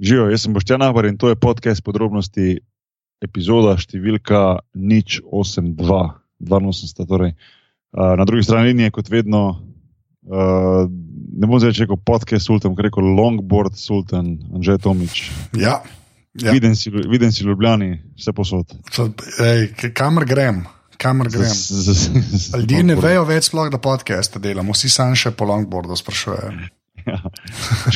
Živijo, 0.00 0.30
jaz 0.30 0.42
sem 0.42 0.54
Boštjan 0.56 0.82
Ahbar 0.82 1.04
in 1.04 1.18
to 1.20 1.28
je 1.28 1.36
podcast 1.36 1.84
podrobnosti, 1.84 2.60
epizoda 3.20 3.74
številka 3.76 4.62
nič 4.72 5.20
82, 5.28 5.76
82. 6.40 7.04
Torej. 7.10 7.34
Uh, 7.92 8.14
na 8.16 8.24
drugi 8.24 8.46
strani 8.46 8.72
linije, 8.72 8.94
kot 8.96 9.10
vedno, 9.12 9.42
uh, 10.24 10.88
ne 10.88 11.50
bom 11.50 11.60
zdaj 11.60 11.76
rekel 11.82 12.00
podcast 12.00 12.48
Sultan, 12.48 12.72
ampak 12.72 12.88
rekel 12.88 13.12
Longboard 13.18 13.76
Sultan, 13.76 14.38
Anžej 14.56 14.80
Tomič. 14.80 15.26
Ja, 15.58 15.82
ja. 16.38 16.54
Viden, 16.54 16.78
si, 16.78 16.88
viden 16.88 17.34
si 17.34 17.44
Ljubljani, 17.44 17.98
vse 18.16 18.32
posod. 18.32 18.72
Kamor 19.92 20.24
grem, 20.24 20.64
kamor 20.96 21.28
grem. 21.28 21.52
Ljudje 22.56 22.84
ne 22.88 22.96
vejo 22.96 23.28
več, 23.28 23.50
sploh, 23.50 23.68
da 23.68 23.82
podcaste 23.82 24.40
delamo, 24.40 24.72
vsi 24.72 24.88
sam 24.88 25.12
še 25.18 25.34
po 25.36 25.50
longboardu 25.50 25.98
sprašujejo. 25.98 26.70
Ja. 27.06 27.18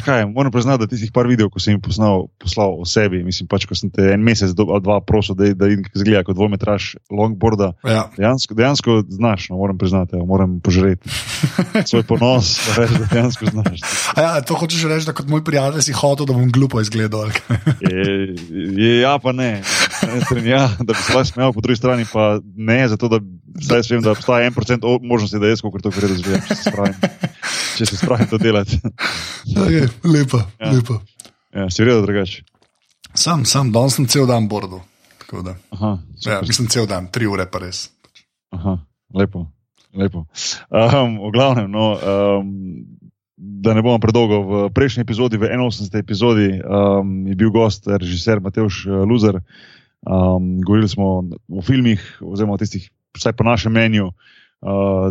Kaj, 0.00 0.24
moram 0.26 0.52
priznati, 0.52 0.80
da 0.80 0.86
tistih 0.86 1.12
par 1.12 1.26
videov, 1.26 1.50
ko 1.50 1.58
sem 1.58 1.74
jim 1.74 1.80
poslal, 1.80 2.26
poslal 2.38 2.76
o 2.76 2.84
sebi, 2.84 3.22
mislim, 3.22 3.46
pač, 3.46 3.64
ko 3.64 3.74
sem 3.74 3.90
te 3.90 4.12
en 4.12 4.20
mesec 4.20 4.50
do- 4.50 4.68
ali 4.68 4.80
dva 4.80 5.00
prosil, 5.00 5.34
da, 5.34 5.50
da 5.52 5.66
vidim, 5.66 5.84
kako 5.84 5.98
izgleda 5.98 6.22
kot 6.22 6.36
dvometraž 6.36 6.82
longboarda. 7.10 7.72
Ja. 7.82 8.06
Dejansko, 8.14 8.54
dejansko 8.54 8.90
znaš, 9.08 9.48
no, 9.48 9.56
moram 9.56 9.78
priznati, 9.78 10.14
evo, 10.14 10.26
moram 10.26 10.60
požreti 10.60 11.10
svoj 11.88 12.02
ponos, 12.04 12.54
da 12.66 12.82
veš, 12.82 12.90
da 12.92 13.06
dejansko 13.06 13.46
znaš. 13.46 13.78
A 14.14 14.20
Ja, 14.20 14.40
to 14.40 14.54
hočeš 14.54 14.84
reči, 14.84 15.06
da 15.06 15.12
kot 15.12 15.28
moj 15.28 15.44
prijatelj 15.44 15.82
si 15.82 15.92
hotel, 15.92 16.24
da 16.24 16.32
bom 16.32 16.48
glupo 16.48 16.80
izgledal. 16.80 17.28
Je, 17.80 18.34
je, 18.74 19.00
ja, 19.00 19.18
pa 19.18 19.32
ne. 19.32 19.62
Strani 20.24 20.50
Ja, 20.50 20.68
da 20.78 20.92
bi 20.92 21.00
se 21.00 21.12
lahko 21.14 21.24
smejal, 21.24 21.52
po 21.52 21.60
drugi 21.60 21.76
strani 21.76 22.06
pa 22.12 22.40
ne, 22.56 22.88
zato 22.88 23.08
da 23.08 23.18
zdaj 23.60 23.82
vem, 23.90 24.02
da 24.02 24.10
obstaja 24.10 24.46
en 24.46 24.54
procent 24.54 24.82
možnosti, 25.02 25.38
da 25.38 25.48
jaz 25.48 25.60
kot 25.62 25.82
to 25.82 25.90
gre 25.90 26.08
razvijam, 26.08 26.40
če 26.48 26.54
se 26.56 26.70
spravim, 26.70 26.94
če 27.78 27.86
se 27.86 27.96
spravim 27.96 28.28
to 28.30 28.38
delati. 28.38 28.80
Okay, 29.44 29.88
lepo, 30.04 30.38
Ja. 30.58 30.66
ja. 30.66 30.72
lepo. 30.72 31.00
Ja, 31.54 31.70
si 31.70 31.82
vredno 31.84 32.02
drugače. 32.02 32.42
Sam, 33.14 33.44
sam, 33.44 33.70
danes 33.72 33.94
sem 33.94 34.06
cel 34.10 34.26
dan 34.26 34.48
bordo. 34.48 34.80
da. 35.44 35.54
Aha, 35.70 35.98
Ja, 36.26 36.40
mislim, 36.42 36.68
cel 36.68 36.86
dan, 36.86 37.06
tri 37.12 37.26
ure 37.26 37.46
pa 37.46 37.58
res. 37.58 37.90
Aha, 38.50 38.78
lepo. 39.14 39.46
lepo. 39.94 40.24
Um, 40.70 41.18
v 41.28 41.30
glavnem, 41.32 41.70
no, 41.70 41.92
um, 41.94 42.48
da 43.36 43.74
ne 43.74 43.82
bomo 43.82 43.98
predolgo, 43.98 44.40
v 44.42 44.70
prejšnji 44.74 45.02
epizodi, 45.02 45.38
v 45.38 45.50
81. 45.50 45.98
epizodi, 46.00 46.48
um, 46.62 47.26
je 47.28 47.34
bil 47.36 47.50
gost 47.50 47.86
režiser 47.86 48.40
Matejš 48.40 48.86
uh, 48.86 49.02
Luzer. 49.06 49.38
Um, 50.04 50.60
govorili 50.62 50.88
smo 50.88 51.24
o 51.48 51.62
filmih, 51.62 52.02
oziroma 52.20 52.54
o 52.54 52.60
tistih, 52.60 52.90
vsaj 53.16 53.32
po 53.32 53.44
našem 53.44 53.72
mnenju, 53.72 54.06
uh, 54.06 55.08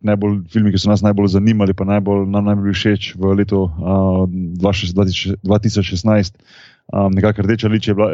najbolj 0.00 0.40
filmi, 0.52 0.70
ki 0.72 0.78
so 0.78 0.90
nas 0.90 1.02
najbolj 1.02 1.34
zanimali, 1.34 1.74
pa 1.74 1.84
najbolj, 1.84 2.26
nam 2.30 2.46
najbolj 2.46 2.74
všeč 2.74 3.14
v 3.18 3.34
letu 3.40 3.64
uh, 3.66 4.24
2016. 4.62 5.40
2016. 5.42 6.38
Um, 6.86 7.10
nekako 7.12 7.42
rdeča, 7.42 7.68
je 7.68 7.94
bila, 7.94 8.12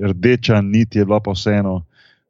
rdeča 0.00 0.60
nit 0.64 0.96
je 0.96 1.04
bila 1.04 1.20
pa 1.20 1.34
vseeno 1.36 1.74
uh, 1.74 1.82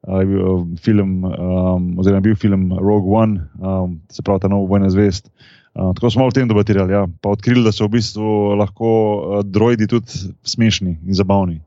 uh, 0.06 0.66
film, 0.80 1.24
um, 1.24 1.98
oziroma 1.98 2.20
bil 2.20 2.36
film 2.36 2.72
Rogue 2.78 3.16
One, 3.16 3.40
um, 3.58 4.00
se 4.10 4.22
pravi 4.22 4.40
ta 4.40 4.48
nova 4.48 4.66
vojna 4.68 4.90
zvest. 4.90 5.30
Uh, 5.74 5.94
tako 5.94 6.10
smo 6.10 6.26
o 6.26 6.30
tem 6.30 6.48
debatirali, 6.48 6.92
ja. 6.92 7.06
pa 7.20 7.28
odkrili, 7.28 7.64
da 7.64 7.72
so 7.72 7.88
v 7.88 7.96
bistvu 7.96 8.54
lahko 8.58 8.88
uh, 8.88 9.44
droidi 9.44 9.86
tudi 9.86 10.06
smešni 10.42 10.98
in 11.06 11.14
zabavni. 11.14 11.60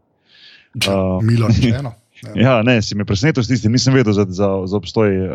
Uh, 0.85 1.23
Milo 1.23 1.47
rečeno. 1.47 1.89
Ja. 1.89 2.06
Ja, 2.35 2.63
ne, 2.63 2.81
si 2.81 2.95
me 2.95 3.05
presenetil 3.05 3.43
s 3.43 3.47
tistim, 3.47 3.71
nisem 3.71 3.93
vedel 3.93 4.13
za, 4.13 4.25
za, 4.29 4.49
za 4.65 4.77
obstoj 4.77 5.09
uh, 5.09 5.31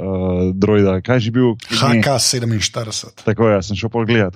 droida. 0.55 1.01
Kaj 1.01 1.17
je 1.17 1.21
že 1.21 1.31
bil? 1.31 1.55
ime? 1.71 2.03
HK47. 2.03 3.23
Tako 3.25 3.49
je, 3.49 3.63
sem 3.63 3.77
šel 3.77 3.91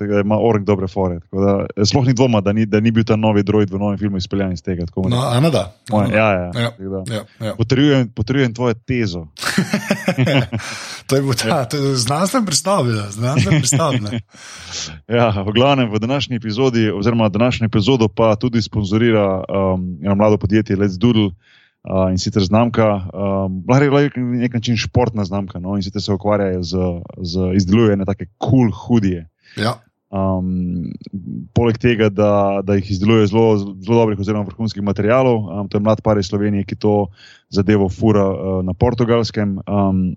da 0.06 0.20
ima 0.20 0.38
Oren 0.38 0.64
dobre 0.64 0.88
fore. 0.88 1.18
Da, 1.32 1.66
eh, 1.76 1.84
sploh 1.84 2.06
ni 2.06 2.14
dvoma, 2.14 2.40
da 2.40 2.52
ni, 2.52 2.66
da 2.66 2.80
ni 2.80 2.90
bil 2.90 3.04
ta 3.04 3.16
novi 3.16 3.42
droid 3.42 3.70
v 3.70 3.78
novem 3.78 3.98
filmu 3.98 4.16
izpeljan 4.16 4.52
iz 4.52 4.62
tega. 4.62 4.86
tako 4.86 5.08
No, 5.08 5.40
ne 5.40 5.50
da. 5.50 5.74
Moje- 5.90 6.14
Ja, 6.14 6.28
ja. 6.32 6.50
Ja. 6.54 6.70
da. 6.78 7.02
Ja, 7.14 7.22
ja. 7.40 7.54
Potrjujem, 7.54 8.08
potrjujem 8.14 8.54
tvojo 8.54 8.74
tezo. 8.74 9.26
To 11.06 11.16
je 11.16 11.22
bil 11.22 11.34
ta, 11.34 11.64
to 11.64 11.76
je 11.76 11.96
znanstven 11.96 12.46
pristop, 12.46 12.86
ja, 12.86 13.10
znanstven 13.10 13.60
ne. 14.02 14.20
Ja, 15.18 15.30
v 15.42 15.52
glavnem, 15.54 15.90
v 15.92 15.98
današnji 15.98 16.36
epizodi, 16.36 16.90
oziroma 16.90 17.28
današnjo 17.28 17.66
epizodo, 17.66 18.08
pa 18.08 18.36
tudi 18.36 18.62
sponzorira 18.62 19.36
um, 19.38 19.98
eno 20.02 20.14
mlado 20.14 20.36
podjetje 20.38 20.76
Let's 20.76 20.98
Doodle. 20.98 21.30
Uh, 21.86 22.08
in 22.10 22.18
sicer 22.18 22.42
znamka, 22.42 22.86
um, 23.14 23.60
lahko 23.70 23.98
je 24.02 24.10
na 24.16 24.40
nek 24.42 24.54
način 24.58 24.76
športna 24.76 25.24
znamka, 25.24 25.60
no, 25.62 25.76
in 25.78 25.84
sicer 25.86 26.02
se 26.02 26.12
ukvarjajo 26.12 26.62
z, 26.62 26.86
z 27.22 27.50
izdelujejo 27.60 27.96
neke 27.96 28.26
kul 28.38 28.50
cool 28.50 28.72
hudije. 28.74 29.28
Ja. 29.56 29.76
Um, 30.10 30.90
poleg 31.54 31.78
tega, 31.78 32.08
da, 32.10 32.60
da 32.66 32.74
jih 32.74 32.90
izdeluje 32.90 33.26
zelo, 33.30 33.58
zelo 33.58 34.00
dobrih, 34.00 34.18
oziroma 34.18 34.46
vrhunskih 34.48 34.82
materijalov, 34.82 35.46
um, 35.46 35.68
to 35.68 35.78
je 35.78 35.82
mlad 35.86 36.02
par 36.02 36.18
iz 36.18 36.26
Slovenije, 36.26 36.66
ki 36.66 36.78
to 36.82 36.94
zadevo 37.54 37.88
fura 37.88 38.26
uh, 38.30 38.64
na 38.66 38.74
portugalskem. 38.74 39.58
Um, 39.66 40.16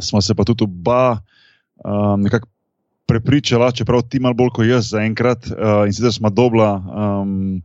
smo 0.00 0.20
se 0.20 0.34
pa 0.34 0.44
tudi 0.44 0.64
oba 0.64 1.18
um, 1.84 2.22
nekako 2.24 2.48
prepričala, 3.06 3.68
čeprav 3.72 4.02
ti 4.08 4.20
malo 4.20 4.34
bolj 4.34 4.54
kot 4.56 4.66
jaz 4.66 4.90
zaenkrat, 4.96 5.50
uh, 5.52 5.84
in 5.84 5.92
sicer 5.92 6.12
smo 6.12 6.32
dobila. 6.32 6.72
Um, 6.80 7.60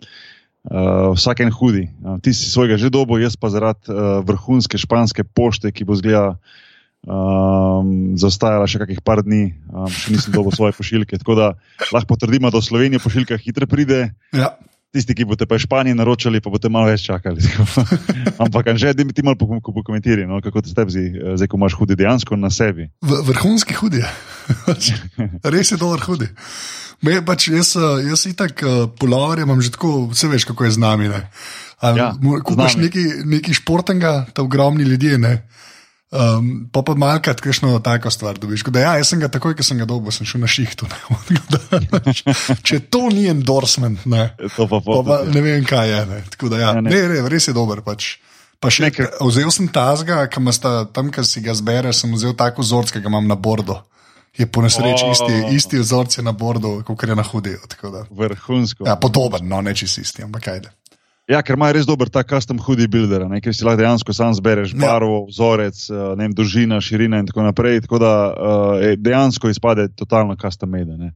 Uh, 0.61 1.17
vsak 1.17 1.41
en 1.41 1.49
hudi. 1.49 1.89
Uh, 2.05 2.21
ti 2.21 2.35
si 2.37 2.45
svojega 2.45 2.77
že 2.77 2.93
dobo, 2.93 3.17
jaz 3.17 3.33
pa 3.33 3.49
zaradi 3.49 3.89
uh, 3.89 4.21
vrhunske 4.21 4.77
španske 4.77 5.25
pošte, 5.25 5.73
ki 5.73 5.87
bo 5.89 5.97
zgleda 5.97 6.37
um, 7.01 8.13
zaostajala 8.13 8.69
še 8.69 8.83
kakih 8.83 9.01
par 9.01 9.25
dni, 9.25 9.57
um, 9.73 9.89
še 9.89 10.13
nisem 10.13 10.35
dobil 10.35 10.53
svoje 10.53 10.77
pošiljke. 10.77 11.17
Tako 11.17 11.33
da 11.39 11.47
lahko 11.89 12.13
potrdimo, 12.13 12.53
da 12.53 12.61
v 12.61 12.67
Sloveniji 12.69 13.01
pošiljka 13.01 13.41
hitro 13.41 13.65
pride. 13.65 14.13
Ja. 14.37 14.53
Tisti, 14.91 15.15
ki 15.15 15.23
boste 15.23 15.47
pa 15.47 15.55
Španiji 15.55 15.95
naročali, 15.95 16.41
pa 16.43 16.51
boste 16.51 16.67
malo 16.67 16.89
več 16.91 17.05
čakali. 17.07 17.39
Ampak, 18.43 18.75
že 18.75 18.91
da 18.91 19.05
mi 19.07 19.15
ti 19.15 19.23
malo 19.23 19.39
poko- 19.39 19.61
ko 19.63 19.71
pokomentiraj, 19.71 20.27
no, 20.27 20.41
kako 20.43 20.59
ti 20.59 20.75
tebi 20.75 20.91
zdi, 20.91 21.05
eh, 21.15 21.35
zdaj, 21.39 21.47
ko 21.47 21.55
imaš 21.55 21.77
hudi 21.79 21.95
dejansko 21.95 22.35
na 22.35 22.51
sebi. 22.51 22.89
V, 22.99 23.21
vrhunski 23.31 23.71
hudi. 23.79 24.03
Res 25.55 25.71
je 25.71 25.79
dober 25.79 26.03
hudi. 26.03 26.27
Me, 27.07 27.21
pač 27.23 27.47
jaz, 27.47 27.71
eh, 27.79 28.11
jaz 28.11 28.27
itak 28.27 28.59
uh, 28.67 28.91
polovarje 28.99 29.47
imam 29.47 29.63
že 29.63 29.71
tako, 29.71 30.11
vse 30.11 30.27
veš, 30.27 30.43
kako 30.51 30.67
je 30.67 30.75
z 30.75 30.83
nami. 30.83 31.07
Ne? 31.07 31.23
Ja, 31.81 32.11
Kupaš 32.43 32.75
nami. 32.75 32.91
nekaj, 32.91 33.07
nekaj 33.25 33.57
športnega, 33.63 34.27
ta 34.35 34.43
ogromni 34.43 34.83
ljudje. 34.83 35.17
Ne? 35.17 35.47
Um, 36.11 36.67
pa 36.67 36.81
pa 36.83 36.91
malkrat, 36.99 37.39
kakšno 37.39 37.79
tako 37.79 38.11
stvar 38.11 38.35
dobiš. 38.35 38.65
Da, 38.67 38.79
ja, 38.83 38.91
jaz 38.99 39.13
sem 39.13 39.19
ga 39.23 39.29
takoj, 39.31 39.55
ko 39.55 39.63
sem 39.63 39.79
ga 39.79 39.85
dobil, 39.87 40.11
sem 40.11 40.27
šel 40.27 40.41
na 40.43 40.49
šihtu. 40.51 40.83
ne. 41.71 42.13
Če 42.67 42.81
to 42.91 43.07
ni 43.15 43.29
endorsement, 43.31 44.03
ne, 44.11 44.25
To 44.57 44.67
pa, 44.67 44.81
pa, 44.83 44.97
pa 45.07 45.19
ne 45.31 45.39
vem, 45.45 45.63
kaj 45.63 45.87
je. 45.87 46.01
Ne. 46.09 46.19
Tako 46.35 46.51
Da, 46.51 46.59
ja, 46.59 46.73
Ja, 46.75 46.81
ne. 46.83 46.91
ne, 46.91 46.99
ne, 47.07 47.21
res 47.31 47.47
je 47.47 47.55
dober. 47.55 47.79
Pač. 47.85 48.17
Pa 48.59 48.67
še 48.69 48.83
Nekaj- 48.89 49.07
nekaj. 49.07 49.23
Vzel 49.31 49.51
sem 49.55 49.71
tazga, 49.71 50.27
ki 50.27 50.43
ima 50.43 50.51
sta, 50.51 50.83
tam, 50.91 51.09
ki 51.15 51.23
si 51.23 51.39
ga 51.41 51.55
zbereš, 51.55 52.03
sem 52.03 52.11
vzel 52.13 52.35
tako 52.37 52.61
vzorc, 52.61 52.91
ki 52.91 52.99
ga 53.01 53.07
imam 53.09 53.25
na 53.31 53.39
bordu. 53.39 53.79
Je 54.37 54.45
po 54.47 54.61
nesreči 54.63 55.07
O. 55.07 55.11
isti, 55.15 55.39
isti 55.55 55.79
vzorc 55.79 56.11
je 56.17 56.23
na 56.23 56.31
bordu, 56.31 56.83
kot 56.87 57.03
je 57.03 57.15
na 57.15 57.23
da. 57.23 58.03
Vrhunsko. 58.11 58.83
Ja, 58.87 58.95
podoben, 58.95 59.47
no, 59.47 59.59
neči 59.61 59.87
si 59.87 60.01
isti, 60.03 60.23
ampak 60.23 60.43
kaj. 60.43 60.61
Ja, 61.29 61.39
ker 61.45 61.53
ima 61.55 61.69
res 61.71 61.85
dober 61.85 62.09
ta 62.09 62.23
custom 62.27 62.57
hoodie 62.59 62.89
builder, 62.91 63.23
ne, 63.29 63.37
ker 63.39 63.53
si 63.55 63.63
lahko 63.63 63.77
dejansko 63.79 64.11
sam 64.13 64.33
zbereš 64.33 64.73
Ja. 64.73 64.79
barvo, 64.81 65.27
vzorec, 65.29 65.77
eh, 65.89 65.99
ne 66.17 66.25
vem, 66.25 66.31
dolžina, 66.35 66.79
širina 66.81 67.19
in 67.21 67.27
tako 67.29 67.43
naprej. 67.45 67.81
Tako 67.85 67.99
da 68.01 68.11
uh, 68.33 68.81
dejansko 68.97 69.47
izpade 69.49 69.85
totalno 69.95 70.35
custom 70.35 70.69
made. 70.73 71.13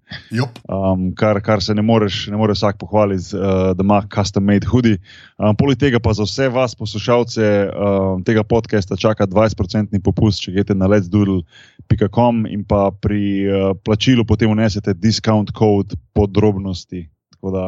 Um, 0.69 1.09
kar, 1.17 1.41
kar 1.41 1.59
se 1.63 1.73
ne 1.75 1.81
moreš, 1.81 2.27
ne 2.31 2.38
more 2.38 2.53
vsak 2.53 2.77
pohvaliti, 2.79 3.35
uh, 3.35 3.73
da 3.75 3.83
ima 3.83 4.03
custom 4.07 4.45
made 4.45 4.67
hoodie. 4.67 5.01
Um, 5.38 5.55
poleg 5.57 5.77
tega 5.81 5.99
pa 5.99 6.13
za 6.13 6.23
vse 6.23 6.47
vas, 6.53 6.75
poslušalce 6.75 7.49
um, 7.73 8.23
tega 8.23 8.43
podcasta, 8.43 8.95
čaka 8.95 9.27
20% 9.27 9.99
popust, 10.05 10.45
če 10.45 10.51
greste 10.51 10.75
na 10.77 10.87
let'sdoodle.com 10.87 12.45
in 12.47 12.63
pa 12.63 12.91
pri 12.91 13.23
uh, 13.49 13.73
plačilu 13.83 14.23
potem 14.23 14.49
unesete 14.53 14.93
discount 14.93 15.51
code 15.51 15.97
podrobnosti. 16.13 17.09
Tako 17.35 17.51
da, 17.51 17.66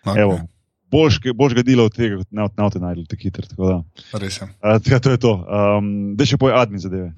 Okay. 0.00 0.16
evo, 0.22 0.38
boljš, 0.90 1.20
boljš 1.34 1.54
ga 1.54 1.62
dela 1.66 1.84
od 1.86 1.94
tega, 1.94 2.18
kot 2.20 2.28
od 2.44 2.56
nauta 2.58 2.78
najdel, 2.82 3.06
tako 3.10 3.22
hitro. 3.22 3.46
Tako 3.46 3.68
da, 3.68 3.76
Res 4.18 4.40
je. 4.40 4.48
uh, 4.48 4.76
tega, 4.82 4.98
to 4.98 5.10
je 5.14 5.20
to. 5.22 5.32
Um, 5.46 5.90
da 6.18 6.26
še 6.26 6.38
poj 6.40 6.54
admin 6.56 6.82
zadeve. 6.82 7.12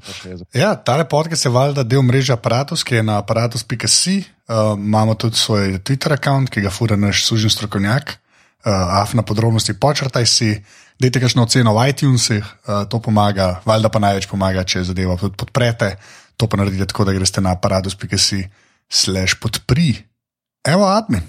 Ja, 0.54 0.74
tale 0.76 1.08
podcast 1.08 1.48
je 1.48 1.52
valjda 1.54 1.82
del 1.82 2.04
mreže 2.06 2.34
Apparatus, 2.36 2.84
ki 2.84 3.00
je 3.00 3.02
na 3.02 3.18
aparatus.si. 3.22 4.16
Uh, 4.48 4.76
imamo 4.76 5.14
tudi 5.14 5.40
svoj 5.40 5.78
Twitter 5.80 6.12
račun, 6.12 6.46
ki 6.46 6.60
ga 6.60 6.70
fura 6.70 6.96
naš 6.96 7.24
sužen 7.28 7.50
strokovnjak. 7.50 8.18
Uh, 8.62 8.70
af 9.02 9.14
na 9.18 9.24
podrobnosti 9.26 9.74
počrtaj 9.74 10.26
si, 10.30 10.52
dajte 11.02 11.18
kakšno 11.18 11.42
oceno 11.48 11.72
v 11.74 11.88
iTunesih, 11.90 12.44
uh, 12.44 12.84
to 12.86 13.00
pomaga, 13.02 13.56
valjda 13.66 13.90
pa 13.90 13.98
največ 13.98 14.28
pomaga, 14.30 14.62
če 14.62 14.84
zadevo 14.86 15.16
tudi 15.18 15.34
podprete. 15.40 15.96
To 16.38 16.46
pa 16.46 16.60
naredite 16.60 16.86
tako, 16.92 17.08
da 17.08 17.12
greste 17.16 17.42
na 17.42 17.56
aparatus.si 17.58 18.44
slash 18.86 19.40
podpri. 19.42 19.96
Evo, 20.62 20.86
admin. 20.86 21.26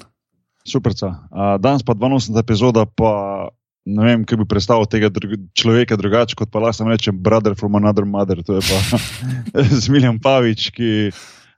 Super. 0.68 0.96
Uh, 0.96 1.60
danes 1.60 1.84
pa 1.84 1.94
82. 1.94 2.40
epizoda, 2.40 2.86
pa 2.86 3.50
ne 3.84 4.04
vem, 4.08 4.24
kaj 4.24 4.40
bi 4.40 4.48
predstavil 4.48 4.88
tega 4.88 5.12
drug, 5.12 5.36
človeka 5.58 6.00
drugače, 6.00 6.38
kot 6.40 6.52
pa 6.52 6.64
lahko 6.64 6.88
rečem, 6.88 7.20
brother 7.20 7.56
from 7.56 7.76
another 7.76 8.08
mother. 8.08 8.40
To 8.48 8.60
je 8.60 8.64
pa 8.64 9.00
Zmiljan 9.84 10.20
Pavič, 10.24 10.72
ki 10.72 11.12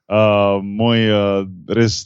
Uh, 0.06 0.62
moj 0.62 1.00
uh, 1.10 1.48
res 1.66 2.04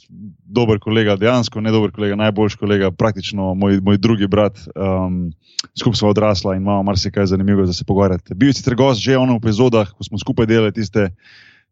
dober 0.48 0.78
kolega, 0.80 1.18
dejansko 1.20 1.60
ne 1.60 1.68
dober 1.68 1.92
kolega, 1.92 2.16
najboljši 2.16 2.56
kolega, 2.56 2.88
praktično 2.96 3.50
moj, 3.52 3.76
moj 3.84 3.98
drugi 4.00 4.24
brat. 4.24 4.56
Um, 4.72 5.34
skupaj 5.76 5.98
smo 5.98 6.08
odrasla 6.14 6.54
in 6.56 6.62
imamo 6.64 6.82
marsikaj 6.88 7.28
zanimivega 7.28 7.68
za 7.68 7.76
se 7.76 7.84
pogovarjati. 7.84 8.34
Bil 8.34 8.54
si 8.56 8.64
gost 8.74 9.04
že 9.04 9.18
v 9.20 9.36
epizodah, 9.36 9.92
ko 9.92 10.04
smo 10.04 10.16
skupaj 10.16 10.48
delali 10.48 10.72
tiste, 10.72 11.10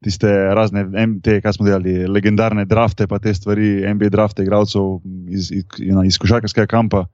tiste 0.05 0.31
razne, 0.55 0.85
te, 1.25 1.41
kaj 1.43 1.57
smo 1.57 1.67
delali, 1.67 2.07
legendarne 2.07 2.65
drafte, 2.69 3.09
pa 3.11 3.19
te 3.23 3.35
stvari, 3.35 3.83
NBA 3.95 4.13
drafte, 4.15 4.45
igralcev 4.45 5.01
iz, 5.29 5.51
iz, 5.51 5.65
iz 6.07 6.19
košarkarskega 6.23 6.69
kampa. 6.71 7.07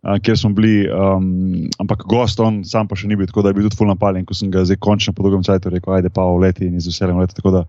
Uh, 0.00 0.16
kjer 0.24 0.38
smo 0.38 0.54
bili, 0.56 0.88
um, 0.88 1.68
ampak 1.78 2.06
gost, 2.08 2.40
on 2.40 2.62
sam 2.64 2.88
pa 2.88 2.96
še 2.96 3.10
ni 3.10 3.18
bil, 3.20 3.28
tako 3.28 3.44
da 3.44 3.50
je 3.50 3.58
bil 3.58 3.66
tudi 3.68 3.76
fulno 3.76 3.92
napaljen, 3.92 4.24
ko 4.24 4.32
sem 4.32 4.48
ga 4.48 4.62
zdaj 4.64 4.80
končno 4.80 5.12
po 5.12 5.26
dolgem 5.26 5.44
času 5.44 5.68
rekel: 5.74 5.92
Ajde, 5.98 6.08
pa 6.08 6.24
v 6.24 6.40
leti 6.46 6.64
in 6.64 6.80
z 6.80 6.88
veseljem 6.88 7.20
leti. 7.20 7.36
Tako, 7.36 7.66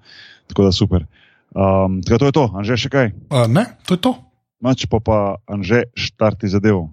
tako 0.47 0.67
da 0.69 0.71
super. 0.71 1.03
Um, 1.51 1.99
tako 1.99 2.15
da 2.15 2.19
to 2.23 2.29
je 2.29 2.37
to, 2.39 2.45
Anže, 2.55 2.79
še 2.85 2.93
kaj? 2.93 3.11
Uh, 3.27 3.49
ne, 3.51 3.65
to 3.83 3.99
je 3.99 4.03
to. 4.07 4.15
Mač 4.63 4.87
pa 4.87 5.03
pa 5.03 5.17
Anže, 5.51 5.89
štarti 5.91 6.47
zadevo. 6.47 6.87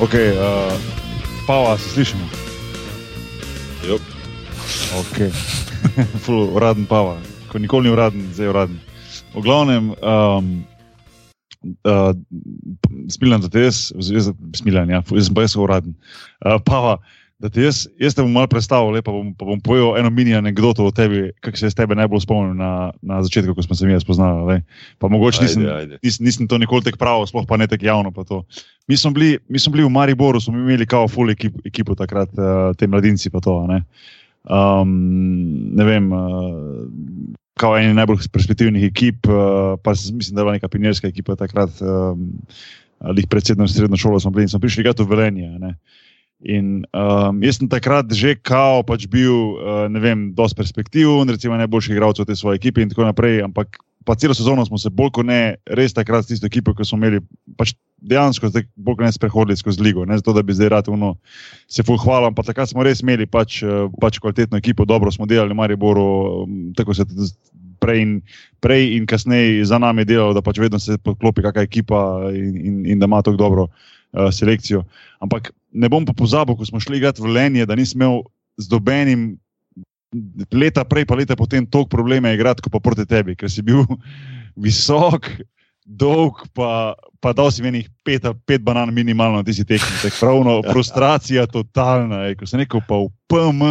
Ok, 0.00 0.14
uh, 0.14 0.78
Pava, 1.46 1.78
se 1.78 1.90
slišimo. 1.90 2.22
Yep. 3.82 4.00
Ok, 4.94 5.16
Ful, 6.24 6.54
uraden 6.54 6.86
Pava, 6.86 7.16
ko 7.50 7.58
nikoli 7.58 7.88
ni 7.88 7.92
uraden, 7.92 8.28
zdaj 8.30 8.46
je 8.46 8.50
uraden. 8.50 8.76
V 9.34 9.42
glavnem, 9.42 9.90
um, 9.98 10.52
uh, 11.82 12.14
smiljan 13.10 13.42
za 13.42 13.50
te 13.50 13.64
jaz, 13.66 13.88
smiljan, 14.54 14.90
ja, 14.90 15.02
jaz 15.02 15.26
sem 15.26 15.34
pa 15.34 15.42
jaz 15.48 15.56
uraden. 15.58 15.98
Uh, 16.46 16.60
Pava, 16.62 17.00
da 17.38 17.48
ti 17.48 17.62
jaz, 17.62 17.84
jaz 18.02 18.16
te 18.16 18.22
bom 18.22 18.32
malo 18.34 18.48
predstavil, 18.50 18.98
pa 19.02 19.12
bom, 19.14 19.30
pa 19.38 19.46
bom 19.46 19.60
povedal 19.62 19.94
eno 20.00 20.10
mini 20.10 20.34
anegdoto 20.34 20.82
o 20.88 20.90
tebi, 20.90 21.30
kako 21.40 21.56
se 21.60 21.70
je 21.70 21.76
tebe 21.78 21.94
najbolj 21.94 22.24
spomnil 22.26 22.56
na, 22.58 22.90
na 23.02 23.20
začetku, 23.22 23.54
ko 23.54 23.62
smo 23.62 23.78
se 23.78 23.86
mi 23.86 23.94
spoznali. 24.00 24.42
Le. 24.46 24.56
Pa 24.98 25.08
mogoče 25.08 25.44
nisem, 25.46 25.62
Ajde, 25.62 25.74
ajde. 25.74 25.98
nisem, 26.02 26.26
nisem 26.26 26.48
to 26.50 26.58
nikoli 26.58 26.82
tako 26.82 26.98
prav, 26.98 27.26
sploh 27.30 27.46
pa 27.46 27.56
ne 27.56 27.70
tako 27.70 27.86
javno. 27.86 28.12
Mi 28.88 28.96
smo 28.96 29.10
bili, 29.14 29.38
mi 29.48 29.58
smo 29.58 29.72
bili 29.72 29.84
v 29.86 29.90
Mariboru, 29.90 30.40
smo 30.40 30.58
imeli 30.58 30.86
kao 30.86 31.08
full 31.08 31.30
ekip, 31.30 31.62
ekipo 31.66 31.94
takrat, 31.94 32.34
uh, 32.34 32.74
te 32.76 32.86
mladinci 32.86 33.30
pa 33.30 33.40
to. 33.40 33.66
Ne, 33.70 33.84
um, 34.50 34.90
ne 35.74 35.84
vem. 35.84 36.12
Uh, 36.12 36.86
Kao 37.58 37.74
eni 37.74 37.90
najbolj 37.90 38.28
perspektivnih 38.30 38.84
ekip, 38.86 39.26
uh, 39.26 39.74
pa 39.82 39.90
mislim, 39.90 40.34
da 40.34 40.40
je 40.40 40.44
bila 40.44 40.52
neka 40.54 40.68
pionirska 40.70 41.08
ekipa 41.10 41.34
takrat, 41.34 41.80
um, 41.82 42.28
ali 43.02 43.26
predsedno 43.26 43.66
srednjo 43.68 43.98
šolo 43.98 44.20
smo 44.20 44.30
bili 44.30 44.44
in 44.46 44.48
smo 44.48 44.60
prišli 44.62 44.84
gati 44.86 45.02
v 45.02 45.10
Velenje. 45.10 45.48
ne. 45.58 45.74
In 46.46 46.86
um, 46.94 47.42
jaz 47.42 47.58
sem 47.58 47.66
takrat 47.66 48.06
že 48.14 48.36
kao 48.38 48.86
pač 48.86 49.08
bil, 49.10 49.58
uh, 49.58 49.90
ne 49.90 49.98
vem, 49.98 50.30
dosti 50.38 50.54
perspektiven, 50.54 51.26
recimo 51.26 51.58
najboljši 51.58 51.96
igralec 51.96 52.22
v 52.22 52.30
tej 52.30 52.38
svoji 52.38 52.62
ekipi 52.62 52.86
in 52.86 52.92
tako 52.92 53.10
naprej, 53.10 53.42
ampak 53.42 53.82
pa 54.06 54.14
celo 54.14 54.34
sezono 54.34 54.64
smo 54.64 54.78
se 54.78 54.88
bolj 54.88 55.10
kot 55.18 55.26
ne, 55.26 55.58
res 55.66 55.92
takrat 55.92 56.24
s 56.24 56.30
tisto 56.30 56.46
ekipo, 56.46 56.72
ki 56.72 56.86
smo 56.86 56.96
imeli, 56.96 57.18
pač 57.58 57.74
dejansko 57.98 58.48
zdaj 58.48 58.64
bolj 58.78 58.96
kot 58.96 59.04
ne 59.04 59.12
sprehodili 59.12 59.58
skozi 59.58 59.82
ligo, 59.84 60.06
ne 60.08 60.16
zato, 60.16 60.32
da 60.32 60.40
bi 60.46 60.54
zdaj 60.56 60.70
rad 60.72 60.88
uno 60.88 61.16
se 61.66 61.82
full 61.82 62.00
hvala, 62.00 62.30
ampak 62.30 62.48
takrat 62.48 62.70
smo 62.70 62.86
res 62.86 63.02
imeli 63.04 63.26
pač, 63.26 63.58
eh, 63.66 63.90
pač 64.00 64.16
kvalitetno 64.22 64.62
ekipo, 64.62 64.86
dobro 64.88 65.12
smo 65.12 65.26
delali 65.26 65.52
v 65.52 65.58
Mariboru, 65.58 66.08
um, 66.46 66.56
tako 66.78 66.94
se 66.96 67.04
tudi 67.04 67.28
prej 67.82 68.00
in, 68.00 68.14
prej 68.64 68.96
in 68.96 69.04
kasneje 69.06 69.66
za 69.68 69.76
nami 69.82 70.06
delalo, 70.08 70.32
da 70.38 70.42
pač 70.46 70.62
vedno 70.62 70.78
se 70.80 70.96
poklopi 71.02 71.44
kakšna 71.44 71.66
ekipa 71.68 72.00
in, 72.32 72.56
in, 72.56 72.80
in 72.94 73.02
da 73.02 73.10
ima 73.10 73.20
tako 73.22 73.36
dobro 73.36 73.68
uh, 73.68 74.30
selekcijo. 74.32 74.86
Ampak 75.20 75.52
ne 75.72 75.88
bom 75.88 76.06
pa 76.06 76.14
pozabil, 76.16 76.56
ko 76.56 76.66
smo 76.66 76.80
šli 76.80 76.98
igrati 76.98 77.22
v 77.22 77.32
Lenje, 77.32 77.66
da 77.66 77.76
nisem 77.76 78.02
imel 78.02 78.22
z 78.58 78.68
dobenim 78.68 79.36
leta 80.52 80.84
prej, 80.88 81.04
pa 81.04 81.18
leta 81.18 81.36
potem 81.36 81.66
toliko 81.66 81.92
problema 81.92 82.32
igrati, 82.32 82.64
kot 82.64 82.72
pa 82.72 82.80
proti 82.80 83.06
tebi, 83.06 83.36
ker 83.36 83.50
si 83.52 83.62
bil 83.62 83.84
visok, 84.64 85.28
dolg, 85.88 86.40
pa, 86.56 86.96
pa 87.20 87.32
dal 87.32 87.52
si 87.52 87.64
menih 87.64 87.88
pet, 88.04 88.24
pet 88.44 88.64
banan 88.64 88.92
minimalno, 88.94 89.42
ti 89.44 89.56
si 89.56 89.64
tehnik. 89.64 90.12
Pravno 90.20 90.60
frustracija 90.66 91.46
totalna, 91.48 92.28
je, 92.28 92.36
ko 92.40 92.48
sem 92.48 92.64
rekel 92.64 92.84
pa 92.88 93.00
v 93.00 93.08
PM. 93.28 93.64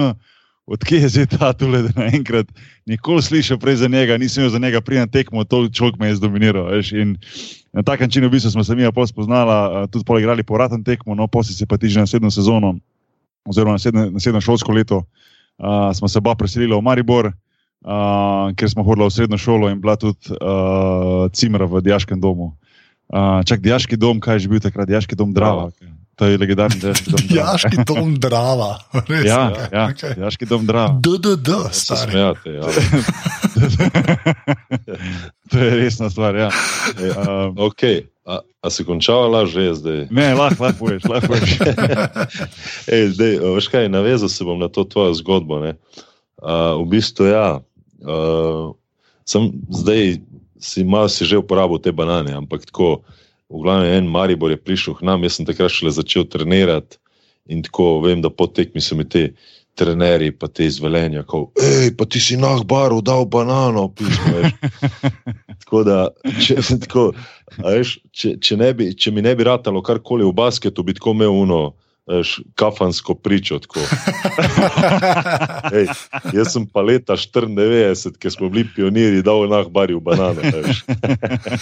Odkje 0.67 0.99
je 0.99 1.09
zdaj 1.09 1.25
ta 1.31 1.53
tole, 1.55 1.79
da 1.87 1.91
naenkrat 1.95 2.49
nikoli 2.85 3.23
slišal 3.23 3.55
prej 3.57 3.79
za 3.79 3.87
njega, 3.87 4.17
nisem 4.19 4.43
imel 4.43 4.51
za 4.51 4.59
njega 4.59 4.81
prijem 4.83 5.07
tekmo, 5.07 5.43
to 5.47 5.69
človek 5.71 5.95
me 5.99 6.11
je 6.11 6.17
zdominiral. 6.19 6.67
Veš, 6.75 6.91
in 6.91 7.15
na 7.71 7.83
tak 7.87 8.03
način 8.03 8.25
v 8.27 8.29
bistvu 8.35 8.51
smo 8.51 8.63
se 8.63 8.75
mi 8.75 8.83
pa 8.91 9.07
spoznala, 9.07 9.87
tudi 9.87 10.03
poligrali 10.05 10.43
povraten 10.43 10.83
tekmo, 10.83 11.15
no 11.15 11.27
posli 11.27 11.55
se 11.55 11.65
pa 11.65 11.77
ti 11.77 11.87
že 11.87 12.03
naslednjo 12.03 12.31
sezono, 12.31 12.75
oziroma 13.47 13.79
naslednjo, 13.79 14.09
naslednjo 14.11 14.41
šolsko 14.41 14.71
leto, 14.71 14.97
uh, 14.97 15.95
smo 15.95 16.07
se 16.07 16.19
oba 16.19 16.35
preselili 16.35 16.75
v 16.75 16.81
Maribor, 16.83 17.31
uh, 17.31 18.51
ker 18.55 18.69
smo 18.69 18.83
hodili 18.83 19.07
v 19.07 19.15
srednjo 19.15 19.37
šolo 19.37 19.69
in 19.71 19.79
bila 19.81 19.95
tudi 19.95 20.35
uh, 20.35 21.31
cimra 21.31 21.65
v 21.65 21.81
Dijaškem 21.81 22.19
domu. 22.19 22.57
Uh, 23.07 23.39
čak, 23.47 23.63
Dijaški 23.63 23.95
dom, 23.95 24.19
kaj 24.19 24.35
je 24.35 24.39
že 24.39 24.49
bil 24.51 24.59
takrat, 24.59 24.87
Dijaški 24.87 25.15
dom 25.15 25.31
Drava. 25.31 25.71
To 26.17 26.25
je 26.25 26.33
legendarni 26.35 26.79
Dijaški 26.79 27.11
dom. 27.11 27.21
Jaški 27.29 27.77
dom 27.85 28.15
Drava. 28.17 28.71
Res, 29.05 29.21
Ja, 29.23 29.41
okej, 29.47 29.67
ja, 29.71 29.83
okej. 29.87 30.13
Dijaški 30.15 30.45
dom 30.45 30.65
Drava. 30.65 30.97
DDD, 30.97 31.49
Se 31.69 31.93
stari. 31.93 32.11
smejate, 32.11 32.49
ja. 32.51 32.63
to 35.49 35.57
je 35.57 35.69
resna 35.75 36.09
stvar. 36.09 36.35
Ja. 36.35 36.49
Um, 37.17 37.53
Ok, 37.59 37.83
a, 38.25 38.39
a 38.61 38.67
si 38.69 38.83
končala 38.83 39.45
že 39.45 39.73
zdaj? 39.73 40.07
ne, 40.09 40.33
lahko, 40.33 40.63
lahko 40.63 40.79
poješ, 40.79 41.03
lahko 41.05 41.27
poješ. 41.27 41.51
Ej, 42.93 43.03
zdaj, 43.13 43.31
veš 43.53 43.67
kaj, 43.67 43.85
navezal 43.87 44.29
se 44.29 44.43
bom 44.43 44.57
na 44.57 44.67
to 44.67 44.83
tvojo 44.83 45.13
zgodbo. 45.13 45.59
ne. 45.59 45.77
Uh, 46.37 46.81
v 46.81 46.89
bistvu, 46.91 47.25
ja, 47.27 47.61
uh, 48.03 48.65
sem 49.21 49.49
zdaj 49.67 50.21
si 50.57 50.81
malo 50.81 51.05
si 51.05 51.21
že 51.23 51.37
uporabil 51.37 51.77
te 51.77 51.89
banane, 51.91 52.33
ampak 52.33 52.65
tako, 52.65 53.01
v 53.49 53.61
glavnem 53.63 53.93
en 53.97 54.09
Maribor 54.11 54.51
je 54.51 54.59
prišel 54.59 54.97
k 54.99 55.07
nam, 55.07 55.23
jaz 55.23 55.39
sem 55.39 55.47
takrat 55.47 55.71
šele 55.71 55.91
začel 55.95 56.27
trenirati 56.27 56.99
in 57.47 57.63
tako 57.63 58.01
vem, 58.03 58.21
da 58.21 58.29
po 58.29 58.47
tekmi 58.47 58.83
so 58.83 58.95
mi 58.99 59.07
te 59.07 59.31
trenerji, 59.77 60.33
pa 60.33 60.49
te 60.49 60.65
izvelenja, 60.65 61.21
kot, 61.23 61.53
hej, 61.61 61.93
pa 61.95 62.07
ti 62.09 62.19
si 62.19 62.35
nah 62.37 62.59
baru 62.65 62.99
dal 63.05 63.27
banano, 63.29 63.87
pismo. 63.93 64.41
Tako 65.67 65.83
da, 65.83 65.97
če, 66.39 66.61
tako, 66.79 67.01
veš, 67.59 67.97
če, 68.15 68.29
če, 68.39 68.55
ne 68.55 68.69
bi, 68.71 68.85
če 68.95 69.11
mi 69.11 69.23
ne 69.25 69.33
bi 69.35 69.43
ratalo 69.43 69.81
karkoli 69.83 70.23
v 70.23 70.31
basketu, 70.31 70.85
bi 70.87 70.95
tako 70.95 71.11
imel 71.17 71.33
uno. 71.35 71.57
Kafansko 72.55 73.15
pričo. 73.15 73.59
tako. 73.59 73.79
Ej, 75.77 75.87
jaz 76.33 76.53
sem 76.53 76.65
pa 76.65 76.81
leta 76.81 77.13
94, 77.13 78.17
ki 78.17 78.31
smo 78.31 78.49
bili 78.49 78.67
pionirji, 78.75 79.21
dal 79.21 79.43
nah 79.49 79.67
bari 79.67 79.95
v 79.95 79.99
banane. 79.99 80.51
veš. 80.55 80.83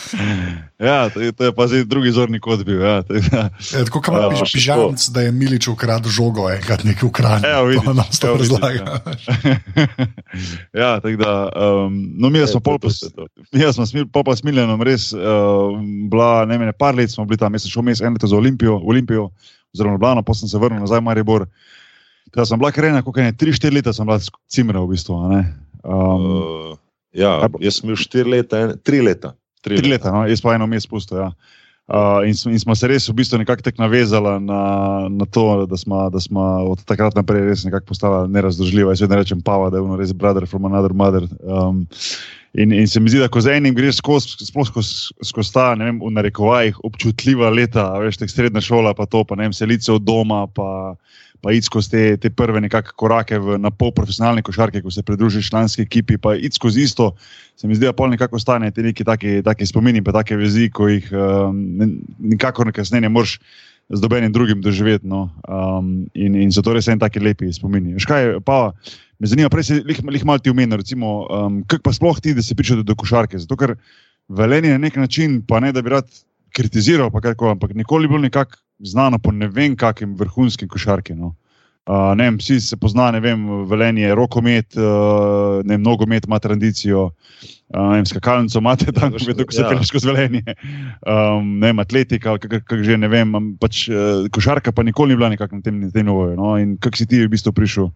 ja, 0.89 1.09
to 1.09 1.21
je, 1.21 1.31
to 1.31 1.49
je 1.49 1.55
pa 1.55 1.67
zdaj 1.67 1.83
drugi 1.89 2.11
zorni 2.11 2.39
kot 2.39 2.61
bil. 2.65 2.81
Ja, 2.81 3.01
to 3.01 3.17
ja. 3.17 3.49
Je, 3.57 3.85
tako 3.89 4.01
kot 4.01 4.13
Ja, 4.13 4.27
imaš 4.29 4.39
pa 4.39 4.45
še 4.45 4.57
pižamc, 4.59 5.07
da 5.15 5.25
je 5.25 5.31
Milič 5.33 5.67
ukradel 5.67 6.13
žogo, 6.13 6.45
enkrat 6.53 6.85
nekaj 6.85 7.07
ukradel. 7.09 7.49
Evo, 7.49 7.65
vidiš, 7.71 7.83
to 7.85 7.93
nam 7.97 8.13
to 8.13 8.27
evo, 8.27 8.37
vidiš, 8.37 8.51
razlaga. 8.53 8.83
ja, 10.83 10.91
tako 11.01 11.17
da, 11.23 11.33
um, 11.49 11.97
no, 12.21 12.29
mi 12.29 12.45
smo 12.45 12.61
Ej, 12.61 12.65
pol 12.69 12.79
to. 12.79 13.27
Mi 13.49 13.65
smo 13.73 13.85
smil, 13.89 14.05
pa 14.13 14.21
pa 14.21 14.37
s 14.37 14.45
Miljanom 14.45 14.81
res 14.85 15.09
uh, 15.13 15.73
bila, 16.11 16.45
ne 16.45 16.61
vem, 16.61 16.71
par 16.77 16.95
let 16.95 17.11
smo 17.11 17.25
bili 17.25 17.41
tam, 17.41 17.57
jaz 17.57 17.65
sem 17.65 17.73
šel 17.73 17.89
mes 17.89 18.01
eno 18.01 18.13
leto 18.13 18.29
za 18.29 18.37
Olimpijo, 18.37 18.77
Olimpijo, 18.85 19.29
oziroma 19.75 19.99
Ljubljano, 19.99 20.23
potem 20.23 20.45
sem 20.45 20.53
se 20.55 20.61
vrnil 20.63 20.81
nazaj 20.81 21.03
v 21.03 21.07
Maribor. 21.11 21.45
Teda 22.31 22.47
sem 22.47 22.59
bila 22.59 22.71
krena, 22.73 23.03
kako 23.05 23.19
je 23.21 23.33
3-4 23.45 23.75
leta 23.75 23.93
sem 23.93 24.07
bila 24.07 24.17
cimra 24.49 24.81
v 24.81 24.95
bistvu. 24.95 25.19
Um, 25.19 25.45
Uh, 25.85 26.73
ja, 27.13 27.45
pa- 27.45 27.61
jaz 27.61 27.77
sem 27.77 27.85
imel 27.85 27.99
štiri 28.01 28.29
leta, 28.39 28.57
en, 28.57 28.71
tri 28.81 28.97
leta. 29.05 29.35
Tri 29.61 29.77
Tri 29.77 29.91
leta, 29.93 30.09
no? 30.09 30.23
jaz 30.25 30.41
pa 30.41 30.55
eno 30.57 30.65
mes 30.65 30.87
pusto. 30.89 31.13
Ja. 31.19 31.27
Uh, 31.85 32.25
in, 32.25 32.33
in 32.49 32.57
smo 32.57 32.73
se 32.73 32.89
res 32.89 33.05
v 33.05 33.13
bistvu 33.13 33.37
nekako 33.37 33.61
tako 33.61 33.83
navezali 33.83 34.31
na, 34.41 34.61
na 35.13 35.25
to, 35.29 35.67
da 35.69 35.77
smo, 35.77 36.09
da 36.09 36.17
smo 36.17 36.41
od 36.73 36.81
takrat 36.89 37.13
naprej 37.13 37.45
res 37.45 37.63
nekako 37.67 37.85
postali 37.93 38.25
nerazdružljivi. 38.33 38.89
Jaz 38.89 39.05
vedno 39.05 39.19
rečem, 39.21 39.41
Pava, 39.45 39.69
da 39.69 39.77
je 39.77 39.85
ono 39.85 39.99
res 40.01 40.09
brother 40.17 40.47
from 40.49 40.65
another 40.65 40.93
mother. 40.97 41.29
Um, 41.45 41.85
in, 42.57 42.71
in 42.73 42.87
se 42.87 42.99
mi 43.03 43.11
zdi, 43.11 43.19
da 43.23 43.29
ko 43.31 43.43
z 43.43 43.57
enim 43.57 43.75
greš 43.75 43.99
skozi, 43.99 44.47
sploh 44.47 44.67
skozi, 44.67 45.11
skozi 45.27 45.53
ta, 45.55 45.67
ne 45.75 45.89
vem, 45.89 45.99
v 45.99 46.13
narekovajih, 46.15 46.79
občutljiva 46.87 47.51
leta, 47.53 47.89
veš, 48.01 48.21
tek 48.21 48.31
srednja 48.31 48.63
šola, 48.63 48.95
pa 48.97 49.07
to, 49.09 49.25
pa 49.27 49.37
ne 49.39 49.49
vem, 49.49 49.55
selice 49.55 49.91
od 49.93 50.07
doma, 50.07 50.45
pa 50.47 50.95
pa 51.45 51.53
iti 51.53 51.67
skozi 51.69 51.89
te, 51.91 52.03
te 52.17 52.29
prve 52.33 52.57
nekakšne 52.65 52.95
korake 52.97 53.37
v, 53.37 53.59
na 53.61 53.69
pol 53.69 53.91
profesionalne 53.93 54.41
košarke, 54.41 54.81
ko 54.81 54.89
se 54.89 55.03
pridružiš 55.05 55.51
članski 55.51 55.83
ekipi, 55.85 56.17
pa 56.17 56.33
iti 56.33 56.57
skozi 56.57 56.81
isto, 56.81 57.11
se 57.53 57.69
mi 57.69 57.77
zdi, 57.77 57.85
da 57.85 57.93
pol 57.93 58.09
nekako 58.09 58.39
ostane 58.41 58.71
ti 58.73 58.81
neki 58.81 59.05
taki, 59.05 59.35
taki 59.45 59.67
spomini, 59.69 60.01
pa 60.01 60.15
take 60.15 60.39
vezi, 60.39 60.71
ko 60.73 60.89
jih 60.89 61.11
um, 61.13 61.61
nikakor 62.17 62.71
kasneje 62.73 63.05
ne 63.05 63.13
moreš 63.13 63.37
z 63.93 64.01
dobenim 64.01 64.33
drugim 64.33 64.61
doživeti. 64.65 65.05
No? 65.05 65.29
Um, 65.45 66.07
in, 66.17 66.33
in 66.33 66.49
so 66.49 66.65
to 66.65 66.73
res 66.73 66.89
en 66.89 66.97
taki 66.99 67.21
lepi 67.21 67.51
spomini. 67.53 67.99
Škaj, 68.01 68.39
pa, 68.41 68.73
me 69.19 69.27
zanima, 69.31 69.49
prej 69.49 69.69
si 69.69 69.79
jih 69.79 70.25
malo 70.25 70.39
ti 70.39 70.51
umenil, 70.51 70.77
recimo, 70.81 71.25
um, 71.29 71.63
kako 71.67 71.89
pa 71.89 71.93
sploh 71.93 72.19
ti, 72.21 72.33
da 72.33 72.43
se 72.43 72.55
pričaš 72.55 72.83
do 72.83 72.95
košarke. 72.95 73.39
Zato, 73.39 73.57
ker 73.59 73.75
velenje 74.27 74.73
na 74.75 74.81
nek 74.81 74.95
način, 74.95 75.41
pa 75.47 75.59
ne 75.59 75.71
da 75.71 75.81
bi 75.81 75.93
rad 75.93 76.09
kritiziral, 76.55 77.11
pa 77.11 77.21
kaj, 77.21 77.35
ampak 77.51 77.75
nikoli 77.75 78.07
ni 78.07 78.13
bilo 78.13 78.21
nekako 78.23 78.61
znano 78.79 79.19
po 79.19 79.31
ne 79.31 79.47
vem 79.47 79.75
kakim 79.75 80.15
vrhunskim 80.15 80.69
košarki. 80.69 81.15
No. 81.15 81.35
Uh, 81.85 82.15
ne 82.17 82.25
vem, 82.25 82.37
vsi 82.41 82.57
se 82.65 82.77
pozna, 82.81 83.11
ne 83.13 83.19
vem, 83.21 83.43
velenje, 83.69 84.09
rokomet, 84.17 84.73
uh, 84.73 85.59
ne 85.61 85.75
vem, 85.75 85.83
nogomet 85.85 86.25
ima 86.25 86.39
tradicijo, 86.41 87.03
uh, 87.11 87.81
ne 87.91 87.99
vem, 87.99 88.07
skakalnico 88.09 88.57
imate 88.57 88.89
tam, 88.95 89.13
ko 89.13 89.53
se 89.53 89.61
ja. 89.61 89.67
peleš 89.69 89.91
skozi 89.91 90.09
velenje, 90.09 90.55
um, 91.05 91.59
ne 91.59 91.69
vem, 91.69 91.83
atletika, 91.83 92.39
kak, 92.41 92.63
kak 92.65 92.81
že 92.81 92.97
ne 92.97 93.11
vem, 93.11 93.37
pač 93.61 93.83
uh, 93.93 94.25
košarka 94.33 94.73
pa 94.73 94.81
nikoli 94.81 95.13
ni 95.13 95.19
bila 95.19 95.29
nekako 95.35 95.61
na 95.61 95.67
tem, 95.67 95.83
tem 95.93 96.09
nivoju. 96.09 96.33
No, 96.39 96.55
in 96.57 96.73
kak 96.81 96.97
si 96.97 97.05
ti 97.05 97.21
v 97.21 97.29
bistvu 97.29 97.53
prišel, 97.53 97.91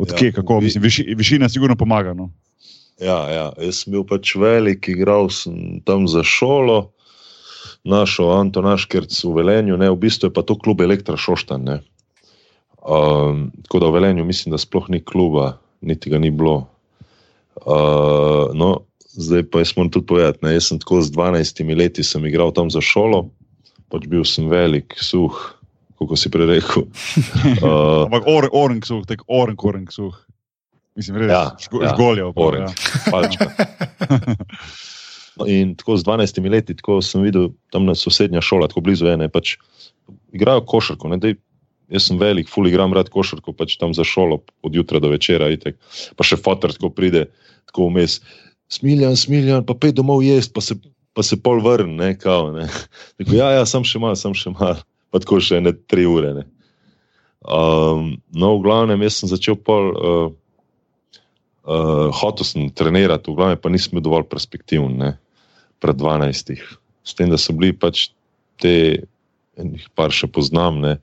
odkje, 0.00 0.30
ja, 0.32 0.36
kako, 0.40 0.60
mislim, 0.64 0.82
viši, 0.82 1.04
višina 1.18 1.48
sigurno 1.48 1.76
pomaga. 1.76 2.14
No. 2.16 2.30
Ja, 3.00 3.20
ja, 3.32 3.46
jaz 3.60 3.84
sem 3.84 3.94
bil 3.94 4.04
pač 4.08 4.34
velik, 4.36 4.88
igral 4.92 5.30
sem 5.32 5.80
tam 5.88 6.08
za 6.08 6.24
šolo 6.26 6.90
našo 7.84 8.28
Antonaškerc 8.36 9.12
v 9.24 9.32
Velenju, 9.40 9.78
ne, 9.80 9.88
v 9.88 9.96
bistvu 10.00 10.28
je 10.28 10.34
pa 10.36 10.44
to 10.44 10.56
klub 10.60 10.82
Elektra 10.84 11.16
Šoštan. 11.16 11.64
Ne. 11.64 11.78
Um, 12.80 13.48
tako 13.64 13.80
da 13.80 13.88
v 13.88 14.00
Velenju 14.00 14.24
mislim, 14.24 14.52
da 14.52 14.60
sploh 14.60 14.88
ni 14.92 15.00
kluba, 15.00 15.58
niti 15.80 16.12
ga 16.12 16.20
ni 16.20 16.30
bilo. 16.32 16.68
Uh, 17.60 18.52
no, 18.56 18.84
zdaj 19.16 19.48
pa 19.52 19.64
jaz 19.64 19.72
moram 19.76 19.90
tudi 19.92 20.06
povedati, 20.06 20.44
ne, 20.44 20.54
jaz 20.56 20.70
sem 20.70 20.80
tako 20.80 21.00
z 21.04 21.12
12 21.16 21.64
leti 21.76 22.04
sem 22.04 22.24
igral 22.28 22.52
tam 22.56 22.68
za 22.72 22.84
šolo, 22.84 23.28
pač 23.92 24.06
bil 24.08 24.24
sem 24.28 24.48
velik, 24.52 24.96
suh, 25.00 25.40
kako 26.00 26.16
si 26.16 26.32
prej 26.32 26.48
rekel. 26.48 26.86
Uh, 27.60 28.04
Ampak 28.08 28.24
uh, 28.24 28.48
oren 28.56 28.80
suh, 28.86 29.04
tek 29.08 29.24
oren 29.28 29.56
koren 29.60 29.84
suh. 29.92 30.16
Mislim, 30.98 31.20
res, 31.22 31.30
ja, 31.30 31.42
ja, 31.54 31.92
zgoljev. 31.94 32.32
Oren, 32.40 32.66
ja. 32.66 33.10
palčka. 33.12 33.50
In 35.48 35.76
tako 35.78 35.96
z 35.96 36.04
12 36.04 36.50
leti, 36.50 36.74
tako 36.76 36.98
sem 37.04 37.22
videl 37.24 37.52
tam 37.72 37.86
na 37.88 37.94
sosednja 37.96 38.42
šola, 38.44 38.68
tako 38.68 38.82
blizu 38.84 39.08
ene, 39.08 39.30
pač 39.32 39.54
igrajo 40.36 40.64
košarko. 40.68 41.12
Ne, 41.12 41.20
dej, 41.22 41.36
jaz 41.94 42.08
sem 42.10 42.18
velik, 42.20 42.50
ful 42.50 42.68
igram 42.68 42.92
rad 42.96 43.08
košarko, 43.12 43.54
pač 43.56 43.78
tam 43.80 43.94
za 43.96 44.04
šolo 44.04 44.42
od 44.66 44.76
jutra 44.76 45.00
do 45.00 45.12
večera. 45.12 45.48
Itek. 45.54 45.78
Pa 46.18 46.26
še 46.26 46.40
fotor 46.40 46.74
tako 46.76 46.92
pride, 46.92 47.28
tako 47.70 47.88
vmes. 47.88 48.18
Smiljan, 48.70 49.16
smiljan, 49.18 49.64
pa 49.66 49.74
pej 49.78 49.96
domov 49.98 50.20
jesti, 50.26 50.52
pa 50.54 50.62
se, 50.62 50.76
pa 51.16 51.24
se 51.26 51.38
pol 51.40 51.62
vrn, 51.64 51.96
ne, 51.98 52.12
kao, 52.18 52.50
ne. 52.54 52.68
Tako, 53.18 53.34
ja, 53.38 53.54
ja, 53.56 53.64
sem 53.66 53.86
še 53.86 54.02
mal, 54.02 54.18
sem 54.18 54.36
še 54.36 54.52
mal, 54.54 54.82
pa 55.10 55.22
tako 55.22 55.40
še 55.42 55.60
ne 55.62 55.74
tri 55.74 56.06
ure. 56.08 56.34
Ne. 56.38 56.44
Um, 57.40 58.16
no, 58.34 58.54
v 58.58 58.64
glavnem, 58.66 59.02
jaz 59.06 59.20
sem 59.20 59.32
začel 59.32 59.58
pol. 59.58 59.90
Uh, 59.94 60.28
uh, 61.64 62.08
hotel 62.14 62.46
sem 62.46 62.70
trenirati, 62.70 63.30
v 63.30 63.36
glavnem 63.38 63.60
pa 63.60 63.72
nisem 63.72 63.96
bil 63.96 64.04
dovolj 64.04 64.28
perspektiven 64.30 65.14
pred 65.80 65.96
12. 65.96 66.56
S 67.04 67.16
tem, 67.16 67.30
da 67.32 67.38
so 67.40 67.54
bili 67.56 67.72
pač 67.72 68.10
te, 68.60 69.06
enih 69.60 69.88
par 69.96 70.12
še 70.14 70.28
poznam, 70.30 70.80
ne, 70.84 70.98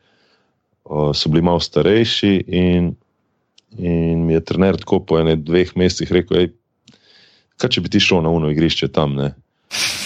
uh, 0.90 1.12
so 1.18 1.32
bili 1.34 1.46
malo 1.46 1.62
starejši 1.64 2.34
in, 2.48 2.94
in 3.78 4.26
mi 4.28 4.38
je 4.38 4.46
trener 4.46 4.78
tako 4.78 5.02
po 5.04 5.20
enem, 5.22 5.42
dveh 5.42 5.74
mesecih 5.80 6.14
rekel, 6.14 6.54
kaj 7.58 7.74
če 7.74 7.82
bi 7.82 7.92
ti 7.94 8.02
šel 8.04 8.22
na 8.26 8.34
uno 8.34 8.52
igrišče 8.54 8.92
tam, 8.94 9.18
ne, 9.18 9.34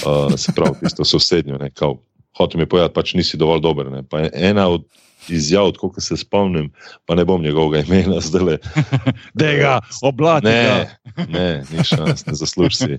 uh, 0.07 0.31
se 0.39 0.55
pravi, 0.55 0.79
tisto 0.85 1.07
sosednjo, 1.07 1.59
ne, 1.59 1.71
kao, 1.75 1.99
hotel 2.43 2.61
mi 2.61 2.69
povedati, 2.69 2.95
pač 2.95 3.13
nisi 3.17 3.39
dovolj 3.39 3.63
dober. 3.63 3.91
Ne, 3.93 4.03
pa 4.07 4.25
ena 4.33 4.67
od 4.71 4.87
izjav, 5.29 5.71
kot 5.77 5.99
se 6.01 6.17
spomnim, 6.17 6.71
pa 7.05 7.15
ne 7.15 7.25
bom 7.25 7.41
njegovega 7.41 7.85
imena 7.85 8.19
zdaj 8.19 8.43
le. 8.43 8.57
Da 9.39 9.53
ga 9.53 9.79
oblati. 10.01 10.47
Ne, 10.47 10.97
ne, 11.29 11.63
ni 11.71 11.83
šans, 11.85 12.25
ne 12.25 12.33
zasluži 12.33 12.75
si. 12.75 12.97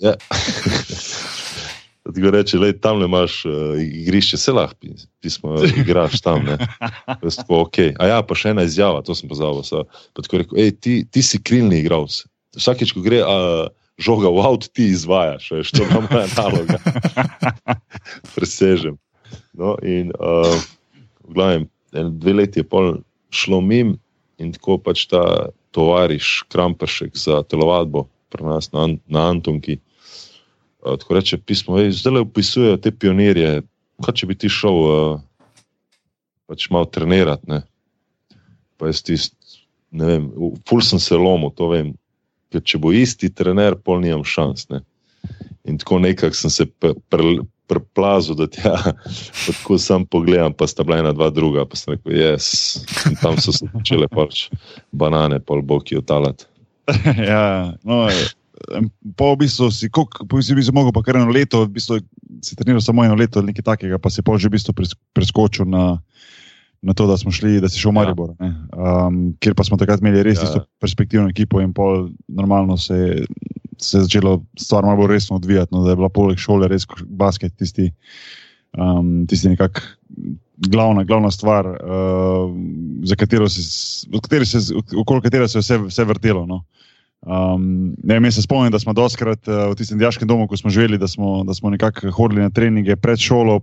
Ja. 0.00 0.14
Ti 2.14 2.30
reče, 2.30 2.58
da 2.58 2.72
tam 2.72 2.98
le 2.98 3.06
imaš 3.06 3.44
uh, 3.44 3.52
igrišče, 3.78 4.36
se 4.36 4.52
lahko 4.52 4.74
pismo, 5.20 5.54
igraš 5.76 6.20
tam. 6.20 6.46
Tako, 7.06 7.60
okay. 7.66 7.92
A 7.98 8.08
ja, 8.08 8.22
pa 8.22 8.34
še 8.34 8.54
ena 8.54 8.64
izjava, 8.66 9.02
to 9.04 9.14
sem 9.14 9.28
pozabil. 9.28 9.62
So, 9.68 9.84
pa 10.16 10.24
rekel, 10.24 10.56
ej, 10.58 10.72
ti, 10.80 10.94
ti 11.04 11.22
si 11.22 11.38
krilni 11.42 11.82
igralec. 11.84 12.22
Vsakeč, 12.56 12.94
ko 12.96 13.04
gre 13.04 13.20
uh, 13.22 13.68
žoga 14.00 14.32
v 14.32 14.40
avtu, 14.40 14.72
ti 14.72 14.88
izvajaš, 14.90 15.50
veš, 15.52 15.72
to 15.76 15.84
je 15.84 16.00
moja 16.08 16.26
naloga. 16.36 16.78
Presežem. 18.34 18.96
No, 19.52 19.76
in 19.84 20.10
uh, 20.16 20.56
glavim, 21.28 21.68
dve 21.92 22.32
leti 22.40 22.64
je 22.64 22.66
pol 22.66 23.02
šlo 23.30 23.60
mim 23.60 23.98
in 24.40 24.54
tako 24.56 24.78
pač 24.80 25.04
ta 25.10 25.52
tovariš, 25.70 26.48
Kramperšek 26.50 27.14
za 27.14 27.42
telovadbo 27.46 28.08
pri 28.32 28.46
nas 28.46 28.72
na, 28.72 28.88
na 29.06 29.28
Antonki. 29.30 29.78
Uh, 30.80 30.96
tako 30.96 31.20
reče 31.20 31.38
pismo, 31.38 31.78
ej, 31.78 31.92
zdaj 32.00 32.16
le 32.16 32.24
opisujejo 32.24 32.80
te 32.80 32.90
pionirje, 32.90 33.60
kaj 34.00 34.16
če 34.16 34.30
bi 34.30 34.38
ti 34.38 34.48
šel 34.48 34.80
uh, 34.80 35.20
pač 36.48 36.70
malo 36.72 36.88
trenirati. 36.88 37.46
Ne? 37.52 37.62
Pa 38.80 38.88
jaz 38.88 39.04
tist, 39.04 39.36
ne 39.92 40.08
vem, 40.08 40.30
ful 40.64 40.80
sem 40.80 41.02
se 41.02 41.18
lomil, 41.18 41.52
to 41.52 41.68
vem, 41.68 41.92
ker 42.50 42.62
če 42.64 42.80
bo 42.82 42.92
isti 42.94 43.30
trener, 43.32 43.78
pol 43.78 44.02
nimam 44.02 44.24
šans. 44.26 44.68
Ne? 44.70 44.82
In 45.68 45.78
tako 45.80 46.00
nekako 46.02 46.36
sem 46.36 46.52
se 46.52 46.66
pre, 46.66 46.94
pre, 47.12 47.38
preplazu, 47.70 48.34
da 48.34 48.48
tja, 48.50 48.74
tako 49.46 49.78
sam 49.78 50.06
pogledam, 50.06 50.52
pa 50.52 50.66
sta 50.66 50.84
bila 50.86 50.98
ena, 50.98 51.12
dva 51.14 51.30
druga, 51.30 51.66
pa 51.68 51.78
sem 51.78 51.94
rekel, 51.94 52.16
jaz. 52.18 52.50
In 53.10 53.18
tam 53.22 53.38
so 53.38 53.54
se 53.54 53.68
začele 53.70 54.10
pač 54.10 54.48
banane, 54.90 55.38
pol 55.40 55.62
boki 55.62 55.98
otalati. 56.00 56.48
ja, 57.30 57.70
no, 57.86 58.02
po 59.16 59.32
v 59.34 59.44
bistvu 59.44 59.70
si, 59.70 59.90
koliko, 59.92 60.26
po 60.26 60.40
bistvu 60.40 60.74
mogel 60.74 60.92
pa 60.94 61.04
kar 61.06 61.20
eno 61.20 61.30
leto, 61.32 61.62
v 61.64 61.78
bistvu 61.78 62.00
si 62.44 62.58
treniral 62.58 62.82
samo 62.82 63.06
eno 63.06 63.16
leto, 63.18 63.42
nekaj 63.44 63.64
takega, 63.76 64.00
pa 64.02 64.10
si 64.10 64.24
pol 64.26 64.40
že 64.40 64.50
v 64.50 64.58
bistvu 64.58 64.74
preskočil 65.14 65.68
na. 65.68 66.00
Na 66.82 66.94
to, 66.96 67.04
da 67.06 67.16
smo 67.20 67.28
šli, 67.28 67.58
da 67.60 67.68
si 67.68 67.76
šel 67.76 67.92
v 67.92 67.94
Maribor, 67.98 68.30
ja. 68.40 68.50
um, 69.06 69.34
kjer 69.36 69.52
pa 69.52 69.66
smo 69.68 69.76
takrat 69.76 70.00
imeli 70.00 70.22
res 70.24 70.40
ja. 70.40 70.62
perspektivno 70.80 71.28
ekipo, 71.28 71.60
in 71.60 71.74
pol 71.76 72.06
normalno 72.28 72.78
se 72.80 72.96
je 72.96 73.26
se 73.80 73.98
je 73.98 74.02
začelo 74.02 74.44
stvar 74.58 74.84
malo 74.84 75.06
resno 75.06 75.36
odvijati, 75.36 75.74
no, 75.74 75.84
da 75.84 75.90
je 75.90 75.96
bila 75.96 76.08
poleg 76.08 76.38
šole 76.38 76.68
res 76.68 76.86
basket 77.06 77.56
tisti, 77.56 77.90
um, 78.78 79.26
tisti 79.26 79.48
nekak 79.48 79.82
glavna, 80.68 81.04
glavna 81.04 81.30
stvar, 81.30 81.66
uh, 81.66 82.50
za 83.04 83.16
katero 83.16 83.48
se, 83.48 83.62
se, 83.62 84.74
okoli 84.96 85.22
katere 85.22 85.48
se 85.48 85.58
je 85.58 85.62
vse, 85.62 85.78
vse 85.86 86.04
vrtelo. 86.04 86.46
No. 86.46 86.64
Um, 87.20 87.92
ne, 88.00 88.16
jaz 88.16 88.38
se 88.38 88.46
spomnim, 88.46 88.72
da 88.72 88.78
smo 88.80 88.94
doskrat 88.96 89.44
uh, 89.48 89.66
v 89.72 89.76
tistem 89.76 90.00
diaškem 90.00 90.28
domu, 90.28 90.48
ko 90.48 90.56
smo 90.56 90.72
živeli, 90.72 90.98
da 90.98 91.08
smo, 91.08 91.42
da 91.44 91.54
smo 91.54 91.70
nekako 91.70 92.10
hodili 92.16 92.40
na 92.40 92.50
treninge 92.50 92.96
pred 92.96 93.20
šolo, 93.20 93.60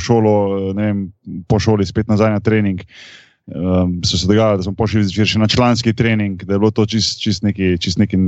šolo, 0.00 0.34
vem, 0.78 1.10
po 1.48 1.60
šoli 1.60 1.86
spet 1.86 2.08
nazaj 2.08 2.32
na 2.38 2.40
trening. 2.40 2.80
Uh, 2.80 3.26
um, 3.54 4.00
so 4.04 4.18
se 4.18 4.26
dogajali, 4.26 4.56
da 4.56 4.62
smo 4.62 4.74
pošli 4.74 5.04
zvečer 5.04 5.26
še 5.26 5.38
na 5.38 5.48
članski 5.48 5.94
trening, 5.94 6.42
da 6.44 6.54
je 6.54 6.58
bilo 6.58 6.70
to 6.70 6.86
čist, 6.86 7.20
čist 7.22 7.42
nekaj, 7.46 7.76
čist 7.82 7.98
nekaj, 7.98 8.20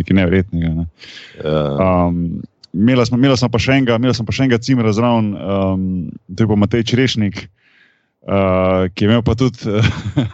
nekaj 0.00 0.16
nevrednega. 0.16 0.74
Ne. 0.74 0.86
Um, 1.44 2.42
Imela 2.74 3.04
smo, 3.06 3.14
imela 3.20 3.36
smo 3.38 3.46
pa 3.54 3.58
še 3.62 3.76
enega, 3.78 4.00
imela 4.00 4.16
smo 4.16 4.24
pa 4.26 4.34
še 4.34 4.42
enega 4.42 4.58
cimera 4.58 4.90
zraven, 4.90 5.28
um, 5.38 5.82
to 6.26 6.42
je 6.42 6.48
pa 6.50 6.56
Matej 6.58 6.82
Črešnik, 6.90 7.36
uh, 8.26 8.90
ki 8.90 9.04
je 9.04 9.06
imel 9.06 9.22
pa 9.22 9.36
tudi, 9.38 9.62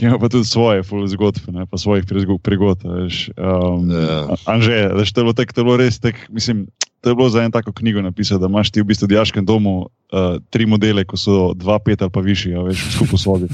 ki 0.00 0.08
imel 0.08 0.16
pa 0.16 0.32
tudi 0.32 0.48
svoje 0.48 0.80
zgodbe, 1.12 1.52
ne, 1.52 1.66
pa 1.68 1.76
svojih 1.76 2.08
prigod. 2.40 2.80
Um, 2.88 3.90
ja. 3.92 4.32
Anže, 4.48 4.88
da 4.96 5.04
je 5.04 5.12
bilo 5.12 5.36
tako, 5.36 5.52
to 5.52 5.60
je 5.60 5.64
bilo 5.64 5.76
res 5.76 6.00
tako, 6.00 6.18
mislim, 6.32 6.64
to 7.04 7.12
je 7.12 7.14
bilo 7.14 7.28
za 7.28 7.42
eno 7.44 7.52
tako 7.52 7.72
knjigo 7.72 8.00
napisati, 8.02 8.40
da 8.40 8.48
imaš 8.48 8.70
ti 8.70 8.80
v 8.80 8.88
bistvu 8.88 9.04
v 9.04 9.12
diaškem 9.12 9.44
domu 9.44 9.74
uh, 9.84 10.40
tri 10.50 10.64
modele, 10.66 11.04
ko 11.04 11.20
so 11.20 11.52
dva, 11.52 11.76
pet 11.84 12.00
ali 12.00 12.10
pa 12.10 12.20
višji, 12.24 12.56
a 12.56 12.64
veš, 12.64 12.80
skupaj 12.96 13.12
v 13.12 13.20
sobi. 13.20 13.48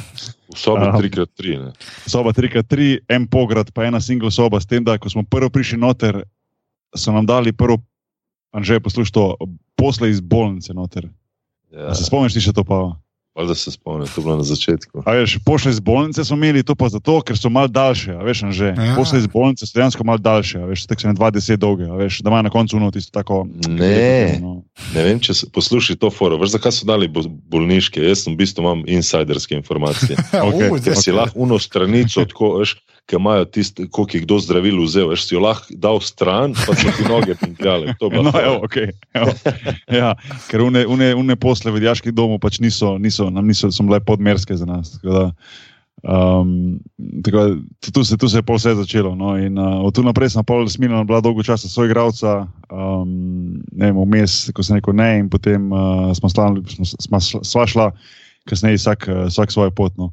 V 0.54 0.58
sobi 0.58 0.86
3x3. 0.86 1.58
Ne? 1.64 1.70
Soba 2.06 2.30
3x3, 2.30 3.02
en 3.10 3.26
pograd, 3.26 3.74
pa 3.74 3.90
ena 3.90 3.98
single 3.98 4.30
soba, 4.30 4.62
s 4.62 4.70
tem, 4.70 4.86
da 4.86 4.98
ko 5.02 5.10
smo 5.10 5.26
prvo 5.26 5.50
prišli 5.50 5.82
noter, 5.82 6.22
so 6.94 7.10
nam 7.10 7.26
dali 7.26 7.50
prvo, 7.50 7.82
anže 8.54 8.78
poslušaj 8.78 9.14
to, 9.18 9.34
posle 9.74 10.14
iz 10.14 10.22
bolnice 10.22 10.74
noter. 10.74 11.10
Ja. 11.74 11.90
Se 11.94 12.06
spomniš 12.06 12.38
ti 12.38 12.46
še 12.46 12.54
to 12.54 12.62
pa? 12.62 12.94
Pa 13.36 13.44
da 13.44 13.52
se 13.54 13.68
spomnim, 13.68 14.08
to 14.08 14.20
je 14.20 14.24
bilo 14.24 14.36
na 14.36 14.42
začetku. 14.42 15.02
A 15.04 15.12
veš, 15.12 15.36
pošle 15.44 15.70
iz 15.70 15.80
bolnice 15.80 16.24
smo 16.24 16.36
imeli 16.36 16.62
to 16.64 16.72
pa 16.72 16.88
zato, 16.88 17.20
ker 17.20 17.36
so 17.36 17.50
mal 17.52 17.68
daljše, 17.68 18.16
a 18.16 18.24
veš, 18.24 18.48
že. 18.48 18.72
Ja. 18.72 18.94
Pošle 18.96 19.18
iz 19.18 19.26
bolnice 19.26 19.66
so 19.66 19.76
dejansko 19.76 20.04
mal 20.04 20.16
daljše, 20.16 20.58
a 20.58 20.64
veš, 20.64 20.86
tako 20.86 21.04
so 21.04 21.08
ne 21.08 21.14
20 21.14 21.56
dolge, 21.56 21.84
a 21.84 21.94
veš, 21.94 22.22
da 22.24 22.32
ima 22.32 22.40
na 22.40 22.48
koncu 22.48 22.80
uno 22.80 22.88
tisto 22.90 23.12
tako. 23.12 23.44
Ne. 23.68 24.38
No. 24.40 24.62
Ne 24.96 25.04
vem, 25.04 25.20
če 25.20 25.34
se 25.34 25.50
poslušaj 25.52 26.00
to 26.00 26.08
foro. 26.10 26.40
Veš, 26.40 26.56
zakaj 26.56 26.72
so 26.72 26.88
dali 26.88 27.12
bo- 27.12 27.28
bolniške? 27.28 28.00
Jaz 28.00 28.24
sem 28.24 28.32
v 28.32 28.40
bistvu 28.40 28.64
imam 28.64 28.80
insiderske 28.88 29.52
informacije. 29.54 30.16
Okej. 30.48 30.70
U, 30.72 30.80
Ker 30.80 30.96
si 30.96 31.12
zdaj- 31.12 31.18
lahko 31.20 31.36
uno 31.36 31.60
stranico, 31.60 32.24
tako, 32.24 32.54
veš, 32.64 32.72
ki 33.06 33.16
imajo 33.16 33.44
tisto, 33.44 33.84
koliko 33.90 34.16
jih 34.16 34.24
kdo 34.24 34.38
zdravil 34.42 34.80
vzel, 34.82 35.10
veš, 35.12 35.28
si 35.28 35.36
jo 35.36 35.42
lahko 35.44 35.74
dal 35.78 36.00
stran, 36.02 36.56
pa 36.58 36.74
so 36.74 36.90
ti 36.96 37.06
noge 37.06 37.36
je 37.38 37.52
bila 37.54 37.94
No, 38.22 38.32
evo, 38.34 38.56
okay, 38.66 38.90
evo. 39.14 39.30
Ja, 39.86 40.14
ker 40.50 40.64
une, 40.66 40.82
une, 40.90 41.12
une 41.14 41.36
posle 41.38 41.70
v 41.70 41.84
diaških 41.86 42.14
domu 42.14 42.40
pač 42.42 42.58
niso, 42.58 42.96
niso, 42.98 43.30
nam 43.30 43.46
niso, 43.46 43.70
so 43.70 43.86
bile 43.86 44.02
podmerske 44.02 44.58
za 44.58 44.66
nas. 44.66 44.96
Tako 44.98 45.14
da, 45.14 45.24
um, 46.02 46.50
tako 47.22 47.46
tu, 47.94 48.04
se, 48.04 48.18
tu 48.18 48.28
se 48.28 48.42
je 48.42 48.46
pol 48.46 48.58
vse 48.58 48.74
začelo. 48.74 49.14
No, 49.14 49.36
in 49.38 49.54
uh, 49.54 49.86
od 49.86 49.94
tu 49.94 50.02
naprej 50.02 50.34
sem 50.34 50.42
pol 50.42 50.66
smilna, 50.66 51.06
bila 51.06 51.22
dolgo 51.22 51.46
časa 51.46 51.70
svoj 51.70 51.86
igralca, 51.92 52.48
um, 52.74 53.62
ne 53.70 53.92
vem, 53.92 54.02
vmes, 54.02 54.50
ko 54.50 54.66
sem 54.66 54.80
rekel 54.82 54.98
ne, 54.98 55.10
in 55.22 55.30
potem 55.30 55.70
uh, 55.70 56.10
smo, 56.18 56.26
slavili, 56.26 56.66
smo, 56.74 56.90
smo 56.90 57.22
šla- 57.22 57.46
sva 57.46 57.70
šla. 57.70 57.90
Kasneje 58.46 58.78
vsak, 58.78 59.08
eh, 59.10 59.24
vsak 59.26 59.52
svojo 59.52 59.74
pot. 59.74 59.96
No. 59.98 60.12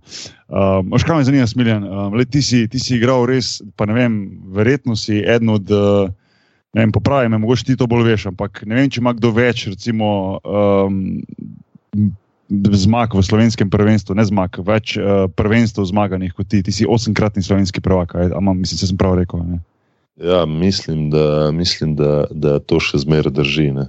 Um, 0.50 0.94
kaj 0.98 1.20
me 1.20 1.28
zanima, 1.28 1.48
Smiljan? 1.50 1.86
Um, 1.86 2.18
le, 2.18 2.25
ti, 2.25 2.42
si, 2.42 2.66
ti 2.68 2.82
si 2.82 2.98
igral 2.98 3.28
res, 3.30 3.60
pa 3.78 3.86
ne 3.90 3.98
vem, 3.98 4.20
verjetno 4.54 4.98
si 4.98 5.22
eden 5.22 5.54
od 5.54 5.72
uh, 5.74 6.10
ne 6.74 6.82
vem, 6.82 6.92
popravi 6.92 7.30
me, 7.30 7.38
mogoče 7.38 7.66
ti 7.68 7.78
to 7.78 7.88
bolj 7.88 8.08
veš, 8.08 8.28
ampak 8.34 8.63
ne 8.66 8.80
vem, 8.80 8.90
če 8.90 9.02
ima 9.02 9.13
kdo 9.13 9.30
več, 9.36 9.68
recimo, 9.70 10.40
um, 10.42 10.98
zmag 12.50 13.13
v 13.13 13.24
slovenskem 13.25 13.70
prvenstvu, 13.74 14.18
ne 14.18 14.25
zmag, 14.25 14.58
več 14.66 14.96
uh, 14.98 15.25
prvenstv 15.38 15.86
zmaganih 15.94 16.34
kot 16.34 16.50
ti. 16.50 16.63
Ti 16.66 16.74
si 16.74 16.90
osemkratni 16.90 17.46
slovenski 17.46 17.82
prvak, 17.82 18.16
ama, 18.34 18.56
mislim, 18.58 18.82
da 18.82 18.90
sem 18.90 19.00
prav 19.00 19.18
rekel. 19.22 19.46
Ne? 19.46 19.62
Ja, 20.22 20.44
mislim, 20.50 21.10
da, 21.13 21.52
mislim 21.54 21.96
da, 21.98 22.25
da 22.30 22.58
to 22.60 22.82
še 22.82 23.04
zmeraj 23.06 23.34
drži. 23.38 23.70
Ne? 23.78 23.88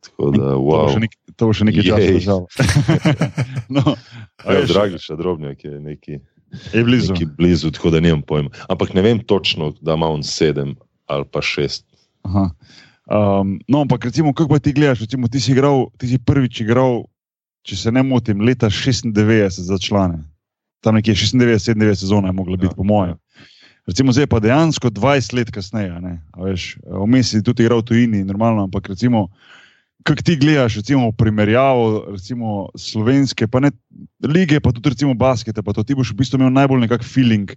Tako 0.00 0.30
da, 0.30 0.38
To 0.46 0.56
bo 0.56 0.64
wow. 0.66 0.88
še 0.88 1.00
nek- 1.00 1.18
To 1.36 1.42
bo 1.42 1.52
še 1.52 1.64
nekaj 1.64 1.82
časa 1.82 2.10
držalo. 2.10 2.44
no, 3.70 3.82
Ja, 4.42 4.64
Dragiša 4.64 5.14
Drobnjak 5.14 5.58
je 5.60 5.80
neki, 5.80 6.12
je 6.72 6.80
blizu. 6.80 7.12
neki 7.12 7.26
blizu, 7.28 7.70
tako 7.70 7.90
da 7.90 8.00
nimam 8.00 8.22
pojma. 8.22 8.50
Ampak 8.66 8.94
ne 8.94 9.02
vem 9.02 9.18
točno, 9.20 9.72
da 9.78 9.94
ima 9.94 10.08
on 10.08 10.22
sedem 10.22 10.76
ali 11.06 11.24
pa 11.24 11.40
šest. 11.40 11.84
Aha. 12.22 12.50
Um, 13.06 13.58
no, 13.66 13.80
ampak 13.80 14.04
recimo, 14.04 14.30
kako 14.30 14.48
pa 14.50 14.58
ti 14.58 14.72
gledaš, 14.72 15.00
recimo, 15.00 15.26
ti 15.26 15.36
si, 15.36 15.50
igral, 15.50 15.90
ti 15.96 16.06
si 16.06 16.16
prvič 16.16 16.60
igral, 16.60 17.02
če 17.60 17.76
se 17.76 17.90
ne 17.90 18.02
motim, 18.02 18.40
leta 18.40 18.68
96 18.68 19.12
za 19.60 19.76
člane. 19.76 20.22
Tam 20.78 20.94
nekje 20.94 21.12
96-97 21.14 21.94
sezona 21.96 22.28
je 22.28 22.32
mogla 22.32 22.56
biti, 22.56 22.70
Ja, 22.70 22.76
po 22.76 22.84
mojem. 22.84 23.18
Recimo, 23.84 24.12
zdaj 24.12 24.26
pa 24.26 24.38
dejansko 24.38 24.88
20 24.88 25.34
let 25.34 25.50
kasneje. 25.50 25.90
vmes 26.86 27.26
si 27.26 27.42
tudi 27.42 27.62
igral 27.62 27.80
v 27.80 27.84
tujini, 27.84 28.20
normalno, 28.22 28.62
ampak 28.62 28.86
recimo, 28.86 29.28
kako 30.04 30.22
ti 30.22 30.36
gledaš, 30.36 30.76
recimo, 30.80 31.12
primerjavo 31.12 32.04
recimo, 32.14 32.68
slovenske, 32.78 33.46
pa 33.46 33.60
ne 33.60 33.70
lige, 34.24 34.60
pa 34.60 34.72
tudi 34.72 34.94
recimo 34.94 35.14
baskete, 35.14 35.62
pa 35.62 35.72
to 35.72 35.84
ti 35.84 35.94
boš 35.94 36.14
v 36.14 36.22
bistvu 36.22 36.40
imel 36.40 36.52
najbolj 36.54 36.86
nekak 36.86 37.04
feeling 37.04 37.52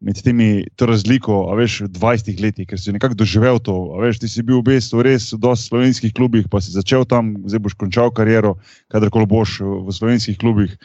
med 0.00 0.20
temi, 0.22 0.62
razliko, 0.78 1.48
a 1.50 1.56
veš, 1.58 1.80
v 1.88 1.90
20 1.96 2.38
letih, 2.42 2.66
ker 2.70 2.78
si 2.78 2.94
nekako 2.94 3.18
doživel 3.18 3.58
to. 3.58 3.74
A 3.96 4.04
veš, 4.04 4.20
ti 4.22 4.30
si 4.30 4.44
bil 4.46 4.60
v 4.60 4.70
bistvu 4.70 5.02
res 5.02 5.32
v 5.34 5.40
dosti 5.42 5.72
slovenskih 5.72 6.14
klubih, 6.14 6.46
pa 6.46 6.62
si 6.62 6.70
začel 6.70 7.02
tam, 7.02 7.34
zdaj 7.50 7.64
boš 7.66 7.74
končal 7.74 8.14
kariero, 8.14 8.54
kadarkoli 8.94 9.26
boš 9.26 9.58
v 9.62 9.90
slovenskih 9.90 10.38
klubih. 10.38 10.78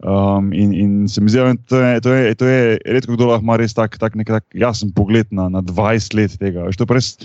Um, 0.00 0.54
in, 0.56 0.70
in 0.72 0.92
se 1.10 1.20
mi 1.20 1.28
zdi, 1.28 1.42
da 1.42 1.52
to 1.68 1.76
je, 1.82 2.00
to 2.00 2.10
je, 2.14 2.34
to 2.34 2.46
je 2.48 2.60
redko 2.88 3.18
kdo 3.18 3.26
lahko 3.28 3.44
ima 3.44 3.58
res 3.60 3.74
tak, 3.76 3.98
tak, 4.00 4.14
nek, 4.16 4.30
tak 4.32 4.46
jasen 4.56 4.94
pogled 4.96 5.28
na, 5.34 5.50
na 5.52 5.60
20 5.60 6.14
let 6.16 6.38
tega. 6.40 6.70
Veš, 6.70 6.78
je 6.80 7.18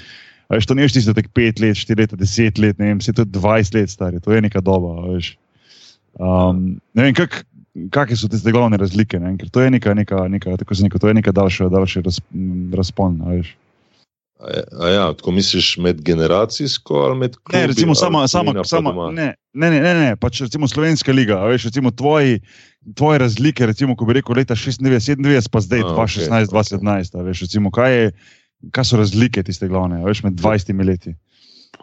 veš, 0.50 0.68
to 0.70 0.78
ne 0.78 0.86
veš, 0.86 0.98
tisto 0.98 1.16
tek 1.18 1.32
5 1.34 1.64
let, 1.64 1.80
4 1.82 2.00
leta, 2.04 2.20
10 2.20 2.62
let, 2.62 2.80
ne 2.80 2.94
vem, 2.94 3.02
se 3.02 3.14
to 3.14 3.26
je 3.26 3.34
20 3.34 3.80
let 3.80 3.90
stari, 3.90 4.22
to 4.22 4.34
je 4.36 4.42
neka 4.46 4.62
doba. 4.62 4.96
Veš. 5.10 5.36
Um, 6.16 6.78
ne 6.96 7.08
vem, 7.08 7.18
kak, 7.18 7.44
kakšne 7.92 8.18
so 8.18 8.32
tiste 8.32 8.54
glavne 8.56 8.80
razlike, 8.80 9.20
ne? 9.20 9.36
ker 9.40 9.52
to 9.52 9.66
je 9.66 9.74
neka, 9.74 9.94
neka, 9.98 10.28
neka, 10.32 10.58
tako 10.62 10.78
sem 10.78 10.88
rekel, 10.88 11.04
to 11.04 11.12
je 11.12 11.20
neka 11.20 11.36
daljša, 11.36 11.70
daljši 11.74 12.04
raz, 12.06 12.20
razpon. 12.76 13.20
veš. 13.34 13.56
A, 14.80 14.88
ja, 14.92 15.14
tako 15.16 15.32
misliš 15.32 15.78
med 15.78 16.02
generacijsko 16.04 16.96
ali 17.08 17.20
med 17.20 17.36
klubi? 17.36 17.60
Ne, 17.60 17.68
recimo 17.68 17.96
sama, 17.96 18.28
sama, 18.28 18.64
sama 18.64 18.92
ne, 19.12 19.34
ne, 19.54 19.70
ne, 19.72 19.80
ne, 19.80 19.94
ne, 19.94 20.16
pač 20.20 20.42
recimo 20.44 20.68
Slovenska 20.68 21.12
liga, 21.12 21.40
veš, 21.48 21.70
recimo 21.72 21.92
tvoji, 21.92 22.42
tvoje 22.96 23.20
razlike, 23.20 23.66
recimo, 23.66 23.96
ko 23.96 24.06
bi 24.06 24.20
rekel 24.20 24.36
leta 24.36 24.56
96, 24.56 24.84
97, 24.84 25.50
pa 25.52 25.64
zdaj 25.64 25.86
A, 25.88 25.94
2016, 25.96 26.52
okej, 26.52 26.52
2017, 26.52 27.16
a 27.16 27.24
veš, 27.30 27.46
recimo, 27.48 27.72
kaj, 27.72 27.96
je, 27.96 28.12
kaj 28.72 28.90
so 28.90 28.98
razlike 28.98 29.44
tiste 29.44 29.68
glavne, 29.68 30.02
veš, 30.06 30.24
med 30.26 30.40
20 30.42 30.84
leti. 30.86 31.16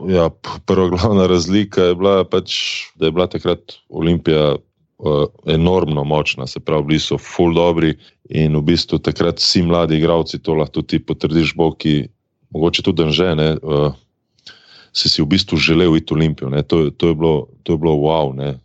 Ja, 0.09 0.31
prva 0.67 0.89
glavna 0.89 1.27
razlika 1.27 1.91
je 1.91 1.95
bila, 1.95 2.25
pač, 2.25 2.55
da 2.97 3.07
je 3.07 3.13
bila 3.13 3.27
takrat 3.31 3.77
Olimpija 3.89 4.55
uh, 4.55 5.25
enormno 5.47 6.05
močna, 6.05 6.47
se 6.47 6.61
pravi, 6.61 6.87
bili 6.95 7.01
so 7.01 7.19
full 7.21 7.55
dobri 7.55 7.93
in 8.31 8.57
v 8.57 8.63
bistvu 8.73 8.99
takrat 8.99 9.39
vsi 9.43 9.63
mladi 9.69 10.01
igravci, 10.01 10.41
to 10.43 10.57
lahko 10.57 10.83
ti 10.83 10.99
potrdiš, 10.99 11.55
Boki, 11.57 12.07
mogoče 12.51 12.83
tudi 12.83 13.11
žene, 13.13 13.53
uh, 13.63 13.93
si 14.93 15.09
si 15.09 15.23
v 15.23 15.29
bistvu 15.29 15.57
želel 15.61 15.97
iti 15.97 16.15
v 16.15 16.17
Olimpijo. 16.17 16.51
ne. 16.51 16.63
To, 16.63 16.91
to, 16.91 17.13
je 17.13 17.15
bilo, 17.15 17.49
to 17.63 17.77
je 17.77 17.79
bilo 17.79 17.97
wow, 18.01 18.33
ne. 18.37 18.59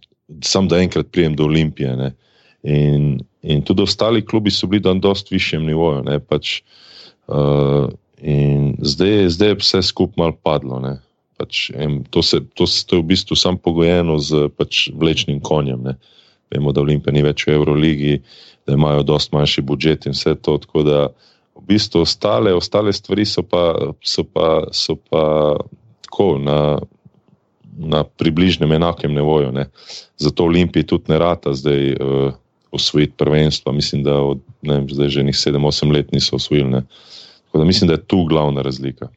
sam 0.43 0.67
da 0.67 0.79
enkrat 0.79 1.07
prijem 1.11 1.35
do 1.35 1.43
Olimpije. 1.43 1.95
Ne. 1.95 2.11
In, 2.63 3.19
in 3.41 3.61
tudi 3.63 3.83
ostali 3.83 4.25
klubi 4.25 4.51
so 4.51 4.67
bili 4.67 4.83
na 4.83 4.93
dosti 4.99 5.35
višjem 5.35 5.63
nivoju. 5.65 6.03
Ne, 6.03 6.19
pač, 6.19 6.59
uh, 6.61 6.86
in 8.21 8.75
zdaj, 8.79 9.29
zdaj 9.29 9.47
je 9.47 9.59
vse 9.59 9.81
skupaj 9.81 10.17
malo 10.17 10.37
padlo. 10.43 10.79
Ne. 10.79 10.97
Pač, 11.37 11.69
em, 11.75 12.01
to, 12.09 12.23
se, 12.23 12.41
to, 12.57 12.65
to 12.65 12.95
je 12.97 13.01
v 13.01 13.07
bistvu 13.13 13.35
samo 13.37 13.61
pogojeno 13.61 14.17
z 14.19 14.49
pač, 14.57 14.87
vlečnim 14.93 15.39
konjem. 15.39 15.83
Ne. 15.83 15.97
Vemo, 16.49 16.71
da 16.71 16.81
Olimpija 16.81 17.13
ni 17.13 17.21
več 17.21 17.45
v 17.45 17.57
Euroligi, 17.59 18.21
da 18.65 18.73
imajo 18.73 19.03
dosti 19.03 19.35
manjši 19.35 19.61
budžet 19.61 20.07
in 20.07 20.15
vse 20.15 20.35
to. 20.41 20.57
Tako 20.63 20.83
da 20.87 20.99
v 21.57 21.65
bistvu 21.67 22.01
ostale, 22.07 22.53
ostale 22.55 22.93
stvari 22.93 23.25
so 23.25 23.43
pa, 23.43 23.93
so 24.01 24.23
pa, 24.23 24.65
so 24.71 24.95
pa 24.95 25.57
tako 26.07 26.37
na, 26.41 26.79
na 27.77 28.03
približnem 28.03 28.71
enakem 28.79 29.13
nivoju. 29.13 29.51
Ne. 29.51 29.67
Zato 30.17 30.47
Olimpiji 30.47 30.87
tudi 30.87 31.11
ne 31.13 31.19
rata 31.21 31.53
zdaj 31.53 31.93
uh, 31.93 32.33
osvojiti 32.71 33.13
prvenstva. 33.17 33.75
Mislim, 33.75 34.03
da 34.03 34.21
od 34.21 34.41
ne 34.61 34.73
vem, 34.73 34.89
zdaj 34.89 35.09
že 35.09 35.23
njih 35.23 35.35
7-8 35.35 35.93
let 35.93 36.11
niso 36.11 36.35
osvojili. 36.35 36.69
Ne. 36.69 36.81
Tako 37.57 37.63
da 37.63 37.67
mislim, 37.67 37.87
da 37.87 37.93
je 37.93 38.05
tu 38.05 38.25
glavna 38.25 38.61
razlika. 38.61 39.07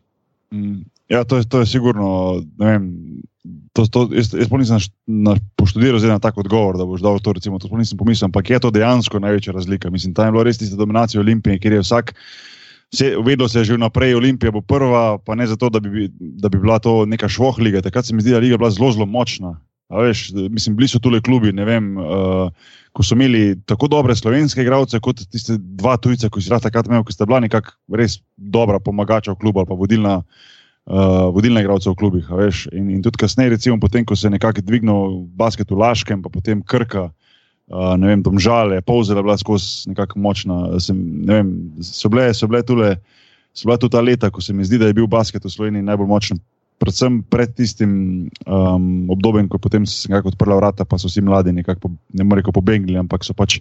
Mm. 0.50 0.80
Ja, 1.08 1.24
to 1.24 1.36
je, 1.36 1.48
to 1.48 1.60
je 1.60 1.66
sigurno. 1.66 2.40
Vem, 2.58 2.96
to, 3.72 3.84
to, 3.86 4.08
jaz 4.16 4.32
jaz 4.34 4.48
nisem 4.50 4.78
na, 5.06 5.36
poštudiral 5.56 6.00
na 6.00 6.18
tak 6.18 6.38
odgovor, 6.38 6.78
da 6.80 6.86
boš 6.88 7.04
dal 7.04 7.20
to. 7.20 7.34
Recimo, 7.36 7.58
to 7.58 7.68
nisem 7.76 7.98
pomislil, 7.98 8.30
ampak 8.30 8.50
je 8.50 8.60
to 8.64 8.70
dejansko 8.70 9.20
največja 9.20 9.52
razlika. 9.52 9.90
Mislim, 9.90 10.14
tam 10.14 10.30
je 10.30 10.32
bilo 10.32 10.46
res 10.48 10.58
tiste 10.58 10.76
dominacije 10.76 11.20
Olimpije, 11.20 11.58
kjer 11.60 11.72
je 11.72 11.84
vsak. 11.84 12.14
Vse, 12.94 13.12
vedelo 13.20 13.48
se 13.48 13.60
je 13.60 13.64
že 13.64 13.76
vnaprej, 13.76 14.16
Olimpija 14.16 14.50
bo 14.50 14.64
prva, 14.64 15.18
pa 15.18 15.36
ne 15.36 15.46
zato, 15.46 15.68
da 15.68 15.80
bi, 15.80 16.08
da 16.18 16.48
bi 16.48 16.58
bila 16.58 16.78
to 16.78 17.04
neka 17.06 17.28
švohliga. 17.28 17.84
Takrat 17.84 18.08
se 18.08 18.14
mi 18.14 18.24
zdi, 18.24 18.32
da 18.32 18.40
je 18.40 18.48
liga 18.48 18.56
bila 18.56 18.70
zelo, 18.70 18.88
zelo 18.92 19.06
močna. 19.06 19.60
A 19.90 20.04
Veš, 20.06 20.28
mislim, 20.50 20.76
bili 20.78 20.88
so 20.88 21.00
tule 21.02 21.18
klubi, 21.20 21.50
ne 21.52 21.64
vem, 21.66 21.96
uh, 21.98 22.50
ko 22.94 23.02
so 23.02 23.16
imeli 23.18 23.56
tako 23.66 23.88
dobre 23.90 24.14
slovenske 24.14 24.62
igralce, 24.62 25.00
kot 25.02 25.24
tiste 25.32 25.56
dva 25.58 25.96
tujca, 25.98 26.30
ki 26.30 26.42
si 26.42 26.52
jih 26.52 26.62
takrat 26.62 26.86
imel, 26.86 27.02
ki 27.06 27.16
sta 27.16 27.26
bila 27.26 27.40
nekako 27.42 27.74
res 27.98 28.20
dobra 28.36 28.78
pomagača 28.78 29.34
v 29.34 29.40
klubu 29.42 29.58
ali 29.58 29.66
pa 29.66 29.78
vodilna, 29.80 30.20
uh, 30.22 31.26
vodilna 31.34 31.64
igralca 31.64 31.90
v 31.90 31.98
klubih. 31.98 32.30
in, 32.72 32.90
in 32.90 33.02
tudi 33.02 33.18
kasneje, 33.18 33.50
recimo, 33.50 33.80
potem, 33.82 34.04
ko 34.04 34.14
se 34.14 34.28
je 34.28 34.30
nekako 34.30 34.62
dvignil 34.62 35.26
basket 35.34 35.70
v 35.70 35.82
Laškem, 35.82 36.22
pa 36.22 36.30
potem 36.30 36.62
Krka. 36.62 37.10
Uh, 37.70 37.94
ne 37.98 38.06
vem, 38.06 38.22
domžale, 38.22 38.80
polzela 38.82 39.22
bila 39.22 39.38
skozi 39.38 39.90
nekako 39.90 40.18
močna. 40.18 40.78
Sem, 40.78 40.96
ne 41.26 41.34
vem, 41.34 41.50
so 41.82 42.08
bile, 42.08 42.30
so 42.34 42.46
bile 42.46 42.62
tule, 42.62 42.94
so 43.54 43.66
bila 43.66 43.78
tudi 43.78 43.92
ta 43.94 44.00
leta, 44.00 44.30
ko 44.30 44.40
se 44.40 44.54
mi 44.54 44.64
zdi, 44.64 44.78
da 44.78 44.86
je 44.86 44.94
bil 44.94 45.06
basket 45.06 45.44
v 45.44 45.50
Sloveniji 45.50 45.82
najbolj 45.82 46.06
močen. 46.06 46.38
Predvsem 46.80 47.20
pred 47.28 47.52
tistim 47.52 47.92
um, 48.48 48.84
obdobjem, 49.12 49.50
ko 49.52 49.60
potem 49.60 49.84
so 49.84 49.98
se 50.00 50.08
nekako 50.08 50.32
odprla 50.32 50.56
vrata, 50.56 50.86
pa 50.88 50.96
so 50.98 51.10
vsi 51.10 51.20
mladi 51.20 51.52
nekako, 51.52 51.92
ne 52.16 52.24
morem 52.24 52.40
reči, 52.40 52.54
pobegnili, 52.56 52.96
ampak 52.96 53.26
so 53.26 53.36
pač 53.36 53.58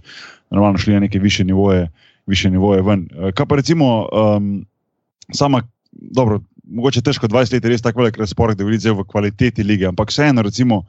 normalno 0.48 0.80
šli 0.80 0.96
na 0.96 1.04
neke 1.04 1.20
više 1.20 1.44
nivoje, 1.44 1.90
više 2.32 2.50
nivoje 2.50 2.82
ven. 2.82 3.10
Uh, 3.12 3.34
kaj 3.36 3.46
pa 3.46 3.60
recimo 3.60 4.08
um, 4.08 4.64
sama, 5.36 5.66
dobro, 5.92 6.40
mogoče 6.64 7.04
težko 7.04 7.28
20 7.28 7.58
let 7.58 7.64
je 7.64 7.76
res 7.76 7.84
tako 7.84 8.06
velik 8.06 8.18
razpored, 8.18 8.58
da 8.58 8.64
vidiš 8.64 8.96
v 8.96 9.04
kvaliteti 9.04 9.68
lige, 9.68 9.90
ampak 9.92 10.16
vseeno, 10.16 10.42
recimo, 10.42 10.86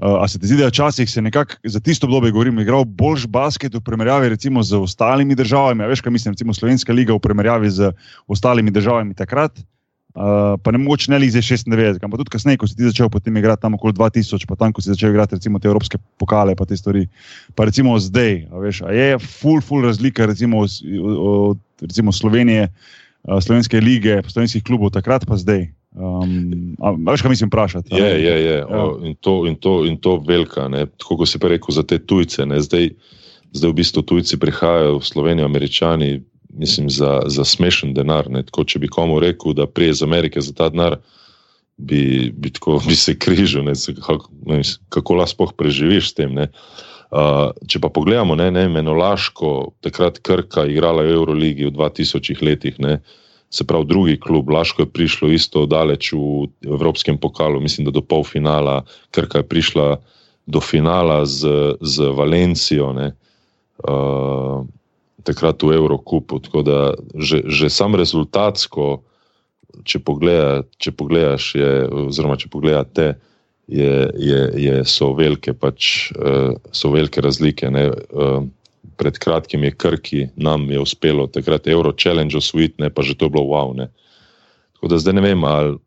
Uh, 0.00 0.16
a 0.16 0.28
se 0.28 0.38
ti 0.40 0.48
zdi, 0.48 0.56
da 0.56 0.70
včasih 0.70 1.10
se 1.10 1.20
nekako 1.20 1.58
za 1.68 1.80
tisto 1.80 2.06
obdobje, 2.06 2.30
govorim, 2.32 2.58
igral 2.58 2.86
boljš 2.88 3.26
basket 3.28 3.74
v 3.74 3.82
primerjavi 3.84 4.30
recimo 4.32 4.62
z 4.62 4.78
ostalimi 4.80 5.34
državami? 5.36 5.84
A 5.84 5.90
veš, 5.92 6.00
kaj 6.00 6.12
mislim, 6.12 6.32
recimo 6.32 6.54
Slovenska 6.56 6.92
liga 6.92 7.12
v 7.12 7.20
primerjavi 7.20 7.70
z 7.70 7.90
ostalimi 8.24 8.72
državami 8.72 9.12
takrat? 9.14 9.60
Uh, 9.60 9.79
pa 10.14 10.72
ne 10.72 10.78
mogoče 10.78 11.10
ne 11.12 11.18
li 11.18 11.30
za 11.30 11.38
96, 11.38 12.02
ampak 12.02 12.18
tudi 12.18 12.32
kasneje, 12.34 12.58
ko 12.58 12.66
si 12.66 12.76
ti 12.76 12.82
začel 12.82 13.08
potem 13.10 13.36
igrati 13.36 13.62
tam 13.62 13.74
okoli 13.74 13.94
2000, 13.94 14.46
pa 14.46 14.56
tam, 14.58 14.72
ko 14.72 14.82
si 14.82 14.90
začel 14.90 15.14
igrati 15.14 15.38
recimo 15.38 15.58
te 15.58 15.68
evropske 15.70 15.98
pokale, 16.18 16.56
pa 16.58 16.66
te 16.66 16.76
stvari. 16.76 17.06
Pa 17.54 17.64
recimo 17.64 17.94
zdaj, 17.98 18.46
a 18.50 18.62
veš, 18.62 18.82
a 18.82 18.94
je 18.94 19.18
full, 19.18 19.62
full 19.62 19.86
razlika 19.86 20.26
recimo 20.26 20.66
od 20.66 21.58
recimo 21.80 22.12
Slovenije, 22.12 22.68
uh, 22.68 23.38
slovenske 23.38 23.80
lige, 23.80 24.22
slovenskih 24.26 24.64
klubov 24.66 24.90
takrat 24.90 25.26
pa 25.26 25.38
zdaj. 25.38 25.70
Um, 25.94 26.74
a, 26.82 26.90
a 26.90 27.10
veš, 27.14 27.22
kaj 27.22 27.30
mislim 27.30 27.50
vprašati? 27.50 27.94
Je, 27.94 28.10
je, 28.24 28.34
je. 28.44 28.58
Ja. 28.58 28.66
O, 28.66 28.98
in, 29.06 29.14
to, 29.20 29.46
in, 29.46 29.56
to, 29.56 29.84
in 29.86 29.96
to 29.96 30.18
velika, 30.26 30.68
ne? 30.68 30.86
tako 30.98 31.22
kot 31.22 31.30
si 31.30 31.38
pa 31.38 31.54
rekel 31.54 31.74
za 31.74 31.86
te 31.86 31.98
tujce. 32.02 32.42
Zdaj, 32.42 32.90
zdaj 33.54 33.70
v 33.70 33.78
bistvu 33.78 34.02
tujci 34.02 34.38
prihajajo 34.42 34.98
v 34.98 35.06
Slovenijo, 35.06 35.46
američani 35.46 36.18
mislim, 36.52 36.90
za, 36.90 37.22
za 37.26 37.44
smešen 37.44 37.94
denar. 37.94 38.28
Tako, 38.50 38.64
če 38.64 38.78
bi 38.78 38.88
komu 38.88 39.20
rekel, 39.20 39.52
da 39.52 39.66
prije 39.66 39.90
iz 39.90 40.02
Amerike 40.02 40.40
za 40.40 40.52
ta 40.52 40.68
denar, 40.68 40.98
bi, 41.76 42.32
bi, 42.36 42.52
tako, 42.52 42.80
bi 42.86 42.96
se 42.96 43.18
križal, 43.18 43.64
ne, 43.64 43.72
kako, 44.06 44.30
ne, 44.46 44.62
kako 44.88 45.14
lahko 45.14 45.50
preživiš 45.56 46.10
s 46.10 46.18
tem. 46.18 46.36
Uh, 47.10 47.50
če 47.66 47.80
pa 47.82 47.88
pogledamo, 47.90 48.36
ne, 48.38 48.50
ne, 48.54 48.68
Menolaško, 48.70 49.72
takrat 49.82 50.20
Krka 50.22 50.66
igrala 50.70 51.02
v 51.02 51.16
Euroligi 51.16 51.66
v 51.66 51.74
2000 51.74 52.44
letih, 52.46 52.78
ne, 52.78 53.00
se 53.50 53.66
pravi, 53.66 53.88
drugi 53.90 54.20
klub, 54.20 54.50
Laško 54.50 54.84
je 54.84 54.92
prišlo 54.94 55.30
isto 55.34 55.64
daleč 55.66 56.12
v 56.14 56.46
Evropskem 56.62 57.18
pokalu, 57.18 57.60
mislim, 57.60 57.88
da 57.88 57.90
do 57.90 58.02
polfinala, 58.02 58.84
Krka 59.10 59.42
je 59.42 59.48
prišla 59.48 59.88
do 60.46 60.60
finala 60.62 61.24
z, 61.26 61.74
z 61.80 62.14
Valencijo. 62.14 62.92
Ne, 62.94 63.10
uh, 63.82 64.62
takrat 65.24 65.62
v 65.62 65.76
Evropi. 65.76 66.20
Tako 66.46 66.62
da 66.62 66.78
že, 67.14 67.42
že 67.46 67.70
sam 67.70 67.94
rezultatsko, 67.94 69.02
če, 69.84 70.00
pogleda, 70.02 70.62
če 70.82 70.92
pogledaš, 70.92 71.54
je, 71.58 71.72
oziroma 72.08 72.38
če 72.40 72.50
pogledate, 72.52 73.14
je, 73.70 74.10
je, 74.18 74.40
je, 74.58 74.76
so, 74.88 75.12
velike, 75.14 75.54
pač, 75.54 76.10
uh, 76.18 76.56
so 76.74 76.90
velike 76.90 77.22
razlike. 77.22 77.70
Ne? 77.70 77.90
Uh, 78.10 78.42
pred 79.00 79.16
kratkim 79.16 79.64
je 79.64 79.76
Krki, 79.76 80.22
nam 80.36 80.66
je 80.70 80.80
uspelo, 80.82 81.28
takrat 81.30 81.66
je 81.66 81.72
Euro 81.72 81.92
Challenge 81.96 82.36
ne 82.82 82.90
pa 82.92 83.04
že 83.06 83.14
to 83.16 83.30
je 83.30 83.32
bilo 83.32 83.46
wow. 83.48 83.72
Ne? 83.76 83.88
Tako 84.76 84.90
da 84.92 84.98
zdaj 85.00 85.16
ne 85.16 85.24
vem, 85.24 85.44
ali 85.44 85.78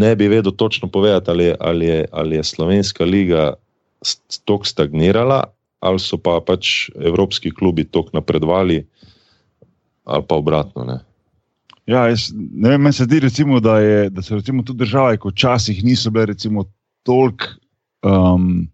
ne 0.00 0.12
bi 0.16 0.28
vedel 0.28 0.52
točno 0.52 0.88
povedati, 0.88 1.30
ali, 1.30 1.54
ali, 1.60 1.86
je, 1.86 2.06
ali 2.12 2.36
je 2.36 2.44
Slovenska 2.44 3.04
liga 3.04 3.54
tako 4.44 4.64
stagnirala 4.64 5.44
ali 5.80 6.00
so 6.00 6.18
pa 6.20 6.38
pač 6.44 6.90
evropski 6.94 7.50
klubi 7.50 7.84
tako 7.84 8.12
napredovali, 8.12 8.82
ali 10.04 10.24
pa 10.28 10.36
obratno. 10.36 10.84
Ne. 10.84 10.98
Ja, 11.88 12.06
jaz, 12.08 12.30
ne 12.34 12.74
vem, 12.74 12.82
meni 12.82 12.94
se 12.94 13.04
zdi, 13.08 13.20
recimo, 13.24 13.60
da, 13.60 13.78
je, 13.80 14.10
da 14.10 14.22
so 14.22 14.38
recimo, 14.38 14.62
tudi 14.62 14.84
države, 14.84 15.18
ki 15.18 15.32
včasih 15.32 15.84
niso 15.84 16.12
bile 16.14 16.36
toliko. 17.02 17.56
Um, 18.06 18.68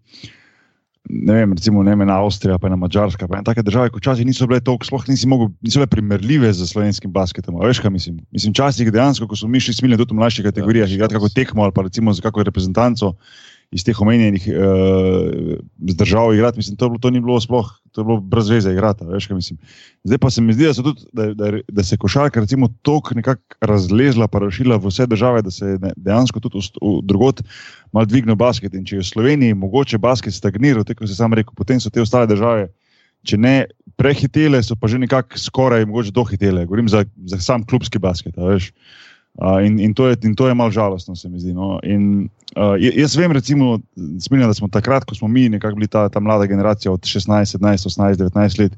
Ne 1.09 1.33
vem, 1.33 1.53
recimo 1.55 1.83
ne 1.83 1.95
na 1.95 2.17
Avstrija, 2.19 2.57
pa 2.59 2.67
na 2.69 2.75
Mačarska, 2.75 3.27
pa 3.27 3.39
na 3.39 3.43
take 3.47 3.63
države, 3.63 3.89
ki 3.89 4.01
včasih 4.01 4.27
niso 4.27 4.47
bile 4.47 4.59
tako, 4.59 4.83
sploh 4.83 5.05
mogel, 5.27 5.47
niso 5.63 5.79
bile 5.79 5.87
primerljive 5.87 6.51
z 6.53 6.67
slovenskim 6.67 7.11
basketom. 7.15 7.55
Veš, 7.63 7.79
kaj 7.79 7.93
mislim? 7.95 8.17
Mislim, 8.31 8.51
včasih 8.51 8.91
dejansko, 8.91 9.27
ko 9.27 9.35
smo 9.35 9.47
mi 9.47 9.61
šli 9.63 9.73
smilni 9.73 9.97
tudi 9.97 10.11
v 10.11 10.19
mlajših 10.19 10.49
kategorijah, 10.49 10.89
ja, 10.89 10.95
igrati 10.95 11.15
kako 11.15 11.29
tekmo 11.29 11.63
ali 11.63 11.71
pa 11.71 11.85
recimo 11.87 12.13
za 12.13 12.21
kakšno 12.21 12.43
reprezentanco, 12.43 13.13
iz 13.71 13.83
teh 13.83 13.97
omenjenih 14.01 14.47
uh, 14.47 15.57
držav 15.75 16.33
igrati. 16.33 16.57
Mislim, 16.57 16.77
to, 16.79 16.89
to 17.01 17.09
ni 17.11 17.19
bilo 17.19 17.39
sploh, 17.41 17.67
to 17.91 18.01
je 18.01 18.05
bilo 18.05 18.19
brez 18.21 18.49
veze 18.49 18.71
igrati. 18.71 19.05
Veš, 19.05 19.27
Zdaj 20.03 20.17
pa 20.17 20.29
se 20.29 20.41
mi 20.41 20.53
zdi, 20.53 20.69
da, 20.69 20.73
tudi, 20.73 21.01
da, 21.13 21.33
da, 21.33 21.51
da 21.67 21.83
se 21.83 21.97
košarka 21.97 22.45
tako 22.81 23.15
nekako 23.15 23.57
razlezla, 23.61 24.27
pa 24.27 24.39
rašila 24.39 24.77
v 24.77 24.87
vse 24.87 25.07
države, 25.07 25.41
da 25.41 25.51
se 25.51 25.65
je 25.65 25.79
dejansko 25.95 26.39
tudi 26.39 26.59
drugot 27.03 27.43
malo 27.91 28.05
dvignil 28.05 28.35
basket. 28.35 28.73
In 28.73 28.85
če 28.85 28.95
je 28.95 29.03
v 29.03 29.11
Sloveniji 29.11 29.53
mogoče 29.53 29.97
basket 29.97 30.33
stagniral, 30.33 30.83
tako 30.83 31.07
se 31.07 31.15
sam 31.15 31.33
rekel, 31.33 31.53
potem 31.55 31.79
so 31.79 31.89
te 31.89 32.01
ostale 32.01 32.27
države. 32.27 32.69
Če 33.27 33.37
ne 33.37 33.65
prehitele, 33.97 34.61
so 34.63 34.77
pa 34.79 34.87
že 34.87 35.01
nekako 35.01 35.35
skoraj 35.41 35.83
dohitele. 36.13 36.65
Govorim 36.65 36.87
za, 36.87 37.03
za 37.25 37.39
sam 37.41 37.65
klubski 37.67 37.99
basket. 37.99 38.37
Veš. 38.37 38.71
Uh, 39.37 39.65
in, 39.65 39.79
in, 39.79 39.93
to 39.93 40.07
je, 40.07 40.17
in 40.23 40.35
to 40.35 40.47
je 40.47 40.53
malo 40.53 40.71
žalostno, 40.71 41.15
se 41.15 41.29
mi 41.29 41.39
zdi. 41.39 41.53
No. 41.53 41.79
In, 41.83 42.29
uh, 42.55 42.73
jaz 42.79 43.15
vem, 43.15 43.31
recimo, 43.31 43.79
smiljam, 44.19 44.49
da 44.49 44.53
smo 44.53 44.67
takrat, 44.67 45.05
ko 45.05 45.15
smo 45.15 45.27
mi, 45.27 45.49
nekako 45.49 45.75
bili 45.75 45.87
ta, 45.87 46.09
ta 46.09 46.19
mlada 46.19 46.45
generacija 46.45 46.91
od 46.91 47.01
16, 47.01 47.57
17, 47.57 47.85
18, 47.85 48.17
19 48.17 48.59
let, 48.59 48.73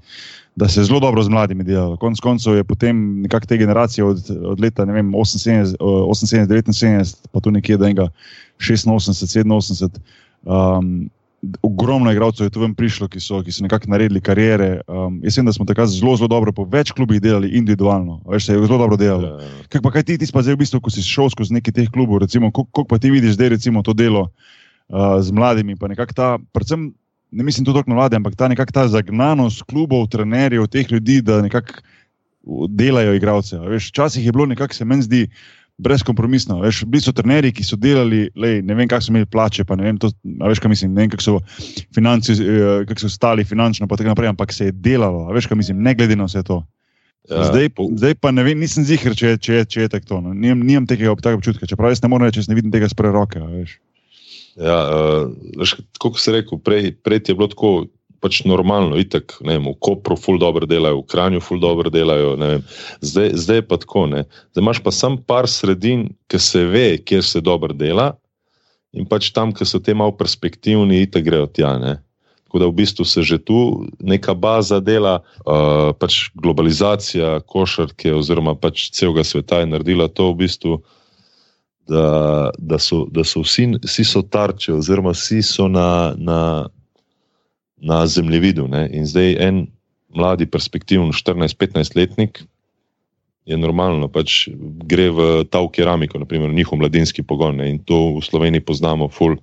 da 0.56 0.67
se 0.67 0.80
je 0.80 0.84
zelo 0.84 1.00
dobro 1.00 1.24
z 1.24 1.30
mladimi 1.30 1.63
delalo. 1.63 1.98
Konec 1.98 2.19
koncev 2.19 2.56
je 2.56 2.63
potem 2.63 3.22
nekako 3.22 3.45
te 3.45 3.58
generacije 3.58 4.04
od, 4.04 4.19
od 4.43 4.60
leta 4.60 4.84
vem, 4.84 5.13
78, 5.13 5.78
78, 5.80 6.48
79, 6.60 7.15
pa 7.32 7.39
tu 7.39 7.52
nekje 7.52 7.78
do 7.78 8.10
86, 8.60 8.88
87. 8.88 9.89
Um, 10.43 11.10
ogromno 11.62 12.12
igralcev 12.12 12.45
je 12.45 12.49
tu 12.49 12.62
ven 12.62 12.73
prišlo, 12.75 13.08
ki 13.08 13.19
so, 13.23 13.39
ki 13.43 13.52
so 13.52 13.63
nekako 13.63 13.89
naredili 13.91 14.21
karijere. 14.21 14.82
Um, 14.88 15.19
jaz 15.23 15.38
vem, 15.38 15.47
da 15.47 15.54
smo 15.56 15.65
takrat 15.65 15.89
zelo, 15.91 16.15
zelo 16.19 16.28
dobro 16.28 16.52
po 16.56 16.65
več 16.67 16.91
klubih 16.95 17.21
delali 17.23 17.52
individualno. 17.58 18.19
Veš, 18.28 18.45
se 18.45 18.54
je 18.54 18.65
zelo 18.65 18.80
dobro 18.82 18.97
delalo. 18.99 19.28
Ja, 19.39 19.47
ja. 19.47 19.67
Kaj 19.71 19.84
pa 19.86 19.91
kaj 19.95 20.04
ti, 20.10 20.17
ti 20.19 20.30
pa 20.34 20.43
zdaj 20.43 20.58
v 20.58 20.63
bistvu, 20.63 20.82
ko 20.84 20.93
si 20.93 21.04
šel 21.06 21.32
skozi 21.34 21.56
neki 21.56 21.73
teh 21.75 21.91
klubov, 21.91 22.23
recimo, 22.25 22.52
koliko 22.52 22.84
pa 22.89 22.99
ti 22.99 23.12
vidiš 23.13 23.38
zdaj 23.38 23.54
recimo 23.56 23.84
to 23.86 23.95
delo 23.95 24.28
uh, 24.28 25.19
z 25.23 25.32
mladimi, 25.36 25.78
pa 25.80 25.88
nekako 25.91 26.17
ta, 26.17 26.30
predvsem, 26.56 26.89
ne 27.32 27.43
mislim 27.47 27.65
to 27.65 27.75
toliko 27.75 27.95
mlade, 27.95 28.19
ampak 28.19 28.36
ta 28.36 28.52
nekako 28.52 28.75
ta 28.75 28.88
zagnanost 28.91 29.63
klubov, 29.69 30.10
trenerjev, 30.12 30.67
teh 30.67 30.91
ljudi, 30.91 31.21
da 31.21 31.41
nekako 31.45 31.80
delajo 32.67 33.13
igralce. 33.13 33.60
Včasih 33.60 34.25
je 34.25 34.32
bilo 34.32 34.45
nekako 34.45 34.73
se 34.73 34.86
meni 34.86 35.04
zdi, 35.04 35.28
brezkompromisno. 35.80 36.60
Veš, 36.62 36.84
bili 36.88 37.02
so 37.04 37.13
trenerji, 37.15 37.54
ki 37.56 37.65
so 37.65 37.78
delali, 37.80 38.26
lej, 38.36 38.60
ne 38.65 38.76
vem, 38.76 38.88
kako 38.89 39.06
so 39.06 39.13
imeli 39.13 39.30
plače, 39.32 39.63
pa 39.68 39.78
ne 39.80 39.88
vem, 39.88 40.00
to, 40.02 40.12
veš, 40.44 40.60
kaj 40.60 40.74
mislim, 40.74 40.94
ne 40.94 41.06
vem, 41.06 41.13
kako 41.13 41.26
so, 41.26 41.38
financi, 41.96 42.36
eh, 42.36 42.84
kako 42.89 43.06
so 43.06 43.12
stali 43.13 43.48
finančno, 43.48 43.88
pa 43.88 43.98
tako 44.00 44.12
naprej, 44.13 44.34
ampak 44.34 44.54
se 44.54 44.70
je 44.70 44.76
delalo, 44.76 45.28
veš, 45.36 45.48
kaj 45.48 45.60
mislim, 45.62 45.84
ne 45.86 45.96
glede 45.96 46.20
na 46.20 46.28
vse 46.28 46.44
to. 46.44 46.62
Ja, 47.30 47.44
zdaj, 47.46 47.70
zdaj 48.00 48.15
pa 48.18 48.32
ne 48.32 48.44
vem, 48.44 48.60
nisem 48.60 48.84
zihar, 48.88 49.13
če, 49.15 49.36
če, 49.38 49.62
če 49.70 49.86
je 49.86 49.92
tako. 49.92 50.18
No. 50.24 50.34
Nimam, 50.34 50.63
nimam 50.65 50.88
tega 50.89 51.12
občutka, 51.12 51.68
čeprav 51.70 51.94
jaz 51.94 52.02
ne 52.02 52.10
morem 52.10 52.30
reči, 52.30 52.42
ne 52.50 52.58
vidim 52.58 52.74
tega 52.74 52.89
spre 52.89 53.12
roke. 53.13 53.42
Ja, 54.58 54.78
uh, 54.89 55.76
kot 56.02 56.18
si 56.20 56.34
rekel, 56.34 56.58
prej, 56.63 56.96
prej 57.06 57.22
je 57.30 57.36
bilo 57.38 57.50
tako 57.52 57.74
pač 58.21 58.41
normalno, 58.47 58.97
itek, 58.99 59.38
ne 59.45 59.58
vem, 59.58 59.69
v 59.71 59.77
Kopru 59.84 60.17
ful 60.19 60.39
dobro 60.41 60.67
delajo, 60.69 61.01
v 61.01 61.10
Kranju 61.12 61.41
ful 61.43 61.62
dobro 61.63 61.91
delajo, 61.93 62.36
zdaj, 63.01 63.32
zdaj 63.36 63.62
je 63.62 63.67
pa 63.67 63.79
tako. 63.82 64.05
Ne. 64.12 64.25
Zdaj 64.51 64.63
imaš 64.63 64.82
pa 64.84 64.91
sam 64.95 65.17
par 65.17 65.47
sredin, 65.47 66.10
ki 66.32 66.39
se 66.39 66.65
ve, 66.67 66.88
kjer 66.99 67.23
se 67.23 67.41
dobro 67.41 67.73
dela, 67.73 68.13
in 68.93 69.08
pač 69.08 69.32
tam, 69.36 69.53
ki 69.53 69.67
so 69.67 69.79
te 69.79 69.93
malo 69.93 70.15
perspektivni, 70.17 71.03
itek 71.05 71.25
grejo 71.25 71.49
tja. 71.51 71.77
Ne. 71.82 71.99
Tako 72.49 72.60
da 72.63 72.67
v 72.67 72.77
bistvu 72.82 73.05
se 73.05 73.21
že 73.21 73.38
tu 73.38 73.86
neka 74.01 74.34
baza 74.34 74.79
dela, 74.82 75.19
uh, 75.45 75.93
pač 75.93 76.34
globalizacija 76.34 77.45
košarke 77.45 78.10
oziroma 78.13 78.55
pač 78.58 78.89
celega 78.89 79.21
sveta 79.23 79.62
je 79.62 79.69
naredila 79.69 80.10
to 80.10 80.32
v 80.34 80.45
bistvu. 80.45 80.82
Da, 81.89 82.49
da, 82.58 82.77
so, 82.77 83.08
da 83.10 83.23
so 83.25 83.41
vsi, 83.41 83.65
vsi 83.82 84.03
so 84.05 84.21
tarče, 84.21 84.75
oziroma 84.77 85.10
vsi 85.10 85.41
so 85.41 85.65
na, 85.65 86.13
na, 86.17 86.69
na 87.82 88.04
zemljevidu. 88.08 88.68
Ne? 88.68 88.88
In 88.94 89.08
zdaj 89.08 89.36
en 89.39 89.68
mladi, 90.15 90.46
perspektivni 90.50 91.13
14-15 91.13 91.96
letnik 91.96 92.44
je 93.50 93.58
normalno, 93.58 94.10
pač 94.12 94.50
gre 94.86 95.10
v 95.10 95.20
ta 95.50 95.62
v 95.63 95.72
keramiko, 95.74 96.20
naprimer 96.22 96.54
njihov 96.54 96.82
mladinski 96.82 97.24
pogon. 97.26 97.58
Ne? 97.62 97.70
In 97.74 97.80
to 97.82 98.20
v 98.20 98.26
Sloveniji 98.26 98.65
poznamo, 98.65 99.10
ful, 99.10 99.39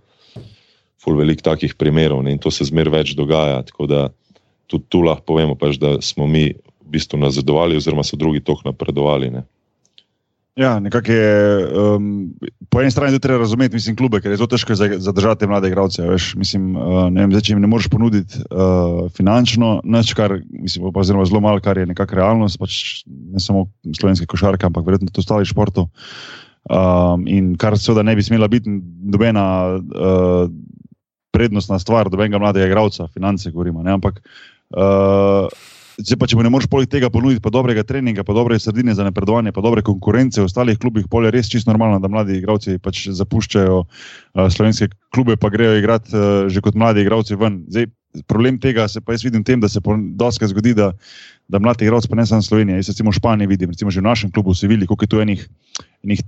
ful 1.02 1.18
velik 1.18 1.42
takih 1.42 1.74
primerov 1.74 2.22
ne? 2.22 2.36
in 2.36 2.42
to 2.42 2.52
se 2.54 2.68
zmer 2.68 2.90
več 2.92 3.16
dogaja. 3.18 3.62
Tako 3.66 3.90
da 3.90 4.00
tudi 4.70 4.86
tu 4.90 5.02
lahko 5.02 5.34
povemo, 5.34 5.58
pač, 5.58 5.80
da 5.82 5.98
smo 6.02 6.26
mi 6.30 6.50
v 6.52 6.88
bistvu 6.94 7.18
nazadovali, 7.18 7.78
oziroma 7.78 8.04
so 8.06 8.18
drugi 8.18 8.44
tok 8.44 8.62
napredovali. 8.66 9.32
Ne? 9.34 9.46
Ja, 10.56 10.78
nekako 10.80 11.12
je. 11.12 11.66
Um, 11.76 12.34
po 12.70 12.80
eni 12.80 12.90
strani 12.90 13.18
treba 13.20 13.42
razumeti, 13.42 13.76
mislim, 13.76 13.96
klube, 13.96 14.22
ker 14.24 14.32
je 14.32 14.38
zelo 14.40 14.48
težko 14.48 14.74
zadržati 14.74 15.46
mlade 15.46 15.68
igralce. 15.68 16.06
Mislim, 16.40 16.70
uh, 16.76 17.02
vem, 17.12 17.28
zdaj, 17.34 17.42
če 17.44 17.52
jim 17.52 17.60
ne 17.60 17.68
moreš 17.68 17.90
ponuditi 17.92 18.40
uh, 18.40 19.10
finančno, 19.12 19.82
neč, 19.84 20.14
kar 20.16 20.38
mislim, 20.48 20.88
pa 20.96 21.04
zelo, 21.04 21.26
zelo 21.28 21.42
malo, 21.44 21.60
kar 21.60 21.76
je 21.76 21.84
nekakšna 21.92 22.22
realnost, 22.22 22.56
pač 22.60 23.04
ne 23.04 23.42
samo 23.42 23.66
slovenske 24.00 24.24
košarke, 24.32 24.64
ampak 24.70 24.88
verjetno 24.88 25.12
tudi 25.12 25.26
ostalih 25.26 25.52
športov. 25.52 25.90
Um, 26.72 27.28
in 27.28 27.52
kar 27.60 27.76
seveda 27.76 28.06
ne 28.08 28.16
bi 28.16 28.24
smela 28.24 28.48
biti 28.48 28.72
nobena 28.72 29.46
uh, 29.76 30.48
prednostna 31.36 31.76
stvar, 31.84 32.08
dobenega 32.08 32.40
mladega 32.40 32.72
igralca, 32.72 33.10
finance 33.12 33.52
govorimo. 33.52 33.84
Ne, 33.84 33.98
ampak. 34.00 34.24
Uh, 34.72 35.52
Zdaj 35.96 36.18
pa, 36.20 36.26
če 36.28 36.36
mu 36.36 36.44
ne 36.44 36.50
moreš 36.52 36.68
poleg 36.68 36.90
tega 36.92 37.08
ponuditi 37.12 37.40
pa 37.40 37.48
dobrega 37.52 37.80
treninga, 37.86 38.20
pa 38.26 38.34
dobre 38.36 38.58
sredine 38.60 38.92
za 38.92 39.04
napredovanje, 39.06 39.54
pa 39.56 39.62
dobre 39.64 39.80
konkurence 39.84 40.42
v 40.42 40.44
ostalih 40.44 40.76
klubih, 40.76 41.06
polje 41.08 41.30
res 41.32 41.48
čisto 41.48 41.72
normalno, 41.72 41.96
da 42.04 42.10
mladi 42.12 42.36
igravci 42.36 42.76
pač 42.84 43.06
zapuščajo 43.16 43.78
uh, 43.80 44.42
slovenske 44.52 44.90
klube, 45.16 45.38
pa 45.40 45.48
grejo 45.52 45.78
igrati 45.80 46.12
uh, 46.12 46.50
že 46.52 46.60
kot 46.60 46.76
mladi 46.76 47.00
igravci 47.06 47.40
ven. 47.40 47.62
Zdaj, 47.72 47.88
problem 48.28 48.60
tega 48.60 48.84
se 48.92 49.00
pa 49.00 49.16
jaz 49.16 49.24
vidim 49.24 49.40
v 49.40 49.48
tem, 49.48 49.64
da 49.64 49.72
se 49.72 49.80
doska 50.20 50.48
zgodi, 50.52 50.74
da, 50.76 50.90
da 51.48 51.60
mladi 51.64 51.88
igravci, 51.88 52.12
pa 52.12 52.20
ne 52.20 52.28
samo 52.28 52.44
Slovenija, 52.44 52.76
jaz 52.76 52.92
recimo 52.92 53.12
v 53.12 53.16
Španiji 53.16 53.52
vidim, 53.56 53.72
recimo 53.72 53.90
že 53.90 54.04
v 54.04 54.08
našem 54.10 54.32
klubu 54.32 54.52
se 54.54 54.68
vidi, 54.68 54.84
koliko 54.84 55.08
je 55.08 55.12
tu 55.16 55.24
enih, 55.24 55.48
enih 56.04 56.20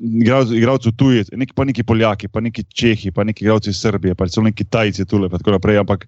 igralcev 0.00 0.92
tujec, 0.96 1.30
neki, 1.36 1.52
pa 1.54 1.64
neki 1.64 1.82
Poljaki, 1.86 2.28
pa 2.28 2.40
neki 2.40 2.64
Čehi, 2.64 3.10
pa 3.14 3.24
neki 3.24 3.44
igralci 3.44 3.70
iz 3.70 3.80
Srbije, 3.80 4.14
pa 4.14 4.26
celo 4.26 4.48
neki 4.48 4.64
Tajci 4.64 5.04
tule 5.04 5.28
in 5.28 5.38
tako 5.38 5.54
naprej. 5.58 5.78
Ampak 5.78 6.06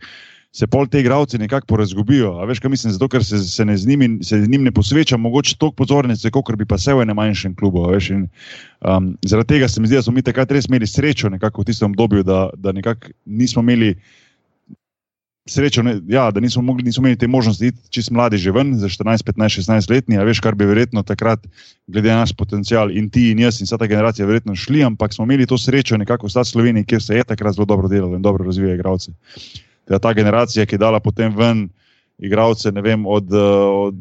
se 0.52 0.66
pol 0.66 0.86
te 0.86 1.00
igralci 1.00 1.38
nekako 1.40 1.66
porazgubijo. 1.66 2.34
A 2.40 2.44
veš, 2.44 2.60
kaj 2.60 2.70
mislim, 2.70 2.92
zato 2.92 3.08
ker 3.08 3.24
se, 3.24 3.38
se, 3.38 3.64
ne 3.64 3.76
z 3.76 3.88
njimi, 3.88 4.18
se 4.24 4.42
z 4.42 4.48
njim 4.48 4.66
ne 4.68 4.72
posveča 4.72 5.16
mogoče 5.16 5.56
toliko 5.56 5.76
pozornice, 5.80 6.30
kot 6.30 6.56
bi 6.60 6.66
pa 6.68 6.78
se 6.78 6.94
v 6.94 7.06
enem 7.06 7.16
manjšem 7.16 7.54
klubu. 7.56 7.86
Veš, 7.88 8.10
in, 8.12 8.26
um, 8.84 9.14
zaradi 9.24 9.54
tega 9.54 9.68
se 9.68 9.80
mi 9.80 9.88
zdi, 9.88 9.96
da 9.96 10.02
smo 10.02 10.12
mi 10.12 10.22
takrat 10.22 10.52
res 10.52 10.68
imeli 10.68 10.86
srečo 10.86 11.32
v 11.32 11.64
tistem 11.64 11.90
obdobju, 11.90 12.22
da, 12.22 12.50
da 12.56 12.72
nekako 12.72 13.16
nismo 13.24 13.64
imeli 13.64 13.94
srečo, 15.48 15.82
ne, 15.82 15.96
ja, 16.06 16.30
da 16.30 16.40
nismo, 16.40 16.62
mogli, 16.62 16.84
nismo 16.84 17.02
imeli 17.02 17.18
te 17.18 17.26
možnosti 17.26 17.66
iti 17.66 17.90
čist 17.90 18.10
mladi 18.10 18.36
že 18.38 18.52
ven, 18.52 18.76
za 18.78 18.88
14, 18.88 19.24
15, 19.24 19.58
16 19.64 19.90
letni, 19.90 20.20
a 20.20 20.28
veš, 20.28 20.40
kar 20.44 20.54
bi 20.54 20.68
verjetno 20.68 21.02
takrat, 21.02 21.48
glede 21.88 22.12
na 22.12 22.22
naš 22.22 22.36
potencial 22.36 22.92
in 22.92 23.08
ti 23.10 23.30
in 23.32 23.40
jaz 23.40 23.60
in 23.60 23.66
vsa 23.66 23.80
ta 23.80 23.88
generacija, 23.88 24.28
verjetno 24.28 24.54
šli, 24.54 24.84
ampak 24.84 25.16
smo 25.16 25.24
imeli 25.24 25.48
to 25.48 25.58
srečo 25.58 25.96
nekako 25.96 26.28
v 26.28 26.44
Sloveniji, 26.44 26.84
kjer 26.84 27.02
se 27.02 27.16
je 27.16 27.24
takrat 27.24 27.56
zelo 27.56 27.64
dobro 27.66 27.88
delalo 27.88 28.16
in 28.16 28.22
dobro 28.22 28.44
razvijajo 28.44 28.74
igralce. 28.74 29.12
Ta, 29.88 29.98
ta 29.98 30.12
generacija, 30.16 30.66
ki 30.66 30.78
je 30.78 30.84
dala 30.84 31.00
potem 31.00 31.32
ven. 31.36 31.68
Igravce, 32.22 32.70
ne 32.70 32.82
vem, 32.84 33.02
od, 33.08 33.32
od 33.34 33.96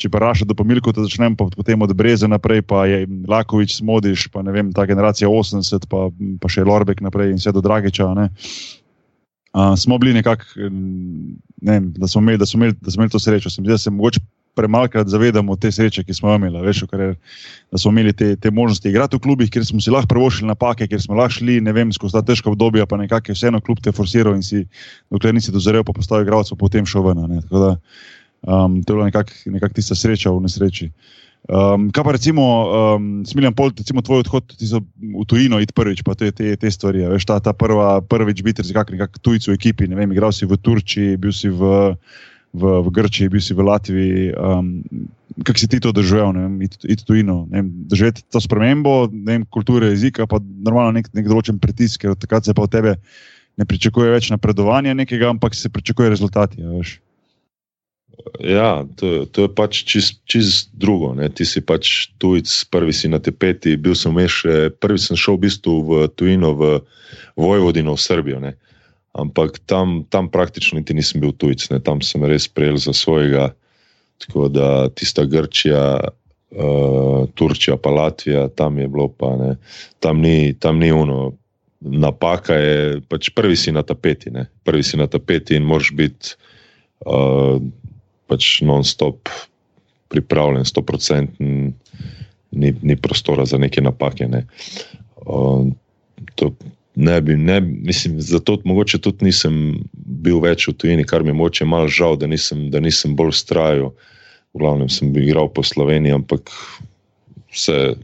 če 0.00 0.08
pa 0.10 0.18
raša 0.18 0.46
do 0.48 0.56
pomilka, 0.58 0.90
da 0.96 1.04
začnem 1.04 1.36
pa 1.38 1.44
potem 1.54 1.78
od 1.84 1.92
Breze 1.94 2.26
naprej, 2.26 2.64
pa 2.66 2.82
je 2.88 3.04
Lakovič, 3.30 3.76
Smodiš, 3.78 4.26
pa 4.34 4.42
ne 4.42 4.50
vem, 4.50 4.72
ta 4.74 4.88
generacija 4.90 5.28
80, 5.30 5.86
pa, 5.86 6.08
pa 6.42 6.50
še 6.50 6.64
Lorbek 6.66 7.04
naprej 7.04 7.30
in 7.30 7.38
vse 7.38 7.52
do 7.54 7.62
Dragiča. 7.62 8.08
Uh, 8.10 8.48
Uh, 9.54 9.78
smo 9.78 9.98
bili 9.98 10.12
nekako, 10.14 10.44
ne 11.62 11.80
da, 11.80 12.00
da 12.00 12.08
smo 12.08 12.20
imeli 12.20 13.10
to 13.10 13.18
srečo. 13.18 13.50
Sem, 13.50 13.64
da 13.64 13.78
se 13.78 13.90
morda 13.90 14.18
premalkrat 14.54 15.08
zavedamo 15.08 15.56
te 15.56 15.70
sreče, 15.72 16.04
ki 16.04 16.14
smo 16.14 16.30
jo 16.30 16.40
imeli. 16.40 16.62
Veš, 16.64 16.82
je, 16.92 17.10
da 17.72 17.78
smo 17.78 17.92
imeli 17.94 18.12
te, 18.12 18.34
te 18.36 18.50
možnosti 18.50 18.88
igrati 18.88 19.16
v 19.16 19.24
klubih, 19.24 19.50
kjer 19.50 19.66
smo 19.66 19.80
si 19.80 19.90
lahko 19.90 20.10
prvošili 20.14 20.48
napake, 20.48 20.88
kjer 20.88 21.02
smo 21.02 21.18
lahko 21.18 21.38
šli 21.38 21.60
vem, 21.72 21.92
skozi 21.92 22.18
ta 22.18 22.22
težka 22.26 22.50
obdobja, 22.50 22.86
pa 22.86 22.98
nekako 23.00 23.30
je 23.30 23.38
vseeno 23.38 23.60
klub 23.60 23.80
te 23.82 23.92
forsiral 23.92 24.34
in 24.36 24.42
si, 24.42 24.66
dokler 25.10 25.34
nisi 25.34 25.54
dozorel, 25.54 25.84
pa 25.84 25.96
postavil 25.96 26.26
igralcev, 26.26 26.58
potem 26.58 26.86
šel 26.86 27.06
ven. 27.06 27.40
Da, 27.50 27.76
um, 28.42 28.82
to 28.82 28.92
je 28.92 28.96
bila 28.96 29.10
nekako 29.10 29.56
nekak 29.56 29.74
tista 29.76 29.94
sreča 29.94 30.34
v 30.34 30.46
nesreči. 30.46 30.90
Uh, 30.90 31.20
Um, 31.48 31.88
kaj 31.88 32.04
pa 32.04 32.12
recimo, 32.12 32.42
um, 32.68 33.04
smiljam 33.24 33.54
pol, 33.56 33.72
recimo 33.72 34.04
tvoj 34.04 34.20
odhod 34.26 34.52
v 34.60 35.24
tujino, 35.26 35.56
iti 35.64 35.72
prvič, 35.72 36.02
pa 36.04 36.12
te, 36.14 36.28
te, 36.36 36.52
te 36.60 36.68
stvari. 36.70 37.06
Veš, 37.08 37.24
ta, 37.24 37.40
ta 37.40 37.54
prva, 37.56 38.04
prvič 38.04 38.44
biti 38.44 38.62
nekako 38.68 38.92
nekak 38.92 39.16
tujci 39.24 39.50
v 39.50 39.56
ekipi, 39.56 39.88
ne 39.88 39.96
vem, 39.96 40.12
igral 40.12 40.36
si 40.36 40.44
v 40.44 40.60
Turčiji, 40.60 41.16
bil 41.16 41.32
si 41.32 41.48
v, 41.48 41.96
v, 42.52 42.62
v 42.82 42.88
Grčiji, 42.90 43.30
bil 43.32 43.42
si 43.42 43.54
v 43.54 43.66
Latviji. 43.66 44.30
Um, 44.34 44.82
Kako 45.40 45.56
si 45.56 45.70
ti 45.70 45.78
to 45.80 45.94
doživel, 45.94 46.34
iti 46.60 47.04
tujino, 47.06 47.46
doživeti 47.88 48.26
to 48.28 48.42
spremembo, 48.42 49.08
vem, 49.08 49.46
kulture, 49.48 49.88
jezika, 49.94 50.26
pa 50.28 50.36
normalno 50.42 50.98
nek, 50.98 51.08
nek 51.16 51.30
določen 51.30 51.56
pritisk, 51.62 52.02
ker 52.02 52.18
takrat 52.18 52.44
se 52.44 52.52
pa 52.52 52.66
od 52.66 52.72
tebe 52.74 52.98
ne 53.56 53.64
pričakuje 53.64 54.10
več 54.12 54.28
napredovanja 54.34 54.92
nekega, 54.98 55.30
ampak 55.32 55.56
se 55.56 55.70
pričakuje 55.72 56.10
rezultati. 56.12 56.60
Veš. 56.60 56.98
Ja, 58.44 58.84
to, 58.96 59.24
to 59.32 59.46
je 59.46 59.50
pač 59.56 59.80
čist, 59.88 60.20
čist 60.28 60.70
drugo. 60.76 61.14
Ne. 61.16 61.30
Ti 61.32 61.44
si 61.48 61.62
pač 61.64 62.10
tujec, 62.20 62.48
prvi 62.72 62.92
si 62.92 63.08
na 63.08 63.20
tepeti. 63.22 63.76
Bil 63.80 63.96
sem 63.96 64.12
še, 64.12 64.68
prvi 64.76 65.00
sem 65.00 65.16
šel 65.16 65.38
v 65.38 65.46
bistvu 65.46 65.74
v 65.88 65.92
tujino, 66.12 66.52
v 66.56 66.80
Vojvodino, 67.40 67.96
v 67.96 68.04
Srbijo. 68.04 68.40
Ne. 68.44 68.56
Ampak 69.12 69.58
tam, 69.66 70.04
tam 70.06 70.30
praktično 70.30 70.78
niti 70.78 70.94
nisem 70.94 71.20
bil 71.20 71.32
tujec, 71.34 71.66
ne. 71.70 71.80
tam 71.82 72.02
sem 72.02 72.22
res 72.24 72.46
prejel 72.48 72.78
za 72.78 72.94
svojega. 72.94 73.50
Tako 74.20 74.48
da 74.52 74.88
tista 74.94 75.24
Grčija, 75.24 75.98
uh, 76.54 77.26
Turčija, 77.34 77.76
pa 77.80 77.90
Latvija, 77.90 78.48
tam 78.54 78.78
je 78.78 78.88
bilo 78.88 79.08
pa 79.08 79.34
ne. 79.36 79.56
Tam 79.98 80.20
ni, 80.22 80.54
tam 80.54 80.78
ni 80.78 80.92
uno. 80.92 81.32
Napaka 81.80 82.54
je, 82.60 83.00
pač 83.08 83.30
prvi 83.32 83.56
si 83.56 83.72
na 83.72 83.82
tapeti, 83.82 84.30
ne. 84.30 84.46
prvi 84.64 84.84
si 84.84 85.00
na 85.00 85.08
tapeti 85.08 85.56
in 85.56 85.66
moraš 85.66 85.94
biti. 85.96 86.36
Uh, 87.00 87.58
pač 88.28 88.60
non-stop 88.62 89.32
pripravljen, 90.12 90.66
100%, 90.68 91.40
ni, 92.50 92.72
ni 92.82 92.96
prostora 92.96 93.46
za 93.48 93.58
neke 93.58 93.80
napake. 93.80 94.28
Ne. 94.28 94.44
Uh, 95.24 95.72
ne 96.94 97.20
bi, 97.20 97.36
ne, 97.36 97.60
mislim, 97.60 98.20
zato 98.20 98.58
mogoče 98.64 98.98
tudi 98.98 99.24
nisem 99.24 99.80
bil 99.92 100.40
več 100.42 100.68
v 100.68 100.74
tujini, 100.74 101.06
kar 101.06 101.22
mi 101.22 101.32
je 101.32 101.66
malo 101.66 101.88
žal, 101.88 102.16
da 102.16 102.26
nisem, 102.26 102.70
da 102.70 102.80
nisem 102.80 103.16
bolj 103.16 103.32
strajal. 103.32 103.92
V 104.50 104.58
glavnem 104.58 104.88
sem 104.90 105.14
igral 105.14 105.48
po 105.48 105.62
Sloveniji, 105.62 106.14
ampak 106.14 106.50
vse. 107.54 107.96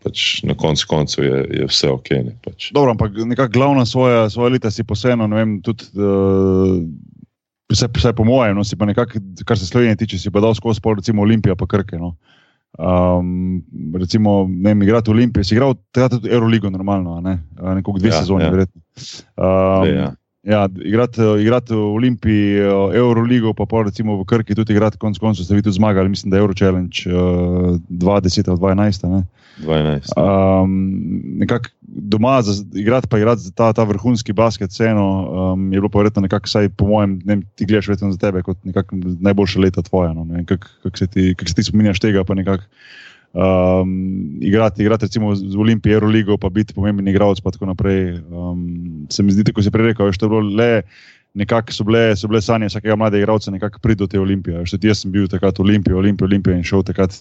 Pač 0.00 0.40
na 0.46 0.54
koncu 0.56 0.86
koncev 0.88 1.24
je, 1.24 1.38
je 1.60 1.64
vse 1.68 1.88
ok. 1.92 2.10
Ne, 2.24 2.32
pač. 2.40 2.70
Dobro, 2.72 2.94
ampak 2.94 3.12
nekako 3.12 3.52
glavna 3.52 3.82
svoja, 3.84 4.30
svoja 4.32 4.54
leta 4.54 4.70
si 4.70 4.84
posebno, 4.84 5.26
ne 5.28 5.36
vem, 5.36 5.50
tudi. 5.64 5.88
Uh, 5.98 6.84
vse, 7.72 7.88
vse 7.96 8.12
po 8.16 8.24
mojem, 8.24 8.56
no, 8.56 8.64
si 8.64 8.78
pa 8.78 8.86
nekako, 8.86 9.20
kar 9.44 9.58
se 9.58 9.66
Slovenije 9.66 9.96
tiče, 10.04 10.18
si 10.18 10.30
pa 10.30 10.40
dal 10.40 10.54
skozi 10.54 10.80
pol, 10.80 10.96
recimo 11.00 11.22
Olimpija, 11.22 11.56
pa 11.58 11.66
Krke. 11.66 11.98
No. 11.98 12.14
Um, 12.78 13.64
recimo, 13.94 14.44
ne 14.48 14.74
vem, 14.74 14.82
igrati 14.82 15.10
v 15.10 15.14
Olimpiji, 15.14 15.44
si 15.44 15.54
igral 15.56 15.74
tudi 16.12 16.28
Euroligo, 16.28 16.70
normalno, 16.70 17.20
ne? 17.20 17.38
nekako 17.56 17.98
dve 17.98 18.12
ja, 18.12 18.20
sezoni, 18.20 18.44
ja. 18.44 18.50
verjetno. 18.52 18.82
Um, 19.36 19.84
dve, 19.86 19.94
ja. 19.94 20.10
Ja, 20.46 20.68
igrati, 20.84 21.20
igrati 21.40 21.74
v 21.74 21.78
Olimpiji, 21.78 22.58
Euroligo, 22.94 23.50
pa 23.54 23.66
pa 23.66 23.82
recimo 23.82 24.14
v 24.20 24.24
Krki 24.24 24.54
tudi 24.54 24.76
igrati, 24.76 24.98
konec 24.98 25.18
koncev 25.18 25.42
ste 25.42 25.58
vi 25.58 25.62
tudi 25.62 25.74
zmagali, 25.74 26.08
mislim, 26.08 26.30
da 26.30 26.36
je 26.36 26.40
Euro 26.40 26.54
Challenge 26.54 27.02
uh, 27.10 27.74
20 27.90 28.50
ali 28.50 28.58
2011. 28.58 29.24
12. 29.58 30.14
Um, 30.14 30.70
nekako 31.42 31.68
doma, 31.82 32.42
za, 32.42 32.64
igrati 32.74 33.08
pa 33.08 33.18
igrati 33.18 33.42
za 33.42 33.50
ta, 33.50 33.72
ta 33.72 33.82
vrhunski 33.82 34.32
basket, 34.32 34.70
vseeno 34.70 35.06
um, 35.30 35.72
je 35.72 35.80
bilo 35.80 35.88
pa 35.88 35.98
verjetno 35.98 36.22
nekako, 36.22 36.48
saj 36.48 36.68
po 36.68 36.86
mojem, 36.86 37.18
ne, 37.24 37.40
ti 37.54 37.66
gledaš 37.66 37.88
verjetno 37.88 38.12
za 38.12 38.18
tebe 38.18 38.42
kot 38.42 38.58
najboljša 39.20 39.60
leta 39.60 39.82
tvoja. 39.82 40.12
No, 40.12 40.26
kako 40.46 40.66
kak 40.82 40.98
se, 40.98 41.06
kak 41.36 41.48
se 41.48 41.54
ti 41.54 41.62
spominjaš 41.62 42.00
tega, 42.00 42.24
pa 42.24 42.34
nekako 42.34 42.62
um, 43.32 44.38
igrati, 44.40 44.82
igrati 44.82 45.04
recimo 45.04 45.34
z 45.34 45.56
Olimpijo, 45.56 45.94
Euroligo, 45.94 46.36
pa 46.36 46.48
biti 46.48 46.74
pomemben 46.74 47.08
igralec. 47.08 47.38
Um, 47.42 48.85
se 49.10 49.22
mi 49.22 49.34
zdi, 49.34 49.52
kot 49.52 49.66
si 49.66 49.72
prej 49.74 49.92
rekel, 49.92 50.12
je 50.12 50.28
bilo 50.28 50.40
le. 50.40 50.82
Nekako 51.36 51.74
so 51.76 51.84
bile, 51.84 52.14
so 52.16 52.30
bile 52.32 52.40
sanje 52.40 52.70
vsakega 52.70 52.94
mladega 52.96 53.26
igralca, 53.26 53.52
nekako 53.52 53.82
priti 53.84 54.00
do 54.00 54.06
te 54.08 54.16
olimpije. 54.16 54.62
Še 54.64 54.78
jaz 54.80 55.02
sem 55.02 55.12
bil 55.12 55.26
takrat 55.28 55.58
v 55.60 55.66
Olimpiji, 55.66 55.92
Olimpiji, 55.92 56.24
Olimpiji 56.30 56.56
in 56.56 56.64
šel 56.64 56.84
takrat 56.88 57.18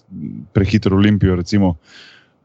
prehitro 0.56 0.96
v 0.96 1.04
Olimpijo. 1.04 1.36
Recimo, 1.36 1.74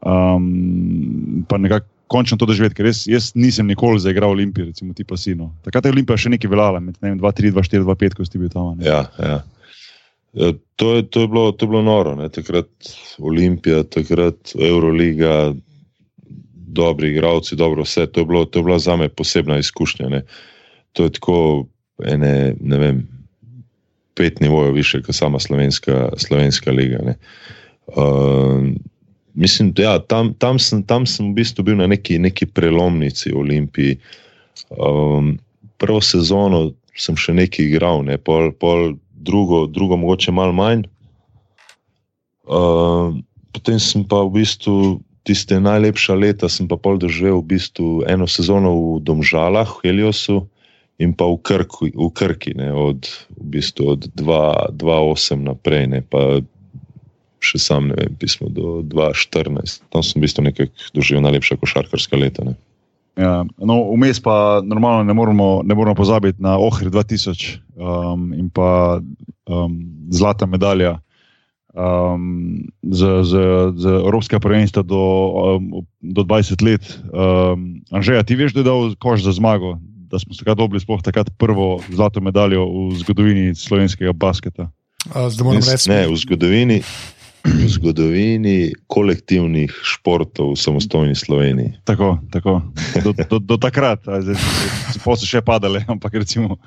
um, 0.03 1.45
pa 1.47 1.61
nekako 1.61 1.87
končno 2.11 2.35
to 2.37 2.45
doživeti, 2.49 2.75
ker 2.75 2.89
jaz, 2.89 3.05
jaz 3.07 3.29
nisem 3.39 3.69
nikoli 3.71 4.01
zaigral 4.03 4.33
v 4.33 4.41
Olimpiji, 4.41 4.67
recimo 4.73 4.91
ti 4.93 5.05
pa 5.07 5.15
sino. 5.15 5.53
Takrat 5.63 5.87
je 5.87 5.93
Olimpija 5.95 6.19
še 6.19 6.33
nekaj 6.33 6.51
veljala, 6.51 6.81
med 6.83 6.99
2-3, 6.99 7.53
2-4, 7.55 7.85
2-5, 7.87 8.17
ko 8.17 8.27
si 8.27 8.41
bil 8.41 8.51
tam. 8.51 8.83
Ja, 8.83 9.05
ja. 9.15 9.39
Ja, 10.31 10.53
to, 10.79 10.93
je, 10.95 11.05
to, 11.11 11.25
je 11.25 11.27
bilo, 11.27 11.51
to 11.51 11.67
je 11.67 11.71
bilo 11.71 11.81
noro, 11.83 12.15
ne? 12.15 12.29
takrat 12.31 12.67
Olimpija, 13.19 13.83
takrat 13.83 14.53
Euroliga, 14.55 15.51
dobri 16.71 17.11
igravci, 17.11 17.55
dobro 17.55 17.83
vse. 17.83 18.07
To 18.07 18.21
je, 18.21 18.25
bilo, 18.25 18.45
to 18.45 18.59
je 18.59 18.63
bila 18.63 18.79
za 18.79 18.95
me 18.95 19.09
posebna 19.09 19.57
izkušnja. 19.57 20.09
Ne? 20.09 20.21
To 20.93 21.03
je 21.03 21.11
tako, 21.11 21.65
ene, 22.03 22.55
ne 22.59 22.77
vem, 22.77 23.03
pet 24.15 24.39
nivojev 24.39 24.73
više 24.73 25.01
kot 25.01 25.15
sama 25.15 25.39
slovenska, 25.39 26.09
slovenska 26.17 26.71
liga. 26.71 26.99
Uh, 27.87 28.67
mislim, 29.33 29.71
da 29.71 29.83
ja, 29.83 29.99
tam, 29.99 30.33
tam, 30.33 30.59
sem, 30.59 30.83
tam 30.83 31.05
sem 31.05 31.31
v 31.31 31.35
bistvu 31.41 31.63
bil 31.63 31.75
na 31.75 31.87
neki, 31.87 32.19
neki 32.19 32.45
prelomnici 32.45 33.31
v 33.31 33.39
Olimpiji. 33.39 33.97
Um, 34.69 35.37
prvo 35.77 36.01
sezono 36.01 36.71
sem 36.97 37.15
še 37.17 37.33
nekaj 37.33 37.65
igral, 37.65 38.03
ne? 38.05 38.17
pol, 38.17 38.51
pol 38.51 38.95
drugo, 39.11 39.65
drugo 39.67 39.97
mogoče 39.97 40.31
malo 40.31 40.53
manj. 40.53 40.85
Uh, 42.45 43.15
potem 43.55 43.79
sem 43.79 44.03
pa 44.03 44.23
v 44.25 44.41
bistvu 44.41 44.99
tiste 45.23 45.59
najlepša 45.61 46.13
leta, 46.17 46.49
sem 46.49 46.65
pa 46.65 46.77
pol 46.77 46.97
doživel 46.97 47.41
v 47.41 47.57
bistvu 47.57 47.89
eno 48.09 48.25
sezono 48.25 48.73
v 48.73 49.05
Domžalah, 49.05 49.69
v 49.79 49.89
Heliosu 49.89 50.47
in 51.01 51.13
pa 51.13 51.25
v 51.29 51.37
Krki, 51.41 51.93
v 51.93 52.09
Krki 52.13 52.57
ne, 52.57 52.73
od, 52.73 53.05
v 53.37 53.45
bistvu 53.57 53.97
od 53.97 54.01
2-8 54.17 55.41
naprej, 55.45 55.89
ne, 55.93 56.01
pa 56.01 56.41
še 57.41 57.57
sam 57.57 57.89
ne 57.89 57.97
vem, 57.97 58.13
pismo 58.21 58.49
do 58.53 58.85
2-14. 58.85 59.81
Tam 59.89 60.05
sem 60.05 60.21
v 60.21 60.29
bistvu 60.29 60.45
nekaj 60.45 60.69
doživel 60.93 61.25
najlepša 61.25 61.57
košarkarska 61.57 62.17
leta. 62.17 62.45
Ne. 62.45 62.53
Ja, 63.17 63.41
no, 63.59 63.75
vmes 63.91 64.21
pa 64.23 64.61
normalno 64.63 65.03
ne 65.03 65.13
moramo, 65.17 65.61
ne 65.65 65.75
moramo 65.75 65.97
pozabiti 65.97 66.41
na 66.41 66.55
Ohri 66.61 66.89
2000 66.89 67.59
um, 67.75 68.29
in 68.37 68.47
pa 68.53 69.01
um, 69.49 69.73
zlata 70.13 70.45
medalja 70.45 71.01
um, 71.73 72.67
za, 72.83 73.23
za, 73.23 73.73
za 73.75 73.89
Evropska 73.89 74.39
prvenstva 74.39 74.83
do, 74.83 75.03
um, 75.57 75.85
do 76.01 76.21
20 76.21 76.63
let. 76.63 76.83
Um, 77.13 77.81
Anžeja, 77.91 78.23
ti 78.23 78.35
veš, 78.35 78.53
da 78.53 78.59
je 78.59 78.63
dal 78.63 78.95
koš 78.99 79.23
za 79.23 79.31
zmago, 79.31 79.77
da 80.11 80.19
smo 80.19 80.33
se 80.33 80.45
dobili 80.55 80.79
sploh 80.79 81.01
takrat 81.01 81.29
prvo 81.37 81.79
zlato 81.89 82.21
medaljo 82.21 82.65
v 82.65 82.99
zgodovini 82.99 83.55
slovenskega 83.55 84.13
basketa? 84.13 84.69
Zdaj 85.07 85.43
moram 85.43 85.63
reči, 85.65 85.89
ne, 85.89 86.07
v 86.07 86.15
zgodovini. 86.15 86.81
V 87.45 87.67
zgodovini 87.69 88.73
kolektivnih 88.87 89.71
športov 89.83 90.53
v 90.53 90.59
samostojni 90.59 91.15
Sloveniji. 91.15 91.81
Tako, 91.83 92.21
tako. 92.31 92.61
Do, 93.03 93.13
do, 93.13 93.39
do 93.39 93.57
takrat, 93.57 94.05
a 94.07 94.21
zdaj 94.21 94.37
so 95.01 95.15
se 95.17 95.25
še 95.25 95.41
padale, 95.41 95.81
ampak 95.89 96.13
recimo. 96.21 96.57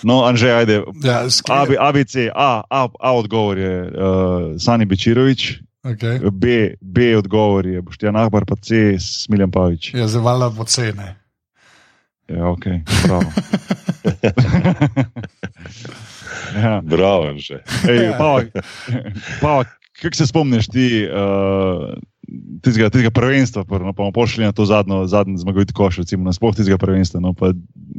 No, 0.00 0.24
Anže, 0.24 0.52
ajde. 0.52 0.80
Ja, 1.04 1.24
A, 1.28 1.58
B, 1.68 1.76
ABC, 1.76 2.28
A, 2.32 2.64
A, 2.64 2.88
A 2.88 3.10
odgovor 3.12 3.58
je 3.60 3.74
uh, 3.84 4.56
Sani 4.56 4.88
Bečirovič, 4.88 5.60
okay. 5.84 6.20
B, 6.32 6.74
B 6.80 7.12
odgovor 7.16 7.66
je 7.66 7.84
Boštjan 7.84 8.16
Ahbar, 8.16 8.48
pa 8.48 8.56
C, 8.56 8.96
Smiljan 9.00 9.52
Pavič. 9.52 9.92
ja, 9.92 10.08
zavala 10.08 10.48
pocene. 10.50 11.20
Ja, 12.24 12.48
ok, 12.48 12.64
prav. 13.04 13.20
ja. 16.64 16.80
Bravo, 16.80 17.36
že. 17.36 17.60
Ej, 17.84 18.16
Pavak, 18.16 18.48
Pavak, 19.44 19.68
kako 20.00 20.16
se 20.16 20.26
spomniš 20.26 20.68
ti 20.68 21.06
uh, 21.06 21.94
tistega, 22.62 22.90
tistega 22.90 23.10
prvenstva, 23.10 23.64
prvo, 23.64 23.86
no, 23.86 23.92
pa 23.92 24.02
bomo 24.02 24.12
pošli 24.12 24.44
na 24.44 24.52
to 24.52 24.66
zadnjo, 24.66 25.06
zadnji 25.06 25.38
zmagovit 25.38 25.72
koš, 25.72 26.00
recimo 26.02 26.24
nasploh 26.24 26.54
tistega 26.56 26.78
prvenstva. 26.78 27.20
No, 27.20 27.32
pa, 27.32 27.52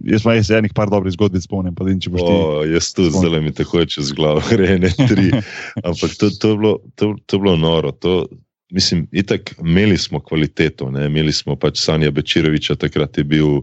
jaz 0.03 0.25
pa 0.25 0.35
jaz 0.35 0.51
enih 0.51 0.73
par 0.75 0.89
dobrih 0.91 1.13
zgodbic 1.15 1.45
spomnim, 1.45 1.75
pa 1.75 1.85
boš 1.85 2.21
ti. 2.21 2.33
O, 2.33 2.63
jaz 2.67 2.91
tudi 2.93 3.15
zelo 3.15 3.41
mi 3.41 3.53
tako 3.53 3.85
čez 3.85 4.11
glavo, 4.13 4.43
gre 4.51 4.79
ne 4.79 4.91
tri. 5.07 5.31
Ampak 5.87 6.17
to, 6.19 6.29
to, 6.29 6.55
je 6.55 6.57
bilo, 6.57 6.73
to, 6.95 7.15
to 7.25 7.37
je 7.37 7.41
bilo 7.41 7.55
noro. 7.57 7.91
To, 7.91 8.25
mislim, 8.71 9.07
itak 9.11 9.55
imeli 9.59 9.97
smo 9.97 10.19
kvaliteto, 10.19 10.91
ne? 10.91 11.05
imeli 11.05 11.33
smo 11.33 11.55
pač 11.55 11.79
Sanja 11.79 12.11
Bečiroviča, 12.11 12.75
takrat 12.75 13.17
je 13.17 13.23
bil 13.23 13.61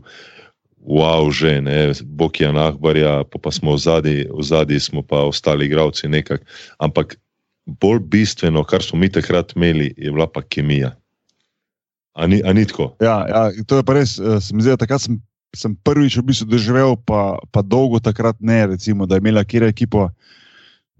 wow, 0.82 1.30
že 1.30 1.60
ne, 1.62 1.92
Bokija 2.02 2.50
Nahbarja, 2.52 3.22
pa, 3.30 3.38
pa 3.38 3.50
smo 3.54 3.76
v 3.76 3.78
zadnji, 3.78 4.18
v 4.26 4.42
zadnji 4.42 4.80
smo 4.80 5.02
pa 5.02 5.22
ostali 5.22 5.66
igravci 5.66 6.08
nekako. 6.08 6.44
Ampak 6.78 7.14
bolj 7.66 8.00
bistveno, 8.10 8.64
kar 8.64 8.82
smo 8.82 8.98
mi 8.98 9.08
takrat 9.12 9.52
imeli, 9.56 9.94
je 9.96 10.10
bila 10.12 10.26
pa 10.26 10.42
kemija. 10.42 10.94
A 12.14 12.26
ni, 12.26 12.42
a 12.44 12.52
ni 12.52 12.66
tako? 12.66 12.96
Ja, 13.00 13.22
ja, 13.28 13.64
to 13.66 13.78
je 13.80 13.84
pa 13.84 13.94
res. 13.96 14.18
eh, 14.18 14.40
Se 14.40 14.54
mi 14.54 14.62
zdi, 14.62 14.74
da 14.74 14.76
takrat 14.76 15.00
sem, 15.00 15.20
sem 15.56 15.76
prvič 15.84 16.18
v 16.18 16.26
bistvu 16.28 16.50
doživel, 16.50 16.96
pa, 17.06 17.38
pa 17.52 17.62
dolgo 17.62 18.00
takrat 18.00 18.36
ne, 18.40 18.66
recimo, 18.66 19.06
da 19.06 19.16
je 19.16 19.24
imela 19.24 19.44
kjer 19.44 19.62
ekipa, 19.70 20.10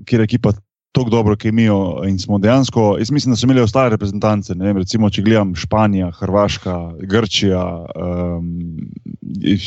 kjer 0.09 0.25
ekipa 0.25 0.55
tako 0.93 1.11
dobro 1.11 1.37
kemijo 1.37 2.03
in 2.09 2.19
smo 2.19 2.39
dejansko, 2.39 2.97
jaz 2.99 3.11
mislim, 3.11 3.33
da 3.33 3.37
so 3.37 3.47
imeli 3.47 3.61
ostale 3.61 3.91
reprezentance, 3.91 4.55
vem, 4.55 4.77
recimo, 4.77 5.11
če 5.11 5.23
gledam 5.23 5.55
Španija, 5.57 6.11
Hrvaška, 6.19 6.75
Grčija, 7.09 7.63
um, 7.97 8.51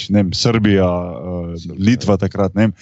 ne 0.10 0.22
vem, 0.22 0.30
Srbija, 0.34 0.86
uh, 0.86 1.72
Litva 1.80 2.18
takrat, 2.22 2.54
vem, 2.56 2.76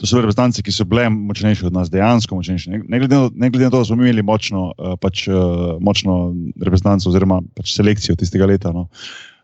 to 0.00 0.08
so 0.08 0.16
reprezentance, 0.16 0.64
ki 0.64 0.72
so 0.72 0.86
bile 0.88 1.10
močnejše 1.12 1.66
od 1.68 1.76
nas, 1.76 1.92
dejansko 1.92 2.40
močnejše. 2.40 2.72
Ne, 2.72 2.80
ne, 2.88 3.02
glede, 3.02 3.20
na, 3.20 3.28
ne 3.34 3.52
glede 3.52 3.68
na 3.68 3.74
to, 3.74 3.82
da 3.84 3.90
smo 3.90 4.00
imeli 4.00 4.24
močno, 4.24 4.70
uh, 4.72 4.96
pač, 5.00 5.26
uh, 5.28 5.76
močno 5.84 6.32
reprezentanco 6.56 7.12
oziroma 7.12 7.42
pač 7.56 7.76
selekcijo 7.76 8.16
tistega 8.16 8.48
leta, 8.48 8.72
no, 8.72 8.88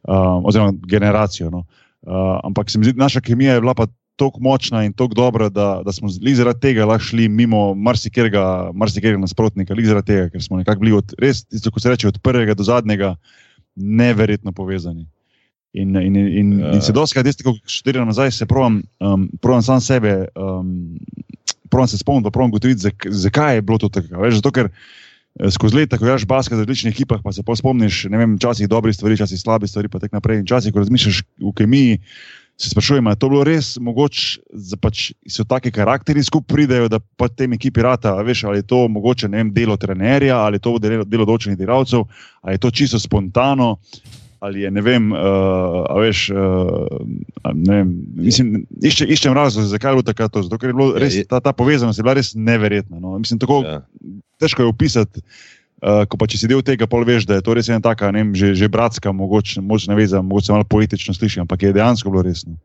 uh, 0.08 0.40
oziroma 0.48 0.72
generacijo. 0.88 1.52
No. 1.52 1.66
Uh, 2.06 2.38
ampak 2.46 2.70
se 2.70 2.80
mi 2.80 2.88
zdi, 2.88 2.96
naša 2.96 3.20
kemija 3.20 3.58
je 3.58 3.60
bila 3.60 3.76
pa 3.76 3.90
tako 4.16 4.40
močna 4.40 4.84
in 4.84 4.92
tako 4.96 5.14
dobra, 5.14 5.48
da, 5.48 5.82
da 5.84 5.92
smo 5.92 6.08
zaradi 6.08 6.60
tega 6.60 6.86
lahko 6.88 7.04
šli 7.04 7.28
mimo 7.28 7.74
marsikega, 7.74 8.70
marsikega 8.74 9.18
nasprotnika, 9.20 9.76
zaradi 9.84 10.06
tega, 10.06 10.30
ker 10.32 10.42
smo 10.42 10.56
nekako 10.60 10.80
bili 10.80 10.96
od, 10.96 11.14
res, 11.20 11.44
tisto, 11.44 11.70
ko 11.70 11.80
se 11.80 11.92
reče, 11.92 12.08
od 12.08 12.18
prvega 12.24 12.54
do 12.54 12.64
zadnjega, 12.64 13.14
neverjetno 13.76 14.52
povezani. 14.52 15.06
In, 15.76 15.96
in, 15.96 16.16
in, 16.16 16.28
in, 16.38 16.52
Ja. 16.60 16.72
in 16.74 16.80
se 16.82 16.92
doskrat, 16.92 17.26
jaz, 17.26 17.36
ko 17.44 17.52
študiram 17.68 18.08
nazaj, 18.08 18.30
se 18.32 18.46
provam, 18.48 18.80
um, 19.00 19.28
provam 19.42 19.62
sam 19.62 19.80
sebe, 19.80 20.24
um, 20.32 20.96
provam 21.68 21.88
se 21.88 21.98
spomniti, 21.98 22.24
pa 22.24 22.30
provam 22.30 22.50
gotoviti, 22.50 22.80
zak, 22.80 23.06
zakaj 23.06 23.54
je 23.54 23.62
bilo 23.62 23.78
to 23.78 23.88
tako. 23.92 24.22
Veš, 24.22 24.38
zato, 24.40 24.52
ker 24.56 24.70
eh, 24.70 25.50
skozi 25.52 25.76
leta, 25.76 25.98
ko 25.98 26.08
igraš 26.08 26.24
basket 26.24 26.56
v 26.56 26.64
različnih 26.64 26.94
ekipah, 26.94 27.20
pa 27.24 27.32
se 27.32 27.44
pa 27.44 27.56
spomniš, 27.56 28.06
ne 28.08 28.22
vem, 28.22 28.38
včasih 28.40 28.70
dobrih 28.72 28.96
stvari, 28.96 29.18
včasih 29.18 29.40
slabih 29.40 29.68
stvari, 29.68 29.92
pa 29.92 30.00
tako 30.00 30.16
naprej. 30.16 30.40
In 30.40 30.48
včasih, 30.48 30.72
ko 30.72 30.80
razmišljaš 30.80 31.20
v 31.44 31.52
kemiji, 31.60 32.00
se 32.56 32.70
sprašujem, 32.70 33.06
ali 33.06 33.12
je 33.14 33.18
to 33.18 33.28
bilo 33.28 33.44
res 33.44 33.76
mogoče, 33.80 34.40
da 34.70 34.76
pač 34.80 35.10
so 35.28 35.44
taki 35.44 35.70
karakteri 35.70 36.22
skupaj 36.24 36.54
pridejo, 36.54 36.88
da 36.88 36.98
pa 36.98 37.28
tem 37.28 37.52
ekipi 37.52 37.82
rata, 37.84 38.14
a 38.16 38.22
veš, 38.24 38.44
ali 38.48 38.62
je 38.62 38.68
to 38.72 38.88
mogoče 38.88 39.28
vem, 39.28 39.52
delo 39.52 39.76
trenerja, 39.76 40.38
ali 40.40 40.56
je 40.56 40.64
to 40.64 40.78
delo, 40.80 41.04
delo 41.04 41.26
določenih 41.28 41.58
delavcev, 41.58 42.06
ali 42.42 42.56
je 42.56 42.62
to 42.64 42.70
čisto 42.70 42.98
spontano. 42.98 43.76
Ali 44.40 44.60
je, 44.60 44.70
ne 44.70 44.82
vem, 44.84 45.08
uh, 45.12 45.84
a 45.88 45.96
veš, 45.96 46.26
uh, 46.30 46.98
ne 47.56 47.78
vem, 47.78 47.92
mislim, 48.20 48.66
išče, 48.84 49.06
iščem 49.08 49.32
razlog, 49.34 49.64
zakaj 49.64 49.90
je 49.90 49.96
bilo 49.96 50.04
takrat 50.06 50.32
to. 50.32 50.42
Zato, 50.44 50.58
ker 50.60 50.70
je 50.70 50.76
bilo 50.76 50.90
Ja, 50.92 51.00
res, 51.02 51.16
ta, 51.28 51.40
ta 51.40 51.54
povezanost 51.56 51.98
je 51.98 52.04
bila 52.04 52.14
res 52.18 52.34
neverjetna. 52.36 53.00
No. 53.00 53.16
Mislim, 53.18 53.40
tako, 53.40 53.62
Ja. 53.64 53.80
težko 54.38 54.62
je 54.62 54.68
opisati. 54.68 55.24
Uh, 55.76 56.06
ko 56.08 56.16
pa 56.16 56.24
če 56.24 56.38
si 56.40 56.48
del 56.48 56.62
tega, 56.64 56.86
pol 56.88 57.04
veš, 57.04 57.26
da 57.28 57.36
je 57.36 57.44
to 57.44 57.52
res 57.52 57.68
ena 57.68 57.82
taka, 57.84 58.08
ne 58.08 58.22
vem, 58.24 58.30
že, 58.32 58.54
že 58.56 58.68
bratska, 58.72 59.12
mogoče 59.12 59.60
močna 59.60 59.92
veza, 59.98 60.22
mogoče 60.24 60.54
malo 60.54 60.64
poetično 60.64 61.12
sliši, 61.12 61.42
ampak 61.44 61.66
je 61.66 61.74
dejansko 61.76 62.08
bilo 62.14 62.24
resno. 62.24 62.56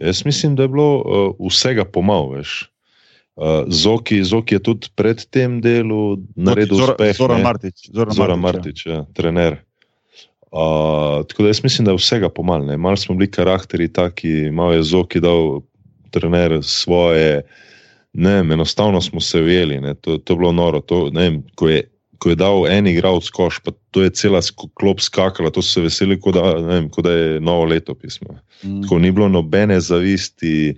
Jaz 0.00 0.24
mislim, 0.24 0.56
da 0.56 0.64
je 0.64 0.72
bilo 0.72 0.88
uh, 1.04 1.50
vsega 1.50 1.84
pomal, 1.84 2.30
veš. 2.32 2.70
Uh, 3.36 3.68
Zoki, 3.68 4.22
Zoki 4.24 4.56
je 4.56 4.62
tudi 4.62 4.88
pred 4.96 5.20
tem 5.30 5.60
delu 5.60 6.16
naredil 6.32 6.80
Zora- 6.80 6.96
uspeh. 6.96 7.12
Zoran 7.16 7.38
ne. 7.38 7.44
Martič, 7.44 7.76
Zoran 7.92 8.16
Zoran 8.16 8.40
Martič, 8.40 8.64
Martič, 8.64 8.86
ja, 8.88 9.04
trener. 9.14 9.60
Uh, 10.48 11.22
tako 11.28 11.44
da 11.44 11.52
jaz 11.52 11.60
mislim, 11.62 11.84
da 11.84 11.92
je 11.92 12.00
vsega 12.00 12.32
pomal. 12.32 12.64
ne. 12.64 12.76
Malo 12.76 12.96
smo 12.96 13.14
bili 13.14 13.30
karakteri 13.30 13.92
taki, 13.92 14.48
malo 14.50 14.72
je 14.72 14.82
Zoki 14.82 15.20
dal 15.20 15.60
trener 16.10 16.58
svoje. 16.64 17.42
Ne, 18.12 18.38
enostavno 18.38 19.00
smo 19.00 19.20
se 19.20 19.42
ujeli, 19.42 19.80
ne, 19.80 19.94
to, 19.94 20.16
to 20.18 20.32
je 20.32 20.36
bilo 20.36 20.52
noro. 20.52 20.80
To, 20.80 21.10
ne, 21.12 21.42
ko, 21.54 21.68
je, 21.68 21.84
ko 22.18 22.32
je 22.32 22.38
dal 22.38 22.66
en 22.66 22.86
igralec 22.90 23.28
koš, 23.30 23.60
pa 23.64 23.70
to 23.94 24.02
je 24.02 24.10
cela 24.10 24.40
klop 24.78 25.00
skakala, 25.00 25.50
to 25.54 25.62
so 25.62 25.78
se 25.78 25.84
veseli, 25.86 26.18
kot 26.20 26.34
da, 26.34 26.54
vem, 26.66 26.88
kot 26.90 27.04
da 27.06 27.12
je 27.14 27.40
novo 27.40 27.64
leto 27.70 27.94
pismo. 27.94 28.38
Mm. 28.62 28.82
Tako 28.82 28.98
ni 28.98 29.12
bilo 29.14 29.28
nobene 29.30 29.80
zavisti, 29.80 30.74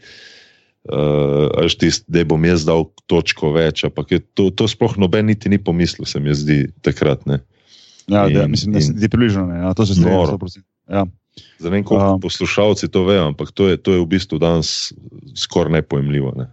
uh, 0.93 1.71
tist, 1.79 2.05
da 2.09 2.25
bom 2.29 2.45
jaz 2.45 2.65
dal 2.69 2.85
točko 3.09 3.53
več. 3.57 3.85
ampak 3.89 4.13
je 4.13 4.21
To, 4.35 4.51
to 4.51 4.69
sploh 4.69 4.97
noben 5.01 5.27
niti 5.27 5.49
ni 5.49 5.59
pomislil, 5.59 6.07
se 6.07 6.21
mi 6.21 6.35
zdi 6.35 6.67
takrat. 6.85 7.25
Ne. 7.27 7.41
Ja, 8.11 8.29
da, 8.29 8.45
in- 8.45 8.51
mislim, 8.51 8.75
da 8.75 8.81
se 8.81 8.95
ti 8.97 9.09
približno 9.09 9.47
ne. 9.47 9.59
Ja, 9.65 9.75
to 9.75 9.87
se 9.87 9.95
strinjam. 9.95 10.19
Noro. 10.19 10.39
100%. 10.39 10.63
Ja. 10.91 11.07
Zdaj 11.59 11.71
ne 11.71 11.83
koliko 11.85 12.15
Um. 12.15 12.21
poslušalci 12.21 12.89
to 12.89 13.05
vejo, 13.05 13.27
ampak 13.31 13.53
to 13.55 13.69
je, 13.69 13.77
to 13.77 13.93
je 13.93 14.01
v 14.01 14.07
bistvu 14.07 14.39
danes 14.39 14.93
skoraj 15.37 15.73
nepojemljivo. 15.73 16.33
Ne. 16.37 16.47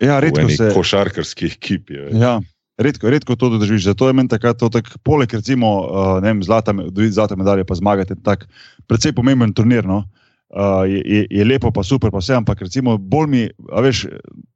ja, 0.00 0.20
redko 0.20 0.48
se. 0.48 0.70
košarkarski 0.74 1.46
ekipi. 1.46 1.94
je. 1.94 2.08
Ja, 2.18 2.40
redko, 2.80 3.10
redko 3.12 3.36
to 3.36 3.52
držiš. 3.58 3.84
Zato 3.92 4.08
je 4.08 4.16
meni 4.16 4.28
takrat 4.32 4.58
to 4.58 4.68
tak, 4.72 4.88
poleg 5.06 5.32
recimo, 5.34 5.74
uh, 5.84 6.14
vem, 6.24 6.42
zlata, 6.42 6.74
zlate 7.10 7.36
medalje, 7.36 7.64
pa 7.68 7.76
zmagati, 7.76 8.16
tak 8.24 8.48
precej 8.88 9.12
pomemben 9.16 9.52
turnir. 9.52 9.86
No? 9.86 10.04
Uh, 10.50 10.82
je, 10.82 10.98
je, 11.06 11.26
je 11.30 11.44
lepo, 11.46 11.70
pa 11.70 11.84
super, 11.86 12.10
pa 12.10 12.18
vse, 12.18 12.34
ampak 12.34 12.58
recimo 12.58 12.96
bolj 12.98 13.26
mi, 13.30 13.42
a 13.70 13.84
veš, 13.84 14.08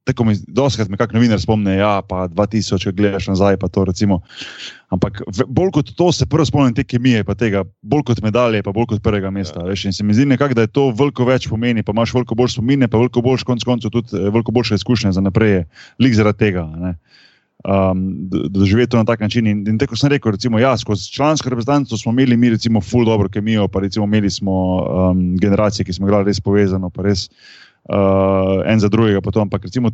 tako 0.03 0.25
mi 0.27 0.33
doskrat 0.43 0.89
me 0.91 0.99
kak 0.99 1.13
novinar 1.15 1.39
spomne, 1.39 1.77
ja, 1.77 2.01
pa 2.03 2.25
2000, 2.27 2.81
če 2.83 2.91
gledaš 2.91 3.29
nazaj, 3.31 3.55
pa 3.61 3.69
to 3.71 3.85
recimo. 3.87 4.19
Ampak 4.91 5.21
ve- 5.23 5.47
bolj 5.47 5.71
kot 5.79 5.93
to 5.95 6.11
se 6.11 6.27
prvo 6.27 6.43
spomnim 6.45 6.75
te 6.75 6.83
kemije, 6.83 7.23
pa 7.23 7.31
tega, 7.39 7.63
bolj 7.79 8.03
kot 8.11 8.19
medalje, 8.19 8.59
pa 8.63 8.75
bolj 8.75 8.89
kot 8.91 9.03
prvega 9.07 9.31
mesta. 9.31 9.63
Ja. 9.63 9.71
Veš, 9.71 9.85
in 9.87 9.95
se 9.95 10.03
mi 10.03 10.13
zdi 10.13 10.27
nekako, 10.35 10.59
da 10.59 10.67
je 10.67 10.73
to 10.75 10.89
veliko 10.91 11.23
več 11.23 11.47
pomeni, 11.47 11.83
pa 11.83 11.95
imaš 11.95 12.11
veliko 12.13 12.35
bolj 12.35 12.57
spomine, 12.57 12.91
pa 12.91 12.99
veliko 12.99 13.23
boljš 13.23 13.47
konc 13.47 13.63
koncev 13.63 13.95
tudi 13.95 14.19
eh, 14.19 14.27
veliko 14.27 14.51
boljše 14.51 14.75
izkušnje 14.75 15.15
za 15.15 15.23
naprej, 15.23 15.63
lik 16.03 16.19
zaradi 16.19 16.43
tega. 16.43 16.67
Ne? 16.75 16.97
Um, 17.65 18.29
doživeti 18.49 18.91
to 18.91 18.97
na 18.97 19.05
tak 19.05 19.19
način. 19.19 19.47
In, 19.47 19.67
in 19.67 19.77
tako 19.77 19.95
sem 19.95 20.09
rekel, 20.09 20.31
recimo, 20.31 20.59
ja, 20.59 20.77
skozi 20.77 21.11
člansko 21.11 21.49
reprezentanco 21.49 21.97
smo 21.97 22.11
imeli 22.11 22.37
mi, 22.37 22.49
recimo, 22.49 22.81
full 22.81 23.05
dobro 23.05 23.29
kemijo, 23.29 23.67
pa 23.67 23.79
recimo 23.79 24.05
imeli 24.05 24.29
smo 24.29 24.53
um, 24.77 25.37
generacije, 25.37 25.85
ki 25.85 25.93
smo 25.93 26.07
igrali 26.07 26.25
res 26.25 26.41
povezano, 26.41 26.89
pa 26.89 27.03
res 27.03 27.29
uh, 27.89 28.61
en 28.65 28.79
za 28.79 28.89
drugega. 28.89 29.21
Potom, 29.21 29.41
ampak 29.41 29.63
recimo 29.63 29.91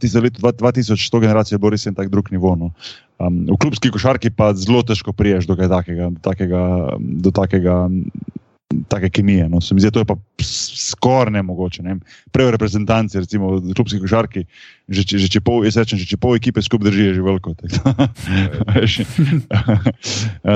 tisto 0.00 0.20
leto 0.20 0.40
dva- 0.40 0.52
2000, 0.72 1.10
to 1.10 1.20
generacijo 1.20 1.56
je 1.56 1.60
bilo 1.60 1.70
res 1.70 1.86
en 1.86 1.94
tak 1.94 2.08
drug 2.08 2.32
nivo. 2.32 2.56
No. 2.56 2.72
Um, 3.18 3.44
v 3.48 3.56
klubski 3.60 3.90
košarki 3.90 4.30
pa 4.30 4.52
zelo 4.54 4.82
težko 4.82 5.12
priješ 5.12 5.46
do 5.46 5.56
kaj 5.56 5.68
takega, 5.68 6.10
do 6.10 6.20
takega, 6.20 6.62
do 6.98 7.30
takega 7.30 7.76
take 8.88 9.10
kemije. 9.10 9.48
No. 9.48 9.60
Se 9.60 9.74
mi 9.74 9.80
zdi, 9.80 9.90
to 9.90 9.98
je 9.98 10.04
pa 10.04 10.16
skoraj 10.42 11.32
nemogoče. 11.32 11.82
Ne. 11.82 11.88
vem. 11.88 12.00
Prej 12.30 12.46
v 12.46 12.54
reprezentanci, 12.54 13.18
recimo 13.18 13.58
v 13.58 13.74
klubski 13.74 13.98
košarki, 14.00 14.44
že, 14.88 15.02
če- 15.04 15.18
že 15.18 15.28
če 15.28 15.40
pol, 15.42 15.64
jaz 15.66 15.76
rečem, 15.76 15.98
že 15.98 16.06
če 16.06 16.16
pol 16.16 16.38
ekipe 16.38 16.62
skupaj 16.62 16.90
drži, 16.90 17.10
je 17.10 17.14
že 17.18 17.22
veliko. 17.22 17.54
tako 17.54 17.74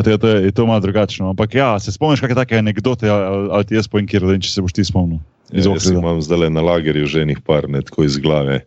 to 0.19 0.27
je, 0.29 0.53
to 0.53 0.67
malo 0.67 0.81
drugačno. 0.81 1.31
Ampak 1.35 1.55
ja, 1.55 1.79
se 1.79 1.93
spomniš 1.93 2.23
kakšne 2.23 2.39
take 2.39 2.59
anekdote, 2.59 3.11
ali, 3.11 3.51
ali 3.51 3.65
ti 3.65 3.75
jaz 3.75 3.91
poenkiral, 3.91 4.35
če 4.39 4.51
se 4.51 4.63
boš 4.63 4.73
ti 4.73 4.85
spomnil? 4.87 5.19
Ja, 5.53 5.67
jaz 5.67 5.91
imam 5.91 6.23
zdaj 6.25 6.51
na 6.51 6.63
lagerju 6.65 7.07
že 7.07 7.23
enih 7.23 7.43
par, 7.45 7.69
ne 7.69 7.83
tako 7.85 8.07
iz 8.07 8.17
glave. 8.19 8.65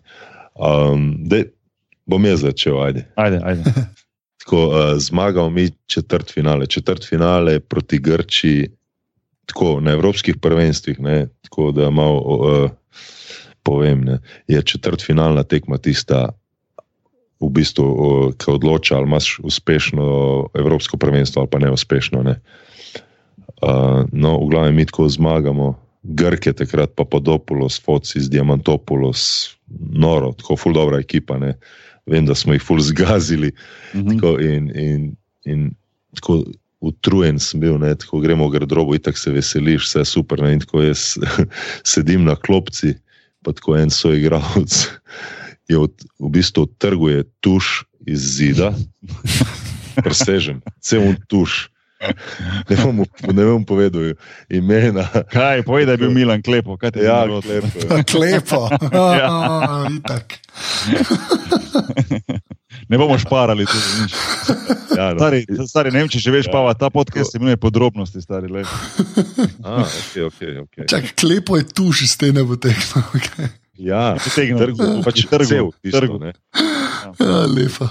Um, 0.57 1.23
dej, 1.27 1.51
bom 2.05 2.23
jaz 2.25 2.43
začel, 2.45 2.77
ajde. 2.83 3.07
Ajde, 3.15 3.39
ajde. 3.43 3.63
Tako, 4.47 4.59
uh, 4.71 4.95
zmagal 4.95 5.49
mi 5.51 5.67
četrt 5.91 6.31
finale, 6.31 6.65
četrt 6.71 7.03
finale 7.03 7.59
proti 7.59 7.99
Grči, 7.99 8.76
tako 9.47 9.79
na 9.81 9.95
evropskih 9.95 10.37
prvenstvih. 10.41 10.99
Ne, 10.99 11.27
tako 11.47 11.71
da 11.71 11.89
malo 11.89 12.19
uh, 12.19 12.69
povem, 13.63 14.03
ne, 14.03 14.19
je 14.47 14.61
četrt 14.61 15.03
finalna 15.03 15.43
tekma 15.43 15.77
tista 15.77 16.29
v 17.39 17.49
bistvu, 17.53 17.87
ki 18.37 18.51
odloča, 18.51 18.97
ali 18.97 19.05
imaš 19.05 19.39
uspešno 19.43 20.05
evropsko 20.57 20.97
prvenstvo 20.97 21.41
ali 21.41 21.49
pa 21.51 21.59
neuspešno. 21.59 22.23
Ne. 22.23 22.39
Uh, 23.61 24.05
no, 24.11 24.37
v 24.41 24.49
glavnem, 24.49 24.75
mi 24.75 24.85
tako 24.85 25.09
zmagamo, 25.09 25.75
Grke, 26.07 26.53
takrat 26.53 26.93
pa 26.95 27.03
Podopolos, 27.03 27.81
Focis, 27.83 28.29
Diamantopolos, 28.31 29.53
noro, 29.91 30.31
tako 30.39 30.55
ful 30.55 30.73
dobra 30.73 31.01
ekipa. 31.03 31.37
Ne. 31.37 31.57
Vem, 32.07 32.25
da 32.25 32.35
smo 32.35 32.55
jih 32.55 32.63
ful 32.63 32.79
zgazili. 32.79 33.51
Mm 33.93 33.99
-hmm. 33.99 34.15
tako, 34.15 34.39
in, 34.39 34.71
in, 34.75 35.15
in 35.45 35.71
tako 36.15 36.43
utrujen 36.83 37.39
sem 37.41 37.59
bil, 37.59 37.77
ne, 37.81 37.95
tako 37.97 38.21
gremo 38.21 38.47
v 38.47 38.57
garderobo 38.57 38.95
in 38.95 39.01
tako 39.01 39.17
se 39.17 39.33
veseliš, 39.33 39.87
vse 39.87 40.05
super. 40.05 40.41
Ne, 40.43 40.53
in 40.57 40.61
tako 40.63 40.83
jaz 40.85 41.15
sedim 41.93 42.27
na 42.27 42.35
klopci, 42.35 42.95
pa 43.45 43.53
tako 43.55 43.77
en 43.77 43.93
soigralec 43.93 44.77
je 45.67 45.77
v, 45.77 45.87
v 46.19 46.29
bistvu 46.31 46.67
trguje 46.79 47.25
tuš 47.43 47.85
iz 48.07 48.21
zida, 48.37 48.73
presežen, 50.05 50.61
cel 50.79 51.15
tuš. 51.27 51.67
Ne 52.69 52.75
bom, 52.77 53.01
ne 53.33 53.43
bom 53.43 53.63
povedal 53.65 54.13
imena. 54.53 55.09
Kaj, 55.33 55.65
povej, 55.65 55.89
da 55.89 55.97
je 55.97 56.05
bil 56.05 56.13
Milan 56.13 56.45
Klepo. 56.45 56.77
Ja, 56.93 57.25
klepo. 57.25 57.97
klepo. 58.13 58.69
ja. 58.93 59.33
Ne 62.89 62.97
bomo 62.97 63.17
šparali 63.19 63.65
tu 63.65 63.77
nič. 64.01 64.13
Ja, 64.97 65.13
no. 65.13 65.19
stari, 65.19 65.45
stari, 65.69 65.91
ne 65.93 66.01
vem, 66.01 66.09
če 66.09 66.19
že 66.23 66.33
veš, 66.33 66.49
ja. 66.49 66.53
pa 66.55 66.73
ta 66.73 66.89
podcast 66.89 67.31
se 67.31 67.37
imenuje 67.37 67.59
podrobnosti. 67.61 68.21
Stari, 68.21 68.49
A, 69.61 69.83
okay, 69.85 70.23
okay, 70.25 70.57
okay. 70.63 70.85
Čak, 70.89 71.13
klepo 71.19 71.57
je 71.59 71.67
tu, 71.69 71.93
že 71.93 72.09
stene 72.09 72.41
v 72.41 72.57
teh. 72.57 72.77
Okay. 73.13 73.51
Ja, 73.77 74.17
trgu, 74.17 75.05
pač 75.05 75.21
trgu, 75.29 75.69
trgu, 75.85 76.17
ja. 76.25 76.33
ja, 77.21 77.41
lepo. 77.45 77.85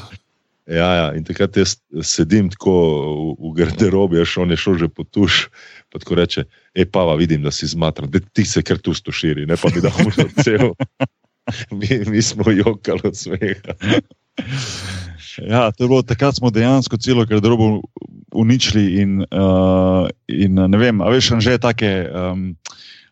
Ja, 0.66 0.88
ja, 0.99 1.07
in 1.14 1.22
takrat 1.22 1.55
jaz 1.55 1.76
sedim 2.03 2.49
tako 2.51 2.74
v, 2.74 3.26
v 3.38 3.51
garderobi, 3.61 4.18
še 4.26 4.42
on 4.42 4.51
je 4.51 4.59
šel 4.59 4.80
že 4.82 4.88
po 4.90 5.07
tuš. 5.07 5.47
Pa 5.94 6.03
tako 6.03 6.18
reče, 6.18 6.42
e 6.74 6.82
pa, 6.90 7.07
vidim, 7.14 7.47
da 7.47 7.55
si 7.55 7.70
zmatran, 7.70 8.11
da 8.11 8.18
ti 8.18 8.42
se 8.42 8.66
kar 8.66 8.82
tu 8.82 8.90
stoširi, 8.90 9.47
ne 9.47 9.55
pa 9.55 9.70
mi 9.70 9.84
da 9.84 9.94
hočeš 9.94 10.34
cel. 10.42 10.74
Mi, 11.70 11.86
mi 12.11 12.18
smo 12.26 12.51
jokali 12.51 13.07
od 13.07 13.14
smeha. 13.14 13.76
Ja, 15.37 15.68
bilo 15.76 16.01
takrat, 16.01 16.39
smo 16.39 16.49
dejansko 16.49 16.97
celo 16.97 17.26
garderobo 17.28 17.82
uničili 18.32 19.03
in, 19.03 19.20
uh, 19.20 20.09
in 20.32 20.57
ne 20.57 20.78
vem, 20.80 21.01
a 21.05 21.11
veš, 21.12 21.34
že 21.45 21.57
je 21.57 21.61
take. 21.61 21.91
Um, 22.09 22.57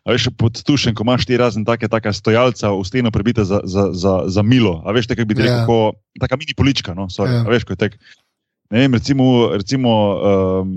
A 0.05 0.13
veš, 0.13 0.27
pod 0.37 0.53
tušem, 0.61 0.93
ko 0.93 1.01
imaš 1.01 1.25
ti 1.25 1.33
razen 1.33 1.63
take, 1.65 1.89
take 1.89 2.13
stojalca 2.13 2.69
v 2.69 2.83
steno 2.85 3.09
prebite 3.09 3.41
za, 3.41 3.65
za, 3.65 3.89
za, 3.89 4.29
za 4.29 4.41
milo. 4.45 4.85
A 4.85 4.93
veš, 4.93 5.09
tako 5.09 5.25
bi 5.25 5.33
rekel, 5.33 5.65
yeah. 5.65 5.65
Ja. 5.65 6.21
taka 6.21 6.37
mini 6.37 6.53
polička. 6.53 6.93
No? 6.93 7.09
Yeah. 7.09 7.25
Ja. 7.25 7.41
A 7.41 7.49
veš, 7.49 7.65
ko 7.65 7.73
je 7.73 7.89
tek. 7.89 7.97
Ne 8.71 8.79
vem, 8.79 8.93
recimo, 8.93 9.53
recimo 9.53 9.89
um, 10.17 10.69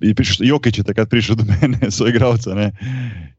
je 0.00 0.14
prišel 0.16 0.46
Jokič, 0.48 0.80
takrat 0.88 1.08
prišel 1.12 1.36
do 1.36 1.44
mene, 1.44 1.76
so 1.94 2.08
igralce. 2.08 2.48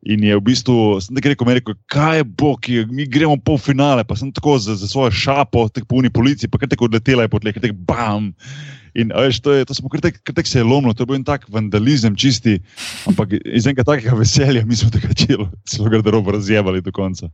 In 0.05 0.21
je 0.21 0.37
v 0.37 0.43
bistvu, 0.45 1.01
sem 1.01 1.17
tako 1.17 1.33
rekel, 1.33 1.49
rekel, 1.57 1.77
kaj 1.89 2.21
je 2.21 2.27
bo, 2.29 2.53
ki 2.61 2.85
mi 2.93 3.09
gremo 3.09 3.39
po 3.41 3.57
finale, 3.57 4.05
pa 4.05 4.13
sem 4.13 4.29
tako 4.29 4.61
za, 4.61 4.77
za 4.77 4.85
svojo 4.85 5.09
šapo, 5.09 5.65
tako 5.73 5.89
po 5.89 5.97
uni 5.97 6.13
policiji, 6.13 6.45
pa 6.45 6.61
kar 6.61 6.69
tako 6.69 6.85
odletela 6.85 7.25
je 7.25 7.33
pod 7.33 7.41
leh, 7.41 7.57
tako 7.57 7.73
bam. 7.89 8.37
In 8.97 9.09
veš, 9.13 9.41
to, 9.41 9.57
je, 9.57 9.65
to 9.65 9.73
smo 9.73 9.89
kar 9.89 10.01
tek 10.05 10.45
se 10.45 10.61
je 10.61 10.65
lomilo, 10.65 10.93
to 10.93 11.01
je 11.01 11.09
bil 11.09 11.17
en 11.17 11.25
tak 11.25 11.49
vandalizem, 11.49 12.13
čisti, 12.17 12.59
ampak 13.09 13.33
iz 13.33 13.65
enega 13.65 13.85
takega 13.85 14.13
veselja 14.17 14.61
mi 14.65 14.77
smo 14.77 14.93
tega 14.95 15.09
čelo, 15.17 15.49
celo 15.65 15.89
garderobo 15.89 16.37
razjevali 16.37 16.85
do 16.85 16.93
konca. 16.93 17.33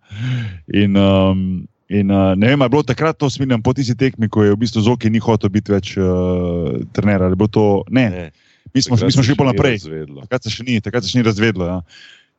In, 0.71 0.95
um, 0.95 1.67
in 1.93 2.09
uh, 2.11 2.33
ne 2.39 2.49
vem, 2.49 2.61
ali 2.61 2.67
je 2.67 2.73
bilo 2.73 2.83
takrat 2.83 3.17
to 3.17 3.29
smiljam 3.29 3.61
po 3.61 3.73
tisti 3.73 3.95
tekmi, 3.95 4.29
ko 4.29 4.43
je 4.43 4.55
v 4.55 4.59
bistvu 4.65 4.81
Zoki 4.81 5.11
ni 5.13 5.21
hotel 5.21 5.51
biti 5.53 5.73
več 5.73 5.93
uh, 6.01 6.81
trener, 6.95 7.27
ali 7.27 7.37
bo 7.37 7.47
to, 7.47 7.83
ne, 7.93 8.07
ne. 8.09 8.25
mi 8.73 8.81
smo, 8.81 8.97
mi 8.97 9.13
smo 9.13 9.23
šli 9.23 9.37
pa 9.37 9.47
naprej, 9.51 9.79
takrat 10.25 10.47
se 10.47 10.53
še 10.53 10.65
ni, 10.65 10.79
takrat 10.81 11.05
se 11.05 11.13
še 11.13 11.21
ni 11.21 11.27
razvedlo. 11.27 11.69
Ja. 11.69 11.77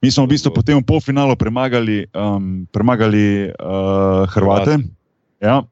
Mi 0.03 0.11
smo 0.11 0.27
v 0.27 0.35
bistvu 0.35 0.53
potem 0.53 0.81
v 0.81 0.85
polfinalu 0.85 1.37
premagali, 1.39 2.03
um, 2.13 2.67
premagali 2.75 3.49
uh, 3.55 4.27
Hrvate, 4.35 4.83
ja, 5.41 5.63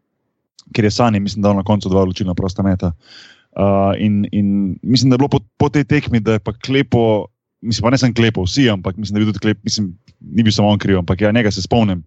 ker 0.72 0.88
je 0.88 0.94
Sani, 0.94 1.20
mislim, 1.20 1.42
da 1.44 1.52
na 1.52 1.66
koncu 1.66 1.90
dva 1.92 2.06
odločilna 2.06 2.36
prosta 2.38 2.64
meta. 2.64 2.94
Uh, 3.52 3.92
in, 4.00 4.24
in 4.32 4.78
mislim, 4.80 5.10
da 5.10 5.18
je 5.18 5.24
bilo 5.26 5.28
po, 5.28 5.42
po 5.60 5.68
tej 5.68 5.84
tekmi, 5.84 6.22
da 6.24 6.38
je 6.38 6.40
pa 6.40 6.54
klepo, 6.56 7.26
mislim, 7.60 7.84
pa 7.84 7.92
ne 7.92 7.98
sem 8.00 8.14
klepo, 8.14 8.46
vsi, 8.46 8.70
ampak 8.72 8.96
mislim, 8.96 9.12
da 9.12 9.20
je 9.20 9.24
bil 9.24 9.32
tudi 9.34 9.44
klep, 9.44 9.60
mislim, 9.68 9.92
ni 10.22 10.46
bil 10.46 10.54
samo 10.54 10.72
on 10.72 10.80
kriv, 10.80 11.02
ampak 11.02 11.20
ja, 11.20 11.34
njega 11.34 11.52
se 11.52 11.60
spomnim. 11.60 12.00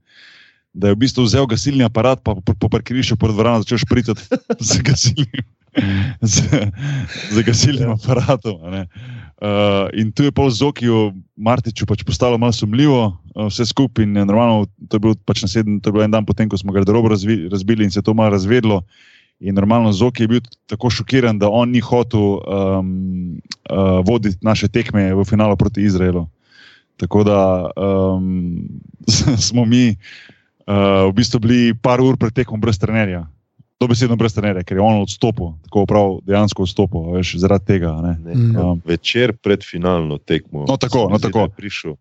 Da 0.76 0.91
je 0.91 0.95
v 0.95 1.07
bistvu 1.07 1.23
vzel 1.23 1.47
gasilni 1.47 1.86
aparat, 1.88 2.19
pa 2.19 2.36
po, 2.36 2.67
parkirišču 2.67 3.15
pred 3.15 3.32
dvoranom 3.32 3.63
začel 3.63 3.80
špricati 3.80 4.28
z 4.67 4.84
gasilnim, 4.84 5.45
z, 6.19 6.36
z 7.32 7.43
gasilnim 7.47 7.95
aparatom. 7.95 8.59
Uh, 8.59 9.88
in 9.95 10.11
tu 10.11 10.28
je 10.28 10.36
pol 10.36 10.51
Zokiju, 10.51 11.15
Martiču, 11.39 11.88
pač 11.88 12.03
postalo 12.03 12.36
malo 12.36 12.51
sumljivo, 12.51 13.07
uh, 13.07 13.47
vse 13.47 13.69
skupaj. 13.71 14.03
In 14.03 14.19
normalno, 14.19 14.67
to 14.91 14.99
je 14.99 15.03
bil 15.07 15.15
pač 15.23 15.47
naslednji, 15.47 15.80
to 15.80 15.91
je 15.91 15.95
bil 15.95 16.03
en 16.03 16.11
dan 16.11 16.28
potem, 16.28 16.51
ko 16.51 16.59
smo 16.59 16.76
ga 16.76 16.84
dobro 16.84 17.15
razvi, 17.15 17.47
razbili 17.47 17.88
in 17.88 17.91
se 17.91 18.03
je 18.03 18.07
to 18.11 18.15
malo 18.15 18.36
razvedlo. 18.36 18.84
In 19.39 19.55
normalno 19.55 19.95
Zoki 19.95 20.28
je 20.28 20.32
bil 20.36 20.43
tako 20.67 20.91
šokiran, 20.91 21.39
da 21.39 21.47
on 21.47 21.71
ni 21.71 21.80
hotel 21.80 22.19
um, 22.19 23.39
uh, 23.71 24.03
voditi 24.03 24.43
naše 24.43 24.67
tekme 24.67 25.13
v 25.15 25.23
finalu 25.23 25.55
proti 25.55 25.88
Izraelu. 25.88 26.28
Tako 26.99 27.23
da 27.28 27.39
um, 27.76 28.63
smo 29.47 29.65
mi 29.67 29.91
uh, 29.91 30.34
v 30.66 31.11
bistvu 31.13 31.39
bili 31.43 31.74
par 31.78 32.01
ur 32.01 32.18
pred 32.18 32.34
tekmom 32.34 32.61
brez 32.61 32.80
trenerja. 32.82 33.26
To 33.78 33.89
besedno 33.91 34.16
brez 34.16 34.34
trenerja, 34.34 34.63
ker 34.63 34.80
je 34.80 34.82
on 34.82 35.01
odstopil, 35.03 35.51
tako 35.68 35.84
prav 35.86 36.13
dejansko 36.26 36.63
odstopil, 36.63 37.09
veš, 37.18 37.36
zaradi 37.43 37.76
tega. 37.76 37.91
Ne? 38.01 38.13
Ne, 38.24 38.34
mm. 38.34 38.55
um, 38.55 38.82
večer 38.88 39.36
pred 39.36 39.66
finalno 39.68 40.18
tekmo. 40.18 40.63
No, 40.63 40.78
tako, 40.80 41.09
no, 41.11 41.20
tako. 41.20 41.49
Prišel 41.51 41.97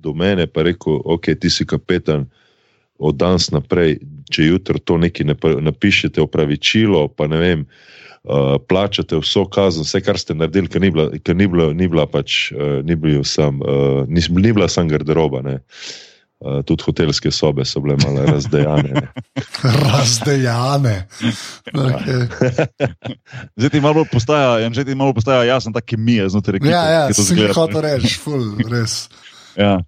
do 0.00 0.14
mene 0.14 0.46
in 0.48 0.62
rekel, 0.64 1.00
ok, 1.04 1.34
ti 1.40 1.50
si 1.50 1.66
kapetan 1.66 2.26
od 2.98 3.16
danes 3.16 3.50
naprej, 3.50 3.98
če 4.30 4.44
jutro 4.44 4.78
to 4.78 4.96
nekaj 5.00 5.26
ne 5.26 5.36
napišete, 5.60 6.20
opravičilo, 6.20 7.08
pa 7.08 7.26
ne 7.26 7.40
vem, 7.40 7.64
uh, 8.24 8.56
plačate 8.68 9.16
vso 9.20 9.46
kazen, 9.48 9.84
vse, 9.84 10.00
kar 10.04 10.18
ste 10.20 10.36
naredili, 10.36 10.68
ker 10.68 10.80
ni 10.80 10.90
bila, 10.92 11.08
ker 11.24 11.36
ni 11.36 11.48
bila, 11.48 11.72
ni 11.72 11.88
bila 11.88 12.06
pač, 12.06 12.52
uh, 12.52 12.80
ni 12.84 12.96
bil 12.96 13.24
sam, 13.24 13.60
uh, 13.64 14.04
ni, 14.08 14.20
ni 14.20 14.52
bila 14.52 14.68
sam 14.68 14.88
garderoba. 14.88 15.42
Ne. 15.44 15.58
Uh, 16.40 16.62
tudi 16.64 16.86
hotelske 16.86 17.28
sobe 17.28 17.66
so 17.68 17.82
bile 17.84 17.98
malo 18.00 18.22
razdejane. 18.24 19.02
razdejane. 19.92 20.94
Okay. 21.68 22.22
zdaj 23.60 23.70
ti 23.74 23.80
malo 23.84 24.06
postaja, 24.08 24.70
že 24.72 24.84
ti 24.88 24.96
malo 24.96 25.12
postaja 25.12 25.44
jasno, 25.44 25.72
ta 25.76 25.84
kemija 25.84 26.30
znotraj 26.32 26.62
tega. 26.62 26.72
Ja, 26.72 26.84
ja, 26.88 27.02
si 27.12 27.36
jih 27.36 27.52
hotel 27.52 27.84
reči, 27.84 28.16
ful, 28.22 28.56
res. 28.72 29.10
ja. 29.52 29.82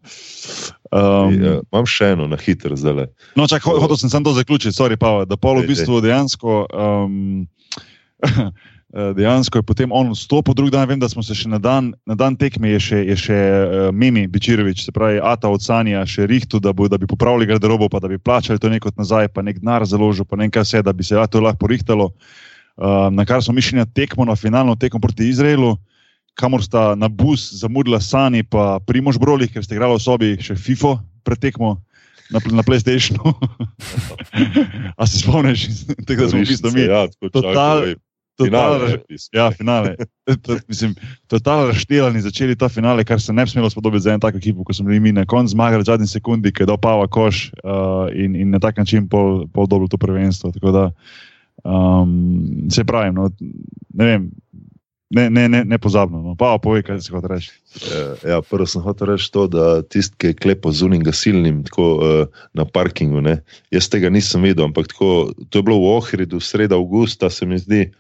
Um, 0.92 1.32
e, 1.32 1.54
imam 1.72 1.88
še 1.88 2.10
eno 2.18 2.28
na 2.28 2.36
hitro 2.36 2.76
zdaj. 2.76 3.08
No, 3.32 3.48
čak, 3.48 3.64
ho, 3.64 3.78
hotel 3.80 3.96
sem 3.96 4.12
samo 4.12 4.28
to 4.28 4.36
zaključiti, 4.36 4.76
sorry, 4.76 5.00
pa, 5.00 5.22
da 5.24 5.40
pol 5.40 5.62
v 5.62 5.70
bistvu 5.72 6.02
dejansko. 6.04 6.66
Um, 6.68 7.48
Dejansko 8.92 9.58
je 9.58 9.64
potem 9.64 9.92
on 9.92 10.10
vstopil, 10.12 10.52
drugi 10.54 10.74
dan, 10.74 10.84
vem, 10.88 11.00
da 11.00 11.08
smo 11.08 11.22
se 11.24 11.32
še 11.32 11.48
na 11.48 11.56
dan, 11.56 11.94
na 12.04 12.12
dan 12.12 12.36
tekme, 12.36 12.68
je 12.74 12.80
še, 12.80 12.98
je 13.08 13.16
še 13.16 13.38
uh, 13.38 13.84
Mimi 13.88 14.26
Bičirovič, 14.28 14.84
se 14.84 14.92
pravi, 14.92 15.16
Ata 15.16 15.48
od 15.48 15.64
Sanja, 15.64 16.04
še 16.04 16.26
Rihtu, 16.28 16.60
da, 16.60 16.74
bo, 16.76 16.90
da 16.92 17.00
bi 17.00 17.08
popravili 17.08 17.48
garderobo, 17.48 17.88
pa 17.88 18.02
da 18.04 18.10
bi 18.12 18.20
plačali 18.20 18.60
to 18.60 18.68
nekot 18.68 19.00
nazaj, 19.00 19.30
pa 19.32 19.40
nek 19.40 19.62
denar 19.64 19.86
založil, 19.88 20.28
pa 20.28 20.36
nekaj 20.36 20.66
vse, 20.66 20.84
da 20.84 20.92
bi 20.92 21.08
se 21.08 21.16
ja, 21.16 21.24
to 21.24 21.40
lahko 21.40 21.64
porihtalo. 21.64 22.10
Uh, 22.76 23.08
na 23.12 23.24
kar 23.24 23.40
smo 23.40 23.56
mišljeni 23.56 23.80
na 23.80 23.88
tekmo, 23.88 24.28
na 24.28 24.36
finalno 24.36 24.76
tekmo 24.76 25.00
proti 25.00 25.32
Izraelu. 25.32 25.72
Kamor 26.36 26.60
sta 26.64 26.92
na 26.96 27.08
bus 27.08 27.48
zamudila 27.60 28.00
Sani 28.00 28.44
in 28.44 28.48
Primož 28.88 29.20
Broli, 29.20 29.48
ker 29.48 29.64
ste 29.64 29.76
igrali 29.76 29.96
v 29.96 30.04
sobi 30.04 30.30
še 30.40 30.56
FIFO 30.56 30.96
pretekmo 31.24 31.76
na, 32.32 32.40
na 32.40 32.64
PlayStationu. 32.64 33.36
A 35.00 35.04
se 35.08 35.20
spomniš, 35.20 35.68
tega 36.08 36.28
smo 36.28 36.40
bili 36.40 36.72
mi? 36.72 36.88
Ja, 36.88 37.04
total. 37.32 38.00
Totalno, 38.44 38.86
ja, 39.32 39.50
finale. 39.50 39.96
Totalno 41.26 41.66
razšteljeni 41.66 42.20
začeli 42.20 42.56
ta 42.56 42.68
finale, 42.68 43.04
kar 43.04 43.20
se 43.20 43.32
ne 43.32 43.44
bi 43.44 43.50
smelo 43.50 43.70
spodobiti 43.70 44.02
za 44.02 44.12
eno 44.12 44.22
tako 44.22 44.38
ekipo, 44.38 44.64
kot 44.64 44.76
smo 44.76 44.86
bili 44.86 45.00
mi 45.00 45.12
na 45.12 45.26
koncu 45.26 45.52
zmagali 45.52 45.82
v 45.82 45.90
zadnji 45.90 46.06
sekundi, 46.06 46.52
ki 46.52 46.62
je 46.62 46.70
dal 46.70 46.78
Pava 46.78 47.08
koš 47.08 47.50
uh, 47.64 48.08
in, 48.14 48.36
in 48.36 48.50
na 48.50 48.58
tak 48.58 48.78
način 48.78 49.08
pol, 49.08 49.46
pol 49.52 49.66
dobro 49.66 49.88
to 49.88 49.98
prvenstvo. 49.98 50.52
Tako 50.52 50.72
da 50.72 50.90
um, 51.64 52.68
se 52.70 52.84
pravim, 52.84 53.14
no, 53.14 53.30
ne 53.94 54.04
vem, 54.04 54.30
ne, 55.12 55.30
ne, 55.30 55.48
ne, 55.48 55.64
ne 55.64 55.78
pozabno. 55.78 56.22
No. 56.22 56.34
Pa, 56.38 56.56
povej, 56.62 56.86
kaj 56.86 57.02
si 57.04 57.12
hotel 57.12 57.36
reči. 57.36 57.52
Ja, 58.24 58.40
prvo 58.40 58.66
sem 58.66 58.82
hotel 58.84 59.12
reči 59.12 59.28
to, 59.32 59.44
da 59.50 59.82
tisti, 59.84 60.16
ki 60.16 60.32
je 60.32 60.38
klepo 60.40 60.72
z 60.72 60.86
unim 60.88 61.02
gasilnim 61.04 61.60
tako, 61.68 61.88
uh, 62.00 62.44
na 62.56 62.64
parkingu, 62.64 63.20
ne, 63.20 63.42
jaz 63.74 63.90
tega 63.92 64.10
nisem 64.12 64.44
videl, 64.48 64.64
ampak 64.70 64.88
tako, 64.88 65.32
to 65.52 65.60
je 65.60 65.66
bilo 65.66 65.82
v 65.82 65.92
Ohridu, 65.98 66.40
sreda 66.40 66.80
avgusta, 66.80 67.30
se 67.30 67.46
mi 67.46 67.60
zdi. 67.60 67.90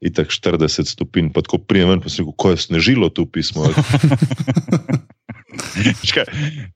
Itak 0.00 0.30
40 0.30 0.86
stopinj, 0.86 1.32
pa 1.34 1.42
tako 1.42 1.58
prijem 1.58 1.88
ven, 1.90 2.00
pa 2.02 2.10
si 2.10 2.22
rekel, 2.22 2.34
ko 2.38 2.54
je 2.54 2.62
snežilo 2.68 3.08
tu 3.10 3.26
pismo. 3.26 3.66
Škaj, 6.08 6.26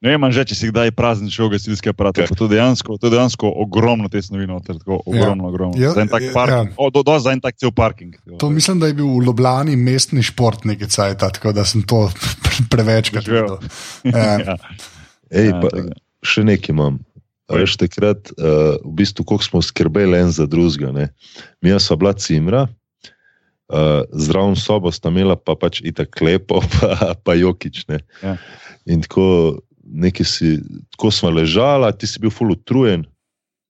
ne 0.02 0.10
vem, 0.10 0.24
že 0.34 0.42
če 0.50 0.54
si 0.58 0.70
kdaj 0.72 0.90
prazen 0.96 1.30
šel 1.30 1.52
gasilski 1.52 1.92
aparat. 1.92 2.18
Ja. 2.18 2.26
To 2.26 2.48
je 2.48 2.56
dejansko, 2.56 2.96
to 2.98 3.06
je 3.06 3.14
dejansko 3.14 3.46
ogromno 3.46 4.10
te 4.10 4.22
snovi, 4.22 4.46
noter, 4.50 4.78
tako 4.80 4.98
ogromno, 5.06 5.48
ogromno. 5.52 5.78
Ja, 5.78 5.92
Za 5.94 6.02
en 6.02 6.10
tak 6.10 6.26
ja, 6.26 6.32
parking, 6.34 6.72
ja. 6.72 6.78
o, 6.78 6.90
do, 6.90 7.04
do 7.06 7.14
za 7.22 7.34
en 7.34 7.42
tak 7.42 7.58
cel 7.60 7.70
parking. 7.74 8.16
To 8.42 8.50
mislim, 8.50 8.82
da 8.82 8.90
je 8.90 8.98
bil 8.98 9.06
v 9.06 9.26
Ljubljani 9.28 9.76
mestni 9.78 10.22
šport 10.26 10.66
nekaj 10.66 10.90
cajt, 10.90 11.22
tako 11.38 11.54
da 11.54 11.64
sem 11.68 11.86
to 11.86 12.08
prevečkrat 12.72 13.28
videl. 13.28 13.58
Ja. 14.16 14.38
Ja. 14.40 14.56
Ej, 15.30 15.52
Ja, 15.52 15.60
pa, 15.62 15.70
tako 15.70 16.00
še 16.22 16.44
nekaj 16.46 16.72
imam. 16.72 17.00
Veš, 17.52 17.74
takrat, 17.76 18.30
uh, 18.38 18.78
v 18.80 18.92
bistvu, 19.02 19.26
koliko 19.28 19.44
smo 19.44 19.60
skrbeli 19.60 20.16
en 20.16 20.30
za 20.32 20.46
drugega. 20.48 20.92
ne. 20.94 21.10
Mi 21.60 21.74
smo 21.80 21.98
bila 22.00 22.14
cimra, 22.16 22.66
uh, 23.72 24.04
zdravo 24.12 24.56
sobo 24.56 24.92
sta 24.92 25.08
imela 25.08 25.36
pa 25.36 25.56
pač 25.56 25.80
itak 25.84 26.20
lepo, 26.20 26.60
pa, 26.78 27.14
pa 27.24 27.34
jokič. 27.34 27.86
Ne. 27.88 28.02
Ja. 28.22 28.36
In 28.86 29.02
tako, 29.02 29.62
neki 29.84 30.24
si, 30.24 30.58
tako 30.96 31.10
smo 31.10 31.32
ležala, 31.32 31.92
ti 31.92 32.06
si 32.06 32.20
bil 32.22 32.30
ful 32.30 32.52
utrujen, 32.54 33.06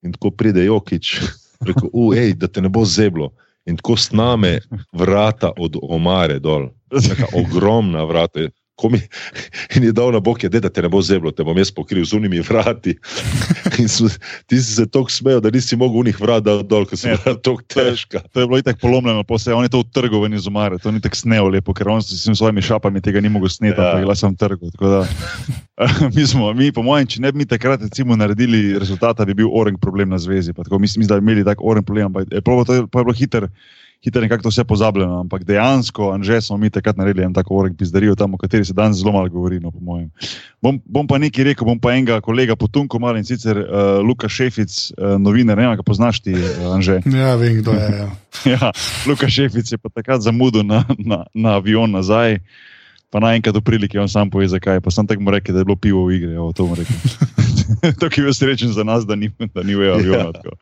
in 0.02 0.12
tako 0.16 0.32
pride 0.34 0.64
jokič, 0.66 1.20
rekel, 1.68 1.90
ej, 2.18 2.34
da 2.40 2.50
te 2.50 2.64
ne 2.64 2.72
bo 2.72 2.84
zeblo. 2.84 3.32
In 3.66 3.78
tako 3.78 3.94
sname 3.96 4.58
vrata 4.98 5.52
od 5.54 5.78
omare 5.82 6.40
dol, 6.42 6.72
taka 6.90 7.30
ogromna 7.38 8.02
vrata. 8.04 8.50
Ko 8.74 8.88
Mi, 8.88 8.98
in 9.76 9.84
je 9.84 9.92
dal 9.92 10.12
na 10.12 10.20
bok, 10.20 10.42
je, 10.42 10.48
"Ded, 10.48 10.62
da 10.62 10.68
te 10.68 10.82
ne 10.82 10.88
bo 10.88 11.02
zeblo, 11.02 11.30
te 11.30 11.44
bom 11.44 11.56
jaz 11.58 11.70
pokril 11.70 12.04
z 12.04 12.16
unimi 12.16 12.40
vrati. 12.40 12.94
In 13.80 13.88
so, 13.88 14.08
ti 14.46 14.56
si 14.56 14.74
se 14.74 14.86
tako 14.86 15.10
smejal, 15.10 15.40
da 15.40 15.50
nisi 15.50 15.76
mogel 15.76 16.00
unih 16.00 16.16
vrat 16.20 16.42
dati 16.44 16.64
dol, 16.66 16.84
ker 16.84 16.98
so 16.98 17.08
Ne, 17.08 17.16
bila 17.16 17.36
tako 17.36 17.62
težka. 17.62 18.20
To 18.32 18.40
je 18.40 18.46
bilo 18.46 18.58
itak 18.58 18.80
polomljeno, 18.80 19.24
pa 19.24 19.38
se 19.38 19.52
on 19.52 19.62
je 19.62 19.68
to 19.68 19.80
utrgoval 19.80 20.32
iz 20.34 20.46
umare, 20.46 20.78
to 20.78 20.90
ni 20.90 21.00
tako 21.00 21.16
sneo 21.16 21.48
lepo, 21.48 21.72
ker 21.72 21.88
on 21.88 22.00
s 22.02 22.24
svojimi 22.24 22.62
šapami 22.62 23.00
tega 23.00 23.20
ni 23.20 23.28
mogel 23.28 23.48
sneti, 23.48 23.76
Ja. 23.76 23.84
ja. 23.84 23.92
ampak 23.92 24.08
jaz 24.08 24.18
sem 24.20 24.36
trgal. 24.36 25.04
mi 26.14 26.26
smo, 26.26 26.52
mi, 26.52 26.72
po 26.72 26.82
mojem, 26.82 27.06
če 27.06 27.20
ne 27.20 27.32
bi 27.32 27.38
mi 27.38 27.46
takrat 27.46 27.80
recimo 27.82 28.16
naredili 28.16 28.78
rezultata, 28.78 29.24
bi 29.24 29.34
bil 29.34 29.48
oren 29.52 29.76
problem 29.76 30.08
na 30.08 30.18
zvezi. 30.18 30.52
Tako, 30.52 30.78
mislim, 30.78 31.06
da 31.06 31.16
bi 31.16 31.24
imeli 31.24 31.44
tak 31.44 31.58
oren 31.60 31.84
problem, 31.84 32.06
ampak 32.06 32.28
je, 32.30 32.40
to, 32.40 32.74
je- 32.74 32.86
pa 32.88 32.98
je 32.98 33.04
bilo 33.04 33.14
hiter. 33.14 33.48
Hiter 34.02 34.22
nekako 34.22 34.50
vse 34.50 34.64
pozabljeno, 34.64 35.20
ampak 35.20 35.44
dejansko, 35.46 36.10
Anže, 36.10 36.40
smo 36.40 36.56
mi 36.58 36.70
takrat 36.70 36.96
naredili 36.96 37.22
en 37.24 37.34
tako 37.34 37.60
orek 37.60 37.76
pizdarijo 37.78 38.16
tam, 38.18 38.34
o 38.34 38.36
kateri 38.36 38.64
se 38.64 38.74
danes 38.74 38.98
zelo 38.98 39.12
malo 39.12 39.28
govori, 39.28 39.60
no, 39.60 39.70
po 39.70 39.78
mojem. 39.80 40.08
Bom, 40.62 40.80
bom 40.84 41.06
pa 41.06 41.20
nekaj 41.22 41.44
rekel, 41.44 41.66
bom 41.66 41.78
pa 41.78 41.92
enega 41.94 42.20
kolega 42.20 42.56
potunko 42.58 42.98
mal 42.98 43.16
in 43.16 43.24
sicer 43.24 43.58
uh, 43.62 44.00
Luka 44.02 44.28
Šefic, 44.28 44.74
uh, 44.98 45.14
novinar, 45.22 45.56
ne 45.56 45.68
vem, 45.68 45.76
ga 45.78 45.86
poznaš 45.86 46.18
ti, 46.20 46.34
uh, 46.34 46.74
Anže. 46.74 46.98
ja, 47.22 47.36
vem, 47.38 47.62
kdo 47.62 47.78
je. 47.78 47.88
Ja. 48.02 48.10
Ja, 48.48 48.72
Luka 49.06 49.28
Šefic 49.30 49.70
je 49.70 49.78
pa 49.78 49.88
takrat 49.92 50.22
zamudil 50.24 50.64
na, 50.66 50.82
na, 50.98 51.24
na 51.34 51.56
avion 51.60 51.90
nazaj, 51.92 52.40
pa 53.12 53.20
naenkrat 53.20 53.54
v 53.54 53.60
priliki 53.62 54.00
on 54.00 54.08
sam 54.08 54.32
pove, 54.32 54.48
zakaj. 54.48 54.80
Pa 54.80 54.90
sem 54.90 55.06
tako 55.06 55.30
rekel, 55.30 55.54
da 55.54 55.60
je 55.60 55.68
bilo 55.68 55.76
pivo 55.76 56.06
v 56.08 56.16
igri. 56.16 56.32
Evo, 56.32 56.50
to 56.56 56.64
je 58.16 58.22
bil 58.24 58.34
srečen 58.34 58.72
za 58.72 58.82
nas, 58.84 59.06
da 59.06 59.14
ni, 59.14 59.30
da 59.54 59.62
ni 59.62 59.76
v 59.76 59.92
avionu. 59.92 60.32
Ja. 60.32 60.32
tako. 60.32 60.56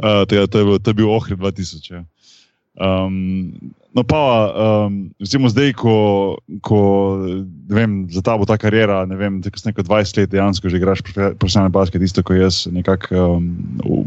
Uh, 0.00 0.24
je, 0.24 0.46
to, 0.48 0.58
je 0.58 0.64
bil, 0.64 0.78
to 0.80 0.90
je 0.90 0.94
bil 0.94 1.12
Ohrid 1.12 1.38
2000. 1.38 1.92
Ja. 1.92 2.02
Um, 2.76 3.54
no, 3.96 4.04
pa 4.04 4.52
um, 4.52 5.08
recimo 5.20 5.48
zdaj, 5.48 5.72
ko, 5.80 5.94
ko 6.60 6.80
vem, 7.72 8.04
za 8.12 8.20
ta 8.20 8.36
bo 8.36 8.44
ta 8.44 8.58
karijera, 8.60 9.06
ne 9.08 9.16
vem, 9.16 9.40
tako 9.40 9.62
rekel, 9.64 9.86
20 9.88 10.20
let 10.20 10.30
dejansko 10.34 10.68
že 10.68 10.76
igraš 10.76 11.00
profe- 11.00 11.32
profesionalni 11.40 11.72
basket, 11.72 12.04
isto 12.04 12.20
kot 12.20 12.36
jaz, 12.36 12.66
nekako 12.68 13.40
um, 13.40 13.48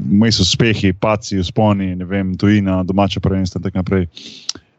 vmes 0.05 0.37
uspehi, 0.39 0.93
paci, 0.93 1.41
usponi, 1.41 1.95
ne 1.97 2.05
vem, 2.05 2.35
tujina, 2.37 2.83
domače 2.85 3.19
prvenstvo 3.25 3.57
in 3.57 3.65
tako 3.65 3.81
naprej. 3.81 4.05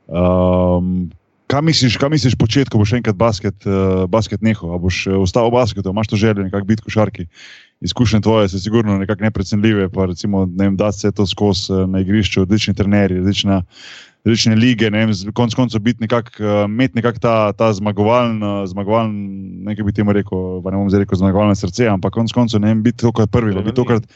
Um, 0.06 1.10
Kaj 1.50 1.62
misliš, 1.66 1.96
kaj 1.98 2.12
misliš 2.12 2.34
početi, 2.38 2.70
ko 2.70 2.78
boš 2.78 2.92
enkrat 3.00 3.16
basket, 3.18 3.66
uh, 3.66 4.04
basket 4.10 4.42
nehal? 4.42 4.74
A 4.74 4.78
boš 4.78 5.02
uh, 5.08 5.16
ostal 5.18 5.48
v 5.48 5.56
basketu, 5.56 5.90
imaš 5.90 6.12
to 6.12 6.16
željo, 6.16 6.44
nekako 6.46 6.66
biti 6.68 6.82
košarki? 6.86 7.26
Izkušnje 7.80 8.20
tvoje 8.20 8.48
so 8.48 8.58
sigurno 8.58 8.98
nekako 8.98 9.24
neprecenljive, 9.24 9.88
pa 9.90 10.06
recimo, 10.06 10.44
ne 10.46 10.68
vem, 10.68 10.76
da 10.76 10.92
se 10.92 11.10
to 11.12 11.26
skozi 11.26 11.72
uh, 11.72 11.88
na 11.90 12.04
igrišču, 12.04 12.42
odlični 12.42 12.74
trenerji, 12.74 13.18
različna, 13.18 13.62
različne 14.24 14.54
lige, 14.54 14.90
ne 14.90 15.04
vem, 15.06 15.14
konec 15.34 15.54
koncev 15.58 15.82
biti 15.82 16.06
nekako, 16.06 16.44
imeti 16.68 17.00
nekako 17.00 17.18
ta, 17.18 17.36
ta 17.52 17.72
zmagovalen, 17.72 18.38
zmagovalen, 18.70 19.12
nekaj 19.66 19.84
bi 19.84 19.96
temu 19.96 20.14
rekel, 20.14 20.62
pa 20.62 20.70
ne 20.70 20.78
bom 20.78 20.90
zdaj 20.90 21.06
rekel 21.06 21.18
zmagovalno 21.18 21.58
srce, 21.58 21.88
ampak 21.90 22.14
konec 22.14 22.32
koncev 22.36 22.62
ne 22.62 22.70
vem, 22.70 22.82
biti 22.86 23.02
tokrat 23.02 23.30
prvi, 23.30 23.56
biti 23.58 23.80
tokrat. 23.80 24.06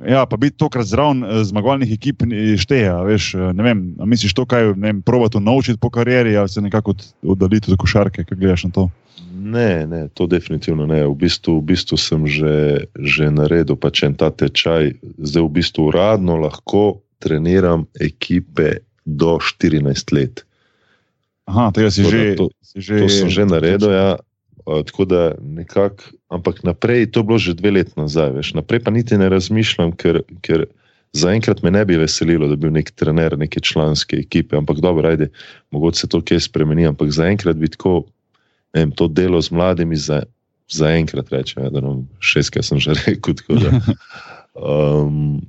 Ja, 0.00 0.24
pa 0.26 0.36
biti 0.36 0.56
tokrat 0.56 0.86
zraven 0.88 1.24
eh, 1.24 1.44
zmagovalnih 1.44 1.92
ekip 1.92 2.22
šteje. 2.56 2.88
Veš, 3.04 3.34
eh, 3.34 3.52
ne 3.52 3.62
vem, 3.62 3.78
misliš 4.00 4.32
to, 4.34 4.46
kaj 4.48 4.72
ne 4.72 4.92
vem, 4.92 5.02
probati 5.02 5.40
naučiti 5.40 5.78
po 5.80 5.90
karieri, 5.90 6.36
ali 6.36 6.48
se 6.48 6.60
nekako 6.60 6.90
od- 6.90 7.06
oddaliti 7.22 7.72
od 7.72 7.76
košarke, 7.78 8.24
kaj 8.24 8.38
gledaš 8.38 8.64
na 8.64 8.70
to. 8.70 8.90
Ne, 9.34 9.86
ne, 9.86 10.08
to 10.08 10.26
definitivno 10.26 10.86
ne. 10.86 11.06
V 11.06 11.14
bistvu, 11.14 11.60
v 11.60 11.64
bistvu 11.64 11.96
sem 12.00 12.26
že, 12.26 12.84
že 12.98 13.30
naredil 13.30 13.76
pač 13.76 14.02
en 14.02 14.14
ta 14.14 14.30
tečaj. 14.30 14.94
Zdaj 15.18 15.42
v 15.44 15.50
bistvu 15.60 15.88
uradno 15.92 16.36
lahko 16.40 17.00
treniram 17.20 17.84
ekipe 18.00 18.80
do 19.04 19.36
14 19.38 20.12
let. 20.12 20.44
Aha, 21.46 21.70
tega 21.74 21.90
si 21.90 22.04
že. 22.04 22.34
to- 22.36 22.50
si 22.62 22.80
že 22.80 23.00
To 23.00 23.08
sem 23.08 23.28
že 23.28 23.44
naredil, 23.44 23.90
ja. 23.92 24.16
Tako 24.64 25.04
da 25.04 25.34
nekako, 25.42 26.04
ampak 26.30 26.62
naprej, 26.62 27.10
to 27.10 27.20
je 27.20 27.26
bilo 27.26 27.38
že 27.38 27.58
dve 27.58 27.70
leti 27.70 27.94
nazaj, 27.98 28.30
veš. 28.38 28.54
naprej 28.54 28.84
pa 28.86 28.90
niti 28.94 29.18
ne 29.18 29.28
razmišljam, 29.28 29.92
ker, 29.98 30.22
ker 30.46 30.66
zaenkrat 31.12 31.62
me 31.62 31.70
ne 31.74 31.84
bi 31.84 31.98
veselilo, 31.98 32.48
da 32.48 32.54
bi 32.54 32.68
bil 32.68 32.74
nek 32.78 32.90
trener 32.94 33.38
neke 33.38 33.60
članske 33.60 34.16
ekipe, 34.16 34.56
ampak 34.56 34.78
dobro, 34.80 35.08
ajde, 35.08 35.30
mogoče 35.70 36.06
se 36.06 36.08
to 36.08 36.22
kje 36.22 36.40
spremeni, 36.40 36.86
ampak 36.86 37.10
zaenkrat 37.10 37.58
bi 37.58 37.68
tako, 37.68 38.04
ne 38.74 38.86
vem, 38.86 38.92
to 38.94 39.08
delo 39.08 39.42
z 39.42 39.50
mladimi 39.50 39.98
za, 39.98 40.22
zaenkrat 40.70 41.32
rečem, 41.34 41.64
ja, 41.64 41.70
da 41.70 41.82
nam 41.82 42.06
šestkrat 42.22 42.64
sem 42.64 42.78
že 42.78 42.94
rekel. 43.06 43.34
tako 43.34 43.58
Da, 43.58 43.70
um, 44.54 45.40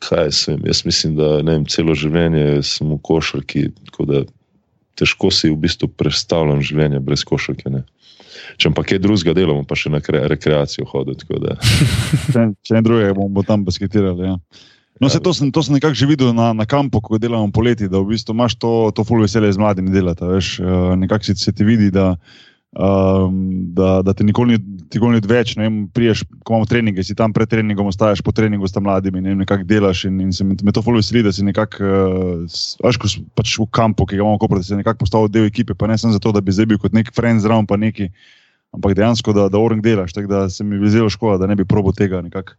kaj 0.00 0.32
sem, 0.32 0.60
jaz 0.64 0.84
mislim, 0.84 1.16
da 1.20 1.36
vem, 1.44 1.66
celo 1.68 1.94
življenje 1.94 2.62
sem 2.64 2.88
v 2.88 2.98
košarki, 3.04 3.68
tako 3.90 4.08
da 4.08 4.24
težko 4.96 5.30
si 5.30 5.50
v 5.52 5.58
bistvu 5.60 5.90
predstavljam 5.92 6.62
življenje 6.64 7.02
brez 7.04 7.24
košarke. 7.28 7.68
Ne. 7.72 7.84
Če 8.56 8.70
pa 8.76 8.84
kaj 8.86 9.02
drugega 9.02 9.34
delamo, 9.36 9.66
pa 9.66 9.78
še 9.78 9.90
na 9.92 10.00
kre, 10.04 10.22
rekreacijo 10.30 10.86
hoditi. 10.90 11.26
če, 12.32 12.48
če 12.62 12.78
ne 12.78 12.82
drugega, 12.86 13.14
bomo 13.16 13.28
bom 13.38 13.46
tam 13.46 13.66
basketirali. 13.66 14.30
Ja. 14.30 14.38
No, 15.00 15.10
se 15.12 15.20
to 15.20 15.34
sem, 15.36 15.50
to 15.52 15.60
sem 15.60 15.76
nekako 15.76 15.98
že 15.98 16.08
videl 16.08 16.32
na, 16.32 16.52
na 16.56 16.64
kampu, 16.64 17.02
ko 17.04 17.20
delamo 17.20 17.52
poleti, 17.52 17.88
da 17.92 18.00
v 18.00 18.14
bistvu 18.14 18.32
imaš 18.32 18.56
to, 18.56 18.72
to 18.96 19.04
full 19.04 19.20
veselje 19.20 19.52
z 19.52 19.60
mladimi 19.60 19.92
delati. 19.92 20.24
uh, 20.24 20.94
nekako 20.96 21.36
se 21.36 21.52
ti 21.52 21.64
vidi, 21.64 21.90
da, 21.92 22.16
um, 22.76 23.50
da, 23.74 24.02
da 24.02 24.12
te 24.12 24.24
nikoli 24.24 24.56
ni, 24.56 24.58
nikoli 24.94 25.20
ni 25.20 25.20
ne 25.56 25.62
vem, 25.62 25.78
Priješ, 25.88 26.24
ko 26.44 26.54
imamo 26.54 26.68
treninge, 26.68 27.04
si 27.04 27.14
tam 27.14 27.32
pred 27.32 27.48
treningom, 27.48 27.86
ostaješ 27.86 28.22
po 28.22 28.32
treningu 28.32 28.68
s 28.68 28.72
tam 28.72 28.84
mladimi, 28.84 29.20
ne 29.20 29.32
vem, 29.32 29.38
nekako 29.38 29.64
delaš 29.64 30.04
in, 30.04 30.20
in 30.20 30.32
se 30.32 30.44
me, 30.44 30.56
me 30.62 30.72
to 30.72 30.82
full 30.82 30.96
veseli, 30.96 31.22
da 31.22 31.32
si 31.32 31.44
nekako, 31.44 31.84
uh, 31.84 32.58
veš, 32.84 33.00
ko 33.00 33.08
si 33.08 33.24
pač 33.34 33.58
v 33.58 33.68
kampu, 33.70 34.06
ki 34.06 34.20
ga 34.20 34.24
imamo, 34.24 34.38
kopr, 34.38 34.60
da 34.60 34.68
si 34.68 34.78
nekako 34.78 35.04
postal 35.04 35.28
del 35.28 35.48
ekipe, 35.48 35.74
pa 35.74 35.88
ne 35.88 35.98
samo 35.98 36.12
zato, 36.12 36.32
da 36.32 36.40
bi 36.44 36.52
zdaj 36.52 36.68
bil 36.72 36.80
kot 36.82 36.96
nek 36.96 37.12
friend 37.16 37.44
zraven, 37.44 37.66
pa 37.66 37.80
neki. 37.80 38.10
Ampak 38.76 38.96
dejansko, 38.98 39.32
da, 39.32 39.46
da 39.48 39.60
orang 39.62 39.80
delaš, 39.80 40.12
tako 40.12 40.28
da 40.28 40.48
se 40.52 40.64
mi 40.64 40.76
je 40.76 40.90
zelo 40.92 41.08
škoda, 41.08 41.38
da 41.38 41.46
ne 41.48 41.54
bi 41.56 41.64
probo 41.64 41.94
tega 41.96 42.18
nekako 42.20 42.58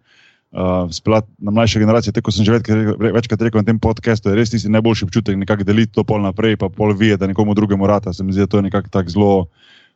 uh, 0.51 0.87
speljati 0.91 1.27
na 1.37 1.51
mlajše 1.51 1.79
generacije. 1.79 2.13
Tako 2.13 2.31
sem 2.31 2.45
že 2.45 2.51
večkrat, 2.51 2.97
večkrat 3.13 3.41
rekel 3.41 3.61
na 3.61 3.65
tem 3.65 3.79
podkastu, 3.79 4.33
res 4.35 4.49
tisti 4.49 4.71
najboljši 4.71 5.05
občutek, 5.05 5.37
nekako 5.37 5.63
deliti 5.63 5.93
to 5.93 6.03
pol 6.03 6.21
naprej, 6.21 6.57
pa 6.57 6.69
pol 6.69 6.95
vije, 6.97 7.17
da 7.17 7.27
nekomu 7.27 7.53
drugemu 7.53 7.87
rata. 7.87 8.13
Se 8.13 8.23
mi 8.23 8.33
zdi, 8.33 8.47
da 8.47 8.47
to 8.47 8.57
je 8.57 8.69
nekako 8.69 8.89
tak 8.89 9.09
zelo, 9.09 9.47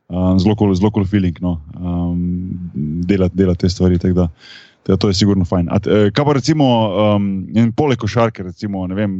um, 0.09 0.39
zelo 0.39 0.55
cool, 0.55 0.73
zelo 0.75 0.91
cool 0.91 1.05
feeling, 1.05 1.37
no, 1.41 1.59
um, 1.77 2.71
delati 3.07 3.37
dela 3.37 3.55
te 3.55 3.69
stvari. 3.69 3.97
Da, 3.97 4.27
da 4.87 4.97
to 4.97 5.07
je 5.07 5.13
sigurno 5.13 5.45
fajn. 5.45 5.69
A, 5.69 5.79
eh, 5.85 6.09
kaj 6.13 6.25
pa 6.25 6.33
recimo, 6.33 6.65
um, 7.15 7.27
in 7.53 7.71
poleg 7.71 7.99
košarke, 8.01 8.43
recimo, 8.43 8.87
ne 8.87 8.97
vem, 8.97 9.17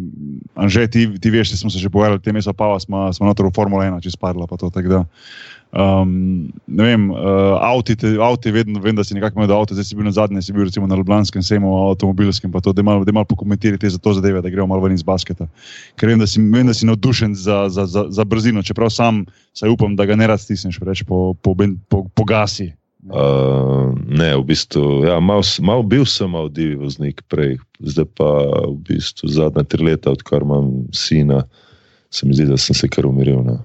Anže, 0.56 0.88
ti, 0.92 1.06
ti 1.22 1.32
veš, 1.32 1.54
da 1.54 1.58
smo 1.58 1.70
se 1.70 1.80
že 1.80 1.90
pogovarjali, 1.90 2.22
te 2.22 2.34
meso 2.34 2.54
pa 2.54 2.74
smo, 2.80 3.08
smo 3.14 3.30
notor 3.30 3.48
v 3.48 3.56
Formula 3.56 3.86
1, 3.86 4.02
če 4.02 4.16
spadla 4.18 4.48
pa 4.50 4.58
to. 4.58 4.70
tako 4.70 4.90
da, 4.90 5.04
Um, 5.72 6.50
ne 6.68 6.84
vem, 6.84 7.06
uh, 7.16 7.56
avti, 7.64 7.96
te, 7.96 8.10
avti, 8.20 8.52
vedno 8.52 8.82
vem, 8.84 8.96
da 8.96 9.06
si 9.08 9.16
nekako 9.16 9.40
imel 9.40 9.48
do 9.48 9.56
avta, 9.56 9.72
zdaj 9.78 9.86
si 9.88 9.96
bil 9.96 10.04
na 10.04 10.12
zadnje, 10.12 10.42
si 10.44 10.52
bil 10.52 10.66
recimo 10.68 10.84
na 10.84 10.98
Ljubljanskem 11.00 11.40
sejmu 11.40 11.70
avtomobilskem, 11.94 12.52
pa 12.52 12.60
to, 12.60 12.74
da 12.76 12.84
malo, 12.84 13.06
da 13.08 13.16
malo 13.16 13.30
pokomentirate 13.30 13.88
za 13.90 13.96
to 13.98 14.12
zadeve, 14.18 14.42
da 14.44 14.52
gremo 14.52 14.68
malo 14.68 14.84
ven 14.84 14.92
iz 14.92 15.04
basketa. 15.08 15.48
Ker 15.96 16.12
vem, 16.12 16.20
da 16.20 16.28
si, 16.28 16.44
vem, 16.44 16.68
da 16.68 16.76
si 16.76 16.90
navdušen 16.90 17.38
za, 17.40 17.70
za, 17.72 17.88
za, 17.88 18.04
za 18.12 18.28
brzino, 18.28 18.64
čeprav 18.68 18.92
sam, 18.92 19.24
saj 19.56 19.72
upam, 19.72 19.96
da 19.96 20.06
ga 20.06 20.20
ne 20.20 20.28
rad 20.28 20.44
stisneš 20.44 20.76
preveč 20.80 21.06
po, 21.08 21.32
po, 21.40 21.56
po, 21.88 22.04
po 22.12 22.28
gasi. 22.28 22.74
Uh, 23.08 23.96
ne, 24.12 24.36
v 24.38 24.44
bistvu, 24.52 25.08
ja, 25.08 25.18
mal, 25.24 25.40
s- 25.40 25.64
mal 25.64 25.88
bil 25.88 26.04
sem 26.06 26.30
mal 26.30 26.52
divi 26.52 26.76
voznik 26.78 27.24
prej, 27.32 27.56
zdaj 27.80 28.12
pa 28.20 28.28
v 28.68 28.76
bistvu 28.92 29.32
zadnja 29.32 29.64
tri 29.64 29.88
leta, 29.88 30.12
odkar 30.12 30.44
imam 30.44 30.84
sina, 30.94 31.46
se 32.12 32.28
mi 32.28 32.36
zdi, 32.36 32.52
da 32.52 32.60
sem 32.60 32.76
se 32.78 32.92
kar 32.92 33.08
umiril. 33.08 33.40
Ne. 33.48 33.58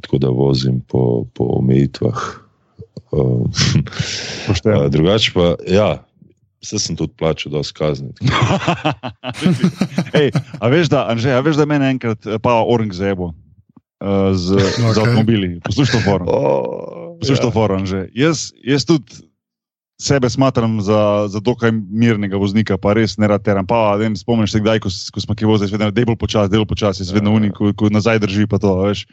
Tako 0.00 0.18
da 0.18 0.28
vozim 0.28 0.80
po, 0.88 1.24
po 1.34 1.44
omejitvah. 1.58 2.18
Uh, 3.12 3.46
Pošteno. 4.46 4.88
drugače 4.88 5.32
pa, 5.34 5.54
ja, 5.68 6.06
Vse 6.66 6.80
sem 6.82 6.96
tudi 6.96 7.12
plačal, 7.14 7.52
da 7.52 7.62
skazni. 7.62 8.10
Ej, 10.18 10.32
a 10.58 10.68
veš, 10.72 10.88
da, 10.90 11.04
Anže, 11.12 11.30
a 11.30 11.40
veš, 11.44 11.60
da 11.60 11.66
meni 11.68 11.92
enkrat 11.92 12.26
eh, 12.26 12.40
pa 12.42 12.56
orang 12.64 12.90
zebo 12.90 13.30
uh, 13.30 14.32
z, 14.34 14.56
okay. 14.58 14.92
z 14.94 14.98
avtomobili. 14.98 15.50
Poslušaj 15.62 15.94
to 15.94 16.00
forum. 16.02 16.26
Oh, 16.32 17.14
Poslušaj 17.20 17.44
to 17.44 17.50
forum, 17.54 17.84
Anže. 17.84 18.08
Jaz, 18.16 18.50
jaz 18.64 18.88
tudi 18.88 19.22
sebe 20.00 20.30
smatram 20.30 20.80
za, 20.80 21.28
za 21.28 21.40
dokaj 21.40 21.72
mirnega 21.72 22.36
voznika, 22.36 22.76
pa 22.76 22.96
res 22.96 23.14
ne 23.16 23.28
rad 23.28 23.44
teram. 23.44 23.68
Pa, 23.68 23.94
vem, 24.00 24.16
spomniš 24.16 24.56
se 24.56 24.60
kdaj, 24.60 24.80
ko, 24.84 24.90
ko 24.90 25.22
smo 25.22 25.36
ki 25.38 25.48
vozili, 25.48 25.70
vedno 25.72 25.92
je 25.92 26.08
bolj 26.08 26.18
počasi, 26.20 26.52
del 26.52 26.66
počasi, 26.66 27.04
jaz 27.04 27.14
vedno 27.14 27.30
Ja. 27.30 27.36
unik, 27.36 27.54
ko, 27.56 27.72
ko 27.76 27.92
nazaj 27.92 28.20
drži 28.24 28.48
pa 28.50 28.58
to, 28.58 28.74
a 28.74 28.90
veš. 28.90 29.06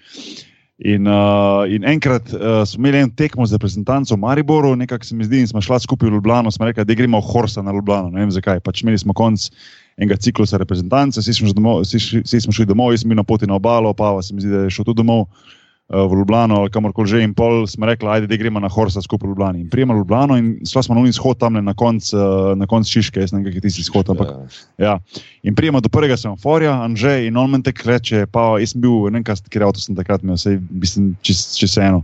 In, 0.84 1.08
uh, 1.08 1.64
in 1.72 1.86
enkrat 1.88 2.34
uh, 2.36 2.66
smo 2.68 2.82
imeli 2.84 3.00
en 3.06 3.12
tekmo 3.16 3.46
z 3.48 3.56
reprezentanco 3.56 4.18
v 4.18 4.20
Mariboru, 4.20 4.74
nekako 4.76 5.08
se 5.08 5.16
mi 5.16 5.24
zdi, 5.24 5.40
in 5.40 5.48
smo 5.48 5.62
šli 5.64 5.80
skupaj 5.80 6.10
v 6.10 6.18
Ljubljano, 6.18 6.52
smo 6.52 6.68
rekli, 6.68 6.84
da 6.84 6.98
gremo 7.00 7.22
v 7.22 7.30
Horsa 7.30 7.64
na 7.64 7.72
Ljubljano, 7.72 8.12
ne 8.12 8.20
vem 8.20 8.34
zakaj. 8.36 8.60
Pač 8.60 8.84
imeli 8.84 9.00
smo 9.00 9.16
konc 9.16 9.48
enega 9.96 10.18
ciklusa 10.20 10.60
reprezentance, 10.60 11.24
vsi 11.24 11.38
smo, 11.40 11.54
domov, 11.56 11.86
vsi, 11.86 12.24
vsi 12.26 12.42
smo 12.44 12.52
šli 12.52 12.68
domov, 12.68 12.92
jaz 12.92 13.06
sem 13.06 13.14
bil 13.14 13.22
na 13.22 13.24
poti 13.24 13.48
na 13.48 13.56
obalo, 13.56 13.94
pa 13.96 14.18
se 14.22 14.36
mi 14.36 14.44
zdi, 14.44 14.52
da 14.52 14.66
je 14.66 14.76
šel 14.76 14.90
tudi 14.90 15.00
domov 15.00 15.24
uh, 15.24 15.54
v 15.94 16.18
Ljubljano 16.18 16.56
ali 16.56 16.72
kamorkoli 16.74 17.08
že. 17.08 17.22
In 17.24 17.34
pol 17.38 17.68
smo 17.70 17.86
rekli, 17.86 18.10
ajde, 18.10 18.28
da 18.28 18.36
gremo 18.36 18.60
na 18.60 18.70
Horsa 18.70 19.02
skupaj 19.02 19.28
v 19.28 19.32
Ljubljani. 19.32 19.62
In 19.62 19.70
prijemo 19.70 19.94
Ljubljano 19.94 20.38
in 20.38 20.58
šla 20.66 20.84
smo 20.84 20.96
na 20.96 21.02
unis 21.02 21.16
shod 21.16 21.38
tam 21.38 21.54
na 21.54 21.74
konc, 21.74 22.10
uh, 22.14 22.66
konc 22.68 22.90
Šiške, 22.90 23.22
jaz 23.22 23.32
ne 23.34 23.40
vem, 23.40 23.46
kak 23.46 23.56
je 23.56 23.62
tisti 23.62 23.84
shod, 23.86 24.10
ampak 24.10 24.28
Ja. 24.28 24.86
Ja. 24.86 25.00
In 25.44 25.56
prijemo 25.56 25.82
do 25.82 25.90
prvega 25.90 26.18
semaforja, 26.18 26.74
Anže, 26.82 27.28
in 27.28 27.38
on 27.38 27.52
meni 27.52 27.64
tek 27.64 27.86
reče, 27.86 28.26
pa 28.26 28.58
jaz 28.60 28.74
sem 28.74 28.82
bil, 28.82 29.06
ne 29.12 29.22
vem, 29.22 29.24
kaj 29.24 29.64
avto 29.64 29.80
sem 29.80 29.96
takrat 29.96 30.24
imel, 30.24 30.38
sej 30.38 30.58
mislim, 30.72 31.14
čez, 31.22 31.54
čez 31.60 31.78
eno. 31.78 32.04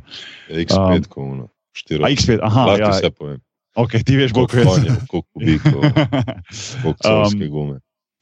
X5, 0.49 1.07
ko 1.09 1.23
uno. 1.23 1.47
Štiri. 1.73 2.03
A 2.03 2.09
X5, 2.13 2.39
aha, 2.43 2.65
Lahko 2.65 2.81
ja, 2.81 2.89
vse 2.93 3.09
povem. 3.11 3.39
ok, 3.75 3.91
ti 4.05 4.17
veš 4.17 4.33
Koliko 4.35 4.57
jaz. 4.57 4.67
konjev, 4.67 4.95
koliko 5.07 5.27
kubikov, 5.33 5.81
koliko 6.83 6.99
celovske 7.03 7.47
gume. 7.47 7.79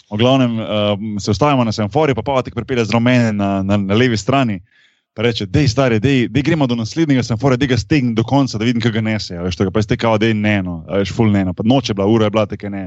V 0.08 0.18
glavnem 0.18 0.60
um, 0.60 1.20
se 1.20 1.32
ustavimo 1.32 1.64
na 1.64 1.72
semaforju, 1.72 2.16
pa 2.16 2.24
pa 2.24 2.42
tek 2.42 2.56
pripelje 2.56 2.86
z 2.86 2.96
rumene 2.96 3.34
na, 3.34 3.64
na, 3.64 3.78
na 3.78 3.96
levi 3.96 4.18
strani. 4.18 4.62
Pa 5.18 5.26
reče, 5.26 5.48
dej 5.50 5.66
stari, 5.72 5.98
dej, 6.00 6.28
dej 6.30 6.44
gremo 6.46 6.68
do 6.70 6.76
naslednjega 6.78 7.24
semaforja, 7.26 7.58
dej 7.58 7.72
ga 7.72 7.78
stegni 7.82 8.14
do 8.14 8.22
konca, 8.28 8.60
da 8.62 8.68
vidim, 8.68 8.82
kaj 8.84 8.92
ga 8.94 9.02
nese. 9.02 9.34
a 9.34 9.42
Veš, 9.48 9.56
tega, 9.58 9.72
pa 9.74 9.82
je 9.82 9.88
stekal, 9.88 10.20
dej 10.22 10.36
ne, 10.38 10.60
no, 10.62 10.76
veš, 10.92 11.10
full 11.18 11.32
ne, 11.34 11.42
no. 11.48 11.56
Pa 11.58 11.66
noč 11.66 11.90
je 11.90 11.96
bila, 11.98 12.06
ura 12.06 12.28
je 12.30 12.34
bila, 12.36 12.44
tako 12.46 12.70
ne, 12.70 12.84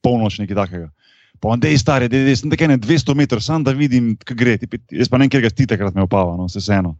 polnoč 0.00 0.38
nekaj 0.40 0.56
takega. 0.56 0.88
Pa 1.36 1.50
on, 1.52 1.60
dej 1.60 1.76
stari, 1.76 2.08
dej, 2.08 2.24
dej 2.30 2.38
sem 2.40 2.48
tako 2.54 2.70
ne 2.72 2.78
200 2.80 3.16
metrov, 3.20 3.44
sam 3.44 3.60
da 3.66 3.76
vidim, 3.76 4.14
kaj 4.24 4.38
gre. 4.40 4.56
Ti, 4.56 4.70
pa- 4.72 4.80
jaz 4.88 5.12
pa 5.12 5.20
ne 5.20 5.26
vem, 5.26 5.34
kjer 5.36 5.44
ga 5.44 5.52
ti 5.52 5.66
takrat 5.68 5.92
me 5.92 6.06
opava, 6.08 6.32
no, 6.40 6.48
vse 6.48 6.64
vseeno. 6.64 6.94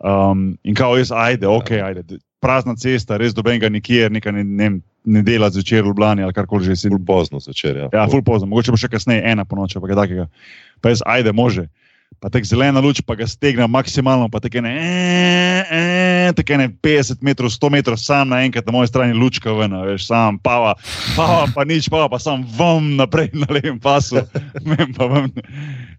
Um, 0.00 0.54
in 0.64 0.72
kao 0.78 0.96
jaz, 0.96 1.12
ajde, 1.12 1.44
ok, 1.52 1.70
ajde. 1.84 2.18
Prazna 2.40 2.72
cesta, 2.80 3.18
res 3.20 3.34
dobenega 3.36 3.68
nikjer, 3.68 4.08
nekaj 4.14 4.32
ne, 4.32 4.44
ne, 4.46 4.70
ne 5.04 5.22
dela 5.26 5.50
zvečer 5.50 5.82
v 5.82 5.90
Ljubljani 5.90 6.22
ali 6.24 6.32
karkoli 6.32 6.64
že. 6.64 6.88
Ful 6.88 7.02
pozno 7.04 7.40
zvečer. 7.44 7.76
Ja, 7.76 7.88
Ja, 7.92 8.08
ful 8.08 8.22
pozno, 8.24 8.48
mogoče 8.48 8.72
bo 8.72 8.78
še 8.80 8.88
kasneje, 8.88 9.20
ena 9.26 9.44
po 9.44 9.58
noči, 9.58 9.76
pa 9.82 9.90
kaj 9.90 9.98
takega. 10.00 10.28
Pa 10.80 10.94
jaz, 10.94 11.02
ajde, 11.04 11.32
može. 11.36 11.66
Pa 12.18 12.26
tek 12.34 12.42
zelena 12.42 12.82
luč, 12.82 12.98
pa 13.06 13.14
ga 13.14 13.28
stegna 13.30 13.68
maksimalno, 13.70 14.26
pa 14.26 14.40
tako 14.42 14.64
ne, 14.66 14.74
e, 15.70 16.32
tako 16.34 16.56
ne 16.58 16.66
50 16.82 17.22
metrov, 17.22 17.52
100 17.54 17.70
metrov, 17.70 17.98
sam 18.02 18.32
naenkrat 18.34 18.66
na 18.66 18.74
moji 18.74 18.90
strani 18.90 19.14
lučka 19.14 19.54
ven, 19.54 19.76
veš, 19.86 20.08
sam 20.10 20.38
pava, 20.42 20.74
pava, 21.14 21.46
pa 21.54 21.62
nič, 21.62 21.86
pava, 21.86 22.08
pa 22.10 22.18
sam 22.18 22.42
vam 22.58 22.96
naprej 22.98 23.30
na 23.38 23.46
levem 23.54 23.78
pasu, 23.78 24.18
Mem 24.68 24.90
pa 24.98 25.06
ven, 25.06 25.30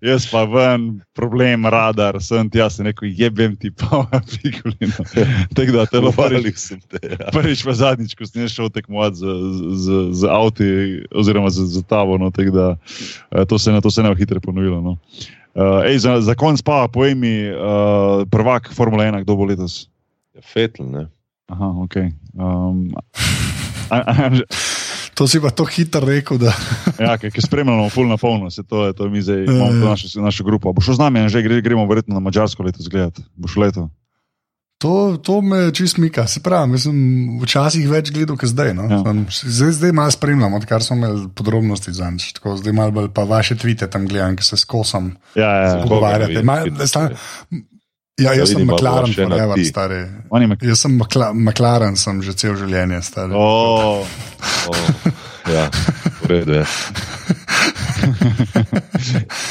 jaz 0.03 0.27
pa 0.27 0.43
ven, 0.43 0.89
problem, 1.15 1.69
radar, 1.71 2.19
sem 2.19 2.51
ti 2.51 2.59
jaz, 2.59 2.75
sem 2.75 2.91
rekel, 2.91 3.07
jebem 3.15 3.55
ti 3.55 3.71
pava, 3.71 4.19
pikulino. 4.35 5.07
Tako 5.55 5.71
da, 5.71 5.87
telo 5.87 6.11
Hvalil 6.11 6.51
sem 6.59 6.83
te. 6.91 6.99
Ja. 6.99 7.31
prvič 7.31 7.63
pa 7.63 7.79
zadnjič, 7.79 8.19
ko 8.19 8.27
sem 8.27 8.51
šel 8.51 8.67
tekmovati 8.75 9.23
z, 9.23 9.39
z, 9.87 10.03
z 10.19 10.35
avti, 10.35 10.69
oziroma 11.15 11.47
z, 11.47 11.63
z 11.79 11.87
tavo, 11.87 12.19
no, 12.19 12.27
tako 12.35 12.51
da 12.51 12.69
eh, 12.75 13.47
to 13.47 13.55
se, 13.55 13.71
ne- 13.71 13.79
to 13.79 13.87
se 13.87 14.03
ne 14.03 14.11
bo 14.11 14.19
hitro 14.19 14.43
ponovilo. 14.43 14.83
No. 14.83 14.99
Uh, 14.99 15.38
ej, 15.85 15.97
za, 15.99 16.21
za 16.21 16.35
konc 16.35 16.61
pa, 16.61 16.87
povej 16.87 17.15
mi, 17.15 17.33
uh, 17.49 18.23
prvak 18.29 18.69
Formule 18.73 19.05
1, 19.09 19.23
kdo 19.23 19.35
bo 19.35 19.45
letos? 19.49 19.89
Fetl, 20.39 20.85
ne? 20.85 21.09
Aha, 21.49 21.67
ok. 21.83 21.95
Um, 22.37 22.93
a, 23.89 23.97
a, 23.97 24.11
a, 24.13 24.29
To 25.19 25.27
si 25.27 25.35
pa 25.43 25.51
to 25.51 25.67
hitro 25.67 25.99
rekel, 26.07 26.39
da 26.39 26.55
ja, 26.95 27.17
ki 27.19 27.41
spremljamo, 27.43 27.89
full 27.91 28.07
na 28.07 28.15
polno, 28.15 28.47
se 28.47 28.63
to 28.63 28.87
je, 28.87 28.95
to 28.95 29.09
mi 29.11 29.19
zdaj, 29.19 29.43
Ja, 29.43 29.51
imamo 29.51 29.75
ja. 29.75 29.91
našo, 29.91 30.07
našo 30.21 30.47
grupo. 30.47 30.71
Bo 30.71 30.79
šel 30.79 30.95
z 30.95 31.03
nami, 31.03 31.27
že 31.27 31.43
gre, 31.43 31.59
gremo 31.59 31.83
verjetno 31.91 32.15
na 32.15 32.23
Mačarsko 32.23 32.63
letos 32.63 32.87
gledati. 32.87 33.27
Bo 33.35 33.51
šel 33.51 33.67
leto. 33.67 33.89
To, 34.79 34.91
to 35.19 35.41
me 35.41 35.71
čist 35.71 35.97
mika. 35.97 36.23
Se 36.25 36.39
pravi, 36.39 36.71
jaz 36.71 36.83
sem 36.83 36.97
včasih 37.39 37.83
več 37.85 38.09
gledal, 38.09 38.35
kot 38.35 38.47
zdaj. 38.47 38.71
No? 38.73 38.87
Ja. 38.87 38.99
Ja. 39.03 39.13
Zdaj, 39.29 39.71
zdaj 39.73 39.91
malo 39.91 40.11
spremljam, 40.11 40.53
odkar 40.53 40.79
smo 40.81 40.95
imeli 40.97 41.27
podrobnosti 41.29 41.91
za 41.91 42.07
nič. 42.09 42.31
Tako, 42.33 42.55
zdaj 42.57 42.73
malo 42.73 42.91
bolj 42.93 43.09
pa 43.09 43.23
vaše 43.25 43.55
tvite 43.55 43.87
tam 43.87 44.07
gledam, 44.07 44.33
ki 44.33 44.43
se 44.43 44.57
skosam. 44.57 45.13
Ja, 45.35 45.49
ja, 45.53 45.67
ja. 45.69 45.83
Pogovarjate. 45.83 46.31
ne 46.33 46.39
vidim, 46.39 46.45
Ma- 46.45 46.63
ki- 46.63 46.87
sta- 46.87 47.09
Ja, 48.19 48.33
jaz 48.33 48.51
sem 48.51 48.65
McLaren, 48.65 49.13
forever, 49.13 49.59
stari. 49.63 49.99
Jaz 50.61 50.81
sem 50.81 50.91
Makla- 50.93 51.31
McLaren, 51.33 51.95
sem 51.95 52.21
že 52.21 52.33
cel 52.33 52.55
življenje 52.55 52.99
star. 53.01 53.31
Oh, 53.31 54.03
Oh, 54.67 54.75
ja, 55.47 55.69
v 56.19 56.27
redu 56.27 56.53
je. 56.53 56.65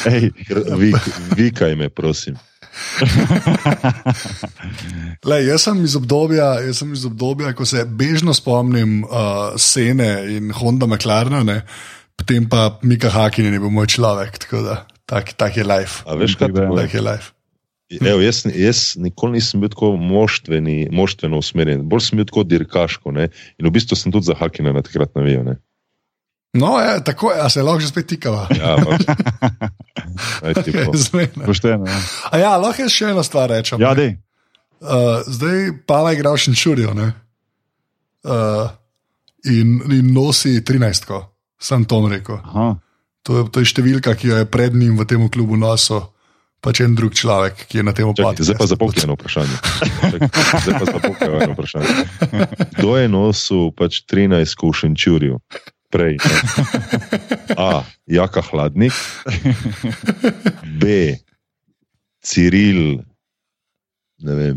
ej, 0.07 0.31
Vik, 0.77 1.01
vikaj 1.35 1.75
me, 1.77 1.89
prosim. 1.89 2.37
Le, 5.29 5.39
jaz, 5.47 5.63
sem 5.67 5.85
iz 5.85 5.97
obdobja, 5.99 6.49
jaz 6.67 6.77
sem 6.83 6.93
iz 6.95 7.05
obdobja, 7.09 7.55
ko 7.57 7.65
se 7.69 7.85
bežno 7.85 8.33
spomnim 8.37 8.91
uh, 9.05 9.11
Sene 9.61 10.11
in 10.37 10.45
Honda 10.55 10.87
McLarena, 10.87 11.43
ne, 11.47 11.63
potem 12.19 12.49
pa 12.51 12.79
Mika 12.83 13.11
Hakin 13.15 13.45
je 13.49 13.59
bil 13.59 13.75
moj 13.75 13.89
človek. 13.95 14.33
Tako 14.47 14.59
da 14.67 14.75
tak, 15.09 15.25
tak 15.41 15.57
je 15.57 15.65
life. 15.65 16.05
A 16.07 16.09
veš, 16.19 16.37
kaj 16.37 16.49
je? 16.53 16.55
Tak 16.77 16.95
je 16.95 17.03
life. 17.03 17.29
Evo, 17.89 18.21
jaz, 18.21 18.45
jaz 18.53 19.01
nikoli 19.01 19.33
nisem 19.39 19.61
bil 19.63 19.71
tako 19.73 19.97
moštveni, 19.97 20.93
moštveno 20.93 21.41
usmerjen, 21.41 21.89
bolj 21.89 22.03
sem 22.05 22.21
bil 22.21 22.29
tako 22.29 22.45
dirkaško. 22.45 23.09
Ne? 23.17 23.25
In 23.57 23.65
v 23.65 23.73
bistvu 23.73 23.97
sem 23.97 24.13
tudi 24.13 24.29
za 24.29 24.37
Hakina 24.37 24.77
na 24.77 24.85
takrat 24.85 25.17
navijal. 25.17 25.41
ne. 25.45 25.57
No, 26.57 26.81
je, 26.81 27.05
tako 27.05 27.33
je, 27.33 27.41
a 27.41 27.49
se 27.49 27.63
lahko 27.63 27.81
že 27.81 27.89
spet 27.89 28.07
tikava. 28.07 28.49
Ja, 28.57 28.77
pošteno. 31.47 31.87
Ja, 31.87 32.01
A 32.31 32.39
ja, 32.39 32.57
lahko 32.57 32.83
jaz 32.87 32.95
še 32.95 33.13
eno 33.13 33.23
stvar 33.27 33.51
rečem. 33.51 33.81
ja 33.81 33.95
dej. 33.99 34.17
Uh, 34.79 35.27
zdaj 35.27 35.73
pa 35.91 36.05
je 36.07 36.21
igral 36.21 36.37
Šenčurijo 36.39 36.93
uh, 36.95 38.71
in, 39.45 39.81
in 39.91 40.13
nosi 40.15 40.61
13, 40.63 41.09
sem 41.59 41.85
Tom 41.85 42.07
rekel. 42.07 42.39
Aha. 42.45 42.77
To 43.27 43.39
je, 43.39 43.49
to 43.51 43.61
je 43.61 43.73
številka, 43.73 44.15
ki 44.15 44.31
jo 44.31 44.39
je 44.39 44.47
pred 44.47 44.73
njim 44.73 44.95
v 44.97 45.05
tem 45.09 45.25
klubu 45.29 45.59
nosil, 45.59 46.07
pač 46.65 46.81
en 46.81 46.95
drug 46.95 47.15
človek, 47.15 47.67
ki 47.69 47.81
je 47.81 47.85
na 47.87 47.93
tem 47.93 48.07
Čakaj, 48.07 48.41
zdaj 48.47 48.57
pa 48.59 48.67
zapokaj 48.71 49.05
eno 49.05 49.19
vprašanje. 49.19 49.57
Zdaj 50.63 50.75
pa 50.79 50.87
zapokaj 50.87 51.35
eno 51.43 51.53
vprašanje. 51.59 51.93
Kdo 52.79 52.91
je 52.97 53.11
nosil 53.11 53.69
pač 53.75 54.01
13 54.07 54.63
v 54.63 54.73
Šenčurju? 54.79 55.43
Prej. 55.89 56.17
Ne? 56.21 56.37
A. 57.57 57.83
Jaka 58.07 58.43
Hladnik, 58.45 58.93
B. 60.81 61.17
Ciril, 62.21 63.01
ne 64.21 64.35
vem, 64.35 64.57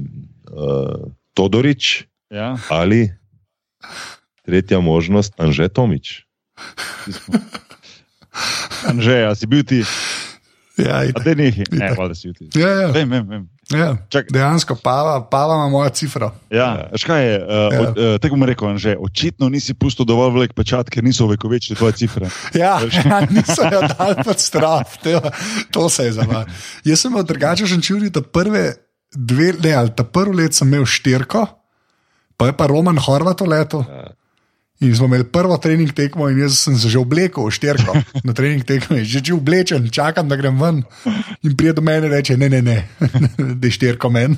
uh, 0.52 1.08
Todorič 1.34 2.04
Ja. 2.32 2.56
ali 2.70 3.12
tretja 4.44 4.80
možnost, 4.80 5.32
Anže 5.40 5.70
Tomič. 5.70 6.24
Anže, 8.88 9.28
a 9.28 9.36
si 9.36 9.46
bil 9.48 9.64
ti, 9.64 9.84
Ja, 10.80 11.04
a 11.04 11.06
itak. 11.06 11.24
te 11.24 11.36
nehi? 11.36 11.64
Ne, 11.72 11.92
hvala, 11.94 12.12
da 12.12 12.16
si 12.16 12.32
bil 12.32 12.36
ti. 12.40 12.60
ja, 12.60 12.70
ja, 12.82 12.88
Vem, 12.92 13.10
vem, 13.10 13.26
vem. 13.28 13.44
Ja. 13.74 13.98
Čak- 14.10 14.32
Dejansko, 14.32 14.76
pava, 14.76 15.22
pava 15.22 15.56
ima 15.56 15.70
moja 15.70 15.90
cifra. 15.90 16.32
Ja, 16.50 16.90
kaj 16.98 17.22
je, 17.24 17.36
uh, 17.38 17.50
Ja. 17.72 17.80
ja. 17.80 17.90
uh, 17.90 18.20
tako 18.20 18.36
bom 18.36 18.44
rekel, 18.44 18.68
Anže, 18.68 18.96
očitno 18.96 19.50
nisi 19.50 19.74
pustil 19.74 20.06
dovolj 20.06 20.34
velik 20.34 20.54
pečat, 20.54 20.90
ker 20.90 21.04
niso 21.04 21.28
vekovečne 21.28 21.76
tvoje 21.76 21.94
cifre. 21.94 22.30
Ja, 22.54 22.80
niso 23.30 23.64
jo 23.64 23.82
dal 23.90 24.16
pod 24.24 24.40
straf, 24.40 24.98
to, 24.98 25.22
to 25.72 25.90
se 25.90 26.06
je 26.06 26.12
zavajal. 26.14 26.46
Jaz 26.84 27.00
sem 27.00 27.16
od 27.16 27.28
drugače 27.28 27.68
šenčuri, 27.68 28.10
da 28.10 28.22
prve 28.22 28.74
dve, 29.12 29.54
ne, 29.60 29.74
ali 29.74 29.92
ta 29.92 30.04
prvo 30.04 30.32
let 30.32 30.54
sem 30.54 30.68
imel 30.68 30.86
štirko, 30.86 31.46
pa 32.38 32.46
je 32.46 32.54
pa 32.54 32.68
Roman 32.68 32.98
Horvat 32.98 33.42
leto. 33.42 33.84
In 34.82 34.96
smo 34.98 35.06
imeli 35.06 35.24
prvo 35.30 35.58
trening 35.62 35.92
tekmo, 35.94 36.26
in 36.30 36.40
jaz 36.42 36.58
sem 36.58 36.78
se 36.78 36.90
že 36.90 36.98
oblekel 36.98 37.46
v 37.46 37.54
štirko 37.54 37.94
na 38.28 38.34
trening 38.34 38.64
tekmo, 38.66 38.98
in 38.98 39.06
že 39.06 39.22
že 39.22 39.36
oblečen, 39.38 39.86
čakam, 39.94 40.30
da 40.30 40.36
grem 40.36 40.58
ven. 40.58 40.82
In 41.46 41.54
pride 41.58 41.78
do 41.78 41.84
mene 41.86 42.08
in 42.08 42.14
reče: 42.14 42.38
Ne, 42.38 42.50
ne, 42.50 42.62
ne, 42.62 42.78
da 43.38 43.68
je 43.68 43.72
štirko 43.78 44.10
men. 44.10 44.38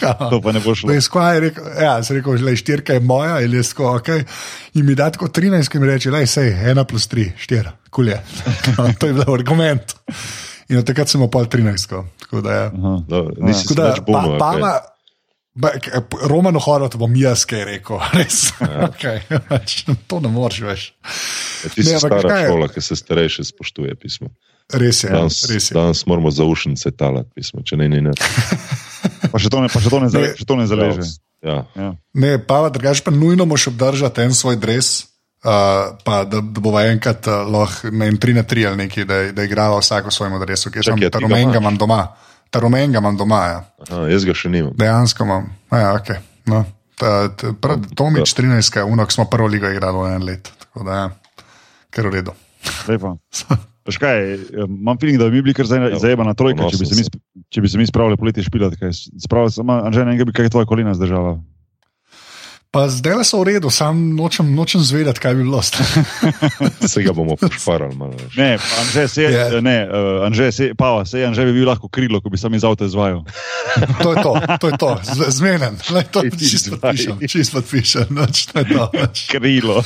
To 0.00 0.40
pa 0.40 0.52
ne 0.52 0.60
bo 0.64 0.74
šlo. 0.74 0.88
Da 0.88 0.96
je 0.96 1.04
skvaj 1.04 1.40
rekel, 1.40 1.66
ja, 1.76 1.98
sem 2.02 2.16
rekel, 2.16 2.40
da 2.40 2.54
je 2.54 2.62
štirka 2.62 2.96
je 2.96 3.04
moja, 3.04 3.36
ali 3.36 3.60
je 3.60 3.66
sko, 3.68 3.90
ok. 3.98 4.08
In 4.80 4.86
mi 4.86 4.96
da 4.96 5.10
tako 5.12 5.28
13, 5.28 5.68
ki 5.68 5.78
mi 5.78 5.90
reče, 5.90 6.08
je 6.08 6.24
vse, 6.24 6.46
ena 6.72 6.84
plus 6.88 7.06
tri, 7.06 7.28
štiri, 7.36 7.76
kulje. 7.90 8.16
to 8.98 9.06
je 9.06 9.12
bil 9.12 9.28
argument. 9.28 9.92
In 10.72 10.80
od 10.80 10.88
takrat 10.88 11.10
sem 11.12 11.20
pol 11.28 11.44
13. 11.52 12.00
Tako 12.24 12.40
da, 12.40 12.52
ja. 12.52 12.66
Aha. 12.72 12.94
No, 13.08 13.22
nisi 13.44 13.68
se 13.68 13.76
več 13.76 14.00
bunil. 14.06 14.38
pa, 14.40 14.54
a 14.56 14.91
Roman 16.22 16.56
Horvat 16.56 16.96
bom 16.96 17.12
jaz 17.16 17.44
kaj 17.44 17.64
rekel, 17.64 18.00
res. 18.16 18.52
Okay. 18.60 19.20
pač, 19.48 19.82
to 20.06 20.20
ne 20.20 20.28
moreš 20.28 20.60
več. 20.64 20.82
Ja, 21.62 21.68
ti 21.68 21.84
si 21.84 21.92
Ne, 21.92 21.98
stara 22.00 22.22
kaj 22.24 22.40
je? 22.40 22.48
šola, 22.48 22.68
ki 22.68 22.80
se 22.80 22.96
starejše 22.96 23.44
spoštuje 23.44 23.92
pismo. 23.94 24.32
Res 24.72 25.02
je, 25.04 25.10
Danes, 25.10 25.42
res 25.44 25.68
je. 25.68 25.74
danes 25.74 26.06
moramo 26.06 26.30
za 26.30 26.44
ušnice 26.44 26.90
talati 26.92 27.28
pismo, 27.34 27.60
če 27.60 27.76
ne, 27.76 27.88
ni 27.88 28.00
ne. 28.00 28.14
Pa 29.32 29.36
še 29.36 29.48
to 29.48 29.60
ne, 29.60 29.68
pa 29.68 29.78
še 29.78 29.90
to 29.90 29.98
ne, 30.00 30.08
zale, 30.08 30.28
Ne. 30.28 30.34
še 30.34 30.44
to 30.44 30.56
ne 30.56 30.64
zaleže. 30.66 31.04
Ja. 31.42 31.66
Ja. 31.74 31.88
Ne, 32.14 32.38
pa 32.38 32.68
drugač 32.68 33.02
pa 33.02 33.10
nujno 33.10 33.44
moš 33.44 33.68
obdržati 33.68 34.22
en 34.22 34.32
svoj 34.32 34.56
dres. 34.56 35.08
Uh, 35.42 35.98
pa 36.06 36.22
da, 36.22 36.38
da 36.38 36.60
bova 36.62 36.84
enkrat 36.86 37.26
uh, 37.26 37.42
lahko 37.44 37.90
ne 37.90 38.06
vem, 38.06 38.14
3 38.16 38.36
na 38.36 38.44
3 38.46 38.62
ali 38.64 38.78
nekaj, 38.78 39.04
da, 39.04 39.16
da 39.34 39.42
igrava 39.42 39.80
vsako 39.80 40.10
svojemu 40.10 40.38
dresu. 40.38 40.70
Jaz 40.70 40.86
Čakaj, 40.86 40.86
sem 40.86 41.02
a 41.02 41.02
ti 41.02 41.10
ta 41.10 41.18
ga 41.18 41.26
rumenega 41.26 41.50
imaš? 41.50 41.62
imam 41.62 41.76
doma. 41.76 42.00
Ta 42.52 42.60
rumenega 42.60 43.00
imam 43.00 43.16
doma, 43.16 43.40
ja. 43.48 43.60
Aha, 43.88 44.04
jaz 44.12 44.26
ga 44.28 44.36
še 44.36 44.52
nimam. 44.52 44.76
dejansko 44.76 45.24
imam. 45.24 45.48
Ja, 45.72 45.94
okay. 45.96 46.20
no, 46.50 46.62
ta, 47.00 47.32
ta, 47.32 47.54
prav, 47.56 47.80
Tomič 47.96 48.34
13, 48.36 48.82
unok 48.84 49.12
smo 49.14 49.24
prvo 49.32 49.48
ligo 49.48 49.70
igrali 49.72 49.96
v 49.96 50.14
en 50.18 50.26
let. 50.28 50.52
Tako 50.66 50.84
da, 50.84 50.98
ja, 51.00 51.44
ker 51.90 52.10
v 52.10 52.18
redu. 52.20 52.36
Lepo. 52.90 53.16
Veš 53.88 53.98
kaj, 53.98 54.20
eh, 54.34 54.66
imam 54.68 54.98
feeling, 55.00 55.18
da 55.18 55.26
bi 55.26 55.40
mi 55.40 55.42
bili 55.42 55.54
kar 55.58 55.66
Ja, 55.66 55.98
zajebana 55.98 56.36
trojka, 56.38 56.68
če 56.70 56.78
bi, 56.78 56.86
se 56.86 56.98
mi, 57.00 57.22
če 57.50 57.62
bi 57.64 57.70
se 57.72 57.80
mi 57.80 57.86
spravili 57.88 58.16
poleti 58.16 58.44
špilati. 58.46 58.78
kaj. 58.78 58.92
Spravil 59.24 59.50
sem, 59.50 59.70
Anže, 59.70 60.04
ne 60.06 60.14
vem, 60.14 60.30
kaj 60.30 60.46
je 60.46 60.52
tvoja 60.54 60.68
kolina 60.70 60.94
zdržala. 60.94 61.40
Pa 62.72 62.88
zdaj 62.88 63.18
le 63.20 63.24
so 63.28 63.36
v 63.42 63.52
redu, 63.52 63.68
sam 63.68 64.16
nočem, 64.16 64.48
nočem 64.56 64.80
zvedeti, 64.80 65.20
kaj 65.20 65.34
bi 65.36 65.44
bilo. 65.44 65.60
Se 66.92 67.02
ga 67.04 67.12
bomo 67.12 67.36
pošparali 67.36 67.92
malo 68.00 68.16
več. 68.16 68.32
Ne, 68.40 68.56
pa 68.56 68.80
Anže, 68.80 69.02
se, 69.12 69.26
yeah. 69.28 69.58
ne, 69.60 69.74
uh, 69.84 70.24
Anže, 70.24 70.48
se, 70.56 70.70
Pava, 70.72 71.04
se 71.04 71.20
Anže 71.20 71.44
bi 71.44 71.52
bil 71.52 71.68
lahko 71.68 71.90
krilo, 71.92 72.22
ko 72.24 72.32
bi 72.32 72.40
sam 72.40 72.56
iz 72.56 72.64
avta 72.64 72.88
izvajal. 72.88 73.26
To 74.00 74.14
je 74.16 74.24
to, 74.24 74.32
to 74.56 74.72
je 74.72 74.78
to, 74.80 74.90
Z- 75.04 75.28
zmenen. 75.36 75.76
Lej, 75.92 76.08
to 76.16 76.24
čisto 76.32 76.80
podpišem, 76.80 77.20
čisto 77.28 77.60
podpišem, 77.60 78.08
noč, 78.08 78.46
to 78.48 78.64
je 78.64 78.72
to. 78.72 78.88
Krilo. 79.36 79.84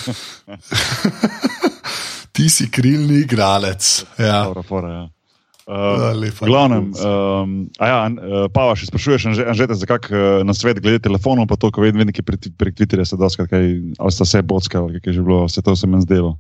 Ti 2.38 2.46
si 2.46 2.70
krilni 2.70 3.26
igralec. 3.26 4.06
Ja. 4.14 4.46
Dobra, 4.46 4.62
fora, 4.62 4.88
ja. 4.94 5.15
Uh, 5.66 6.14
lepa. 6.14 6.46
glavnem, 6.46 6.92
um, 6.94 7.54
ja, 7.74 8.06
uh, 8.06 8.46
Pava, 8.54 8.76
še 8.78 8.86
sprašuješ, 8.86 9.24
Anže- 9.32 9.46
Anžeta, 9.50 9.74
za 9.74 9.82
kak 9.90 10.06
uh, 10.14 10.46
nasvet 10.46 10.78
glede 10.78 11.02
telefonov, 11.02 11.48
pa 11.50 11.58
to, 11.58 11.72
ko 11.74 11.82
vedno 11.82 12.06
nekaj 12.06 12.22
prek, 12.22 12.74
Twitterja 12.78 13.02
se 13.02 13.18
doskrat, 13.18 13.50
kaj, 13.50 13.66
ali 13.98 14.14
sta 14.14 14.22
se 14.22 14.44
bocka, 14.46 14.78
ali 14.78 15.02
kaj 15.02 15.10
je 15.10 15.16
že 15.18 15.26
bilo, 15.26 15.42
vse 15.50 15.66
to 15.66 15.74
se 15.74 15.90
mi 15.90 15.98
zdelo. 16.06 16.38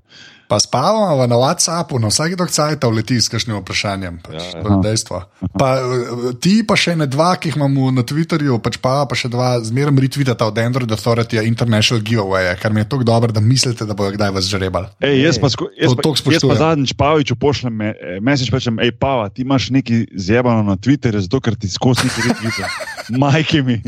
Pa 0.48 0.60
spavamo 0.62 1.26
na 1.26 1.36
WhatsAppu, 1.36 1.98
na 1.98 2.06
vsak 2.06 2.36
dok 2.38 2.50
cajt 2.54 2.84
uleti 2.86 3.18
s 3.18 3.26
kakšnim 3.28 3.58
vprašanjem. 3.64 4.22
Pač, 4.22 4.34
Ja, 4.34 4.42
ja. 4.54 4.62
to 4.62 4.68
je 4.68 4.78
dejstvo. 4.82 5.18
Pa, 5.58 5.68
eh, 5.82 6.34
ti 6.38 6.62
pa 6.62 6.76
še 6.78 6.94
ne 6.94 7.06
dva, 7.10 7.34
ki 7.34 7.50
jih 7.50 7.56
imamo 7.58 7.90
na 7.90 8.06
Twitterju, 8.06 8.60
pač 8.62 8.78
pa, 8.78 9.02
pa 9.10 9.18
še 9.18 9.26
dva, 9.32 9.58
zmeraj 9.58 9.98
retweetata 10.06 10.46
od 10.46 10.58
Android 10.58 10.90
Authority 10.92 11.42
International 11.42 11.98
Giveaway, 12.04 12.54
kar 12.62 12.70
mi 12.70 12.84
je 12.84 12.88
tako 12.94 13.02
dobro, 13.02 13.32
da 13.34 13.42
mislite, 13.42 13.82
da 13.88 13.94
bojo 13.98 14.14
kdaj 14.14 14.30
vas 14.30 14.46
žrebali. 14.46 14.86
Ej, 15.02 15.18
jaz, 15.26 15.40
pa, 15.42 15.50
jaz, 15.74 15.96
pa, 15.98 16.14
jaz 16.30 16.46
pa 16.46 16.54
zadnjič 16.54 16.94
Paviču 16.94 17.34
pošljem 17.34 17.74
me, 17.74 17.88
eh, 17.98 18.20
message, 18.22 18.54
rečem, 18.54 18.78
hej, 18.78 18.94
Pava, 18.94 19.26
ti 19.28 19.42
imaš 19.42 19.70
nekaj 19.74 20.06
zjebano 20.14 20.62
na 20.62 20.78
Twitterju, 20.78 21.26
zato 21.26 21.42
ker 21.42 21.58
ti 21.58 21.66
skozi 21.66 22.06
nekaj 22.06 22.22
retweeta. 22.30 22.70
Majke 23.22 23.66
mi. 23.66 23.82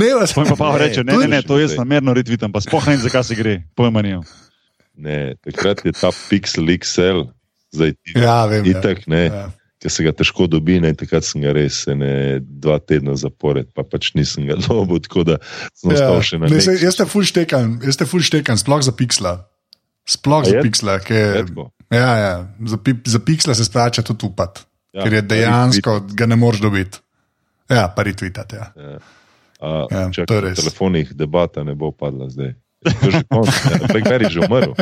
Ne, 0.00 0.14
vas, 0.16 0.32
pa 0.32 0.48
Pava 0.56 0.78
reče, 0.80 1.04
ne, 1.04 1.16
ne, 1.16 1.28
ne, 1.28 1.42
to 1.44 1.58
jaz 1.60 1.76
namerno 1.76 2.14
retweetam, 2.16 2.52
pa 2.54 2.64
spoh 2.64 2.80
ne 2.88 2.96
vem, 2.96 3.04
zakaj 3.04 3.28
se 3.28 3.36
gre, 3.36 3.60
pojma 3.76 4.00
nimam. 4.00 4.24
Ne, 4.96 5.34
takrat 5.42 5.82
je 5.84 5.92
ta 5.92 6.10
Pixel 6.28 6.70
XL, 6.70 7.24
zdaj 7.70 7.92
ti. 7.98 8.14
Ja, 8.14 8.46
vem. 8.46 8.64
ja. 8.64 8.78
Itak, 8.78 9.06
ne, 9.06 9.24
Ja. 9.24 9.50
ker 9.82 9.90
se 9.90 10.00
ga 10.00 10.12
težko 10.12 10.46
dobi, 10.46 10.78
ne, 10.80 10.94
takrat 10.94 11.24
sem 11.24 11.42
ga 11.42 11.52
res 11.52 11.82
ne, 11.88 12.38
dva 12.40 12.78
tedna 12.78 13.12
zapored, 13.14 13.68
pa 13.74 13.82
pač 13.82 14.14
nisem 14.14 14.46
ga 14.46 14.54
dobil, 14.60 15.00
tako 15.00 15.24
da 15.24 15.36
sem 15.72 15.90
Ja, 15.90 15.98
ostal 15.98 16.22
še 16.22 16.38
na 16.38 16.46
ne, 16.46 16.60
saj, 16.60 16.74
nek. 16.74 16.82
jaz 16.82 16.96
te 16.96 17.06
full 17.06 17.24
štekam, 17.24 17.80
jaz 17.82 17.96
te 17.96 18.06
full 18.06 18.22
štekam, 18.22 18.56
sploh 18.56 18.80
za 18.80 18.92
piksla. 18.92 19.34
Sploh 20.06 20.40
A 20.40 20.44
za 20.44 20.54
je? 20.54 20.62
piksla, 20.62 20.98
ker, 21.00 21.48
ja, 21.90 22.10
ja, 22.14 22.32
za, 22.62 22.78
za 23.06 23.18
piksla 23.20 23.54
se 23.54 23.64
splača 23.64 24.02
tudi 24.02 24.26
upati, 24.26 24.62
Ja, 24.92 25.00
ja, 25.00 25.02
ker 25.02 25.12
je 25.12 25.22
dejansko 25.24 25.92
ga 26.12 26.26
ne 26.26 26.36
moreš 26.36 26.60
dobiti. 26.60 27.00
Ja, 27.66 27.88
pa 27.88 28.02
retweetati. 28.02 28.54
Ja. 28.54 28.68
A, 29.58 29.70
Ja, 29.90 30.02
to 30.22 30.34
je 30.34 30.40
res. 30.42 30.54
V 30.54 30.62
telefonih 30.62 31.12
debata 31.12 31.64
ne 31.64 31.72
bo 31.74 31.88
padla 31.90 32.28
zdaj. 32.28 32.52
To 32.84 33.06
je 33.08 33.12
že 33.12 33.22
konc, 33.30 33.48
ne, 33.48 33.78
Blackberry 33.88 34.24
je 34.28 34.36
že 34.36 34.40
umrl. 34.44 34.72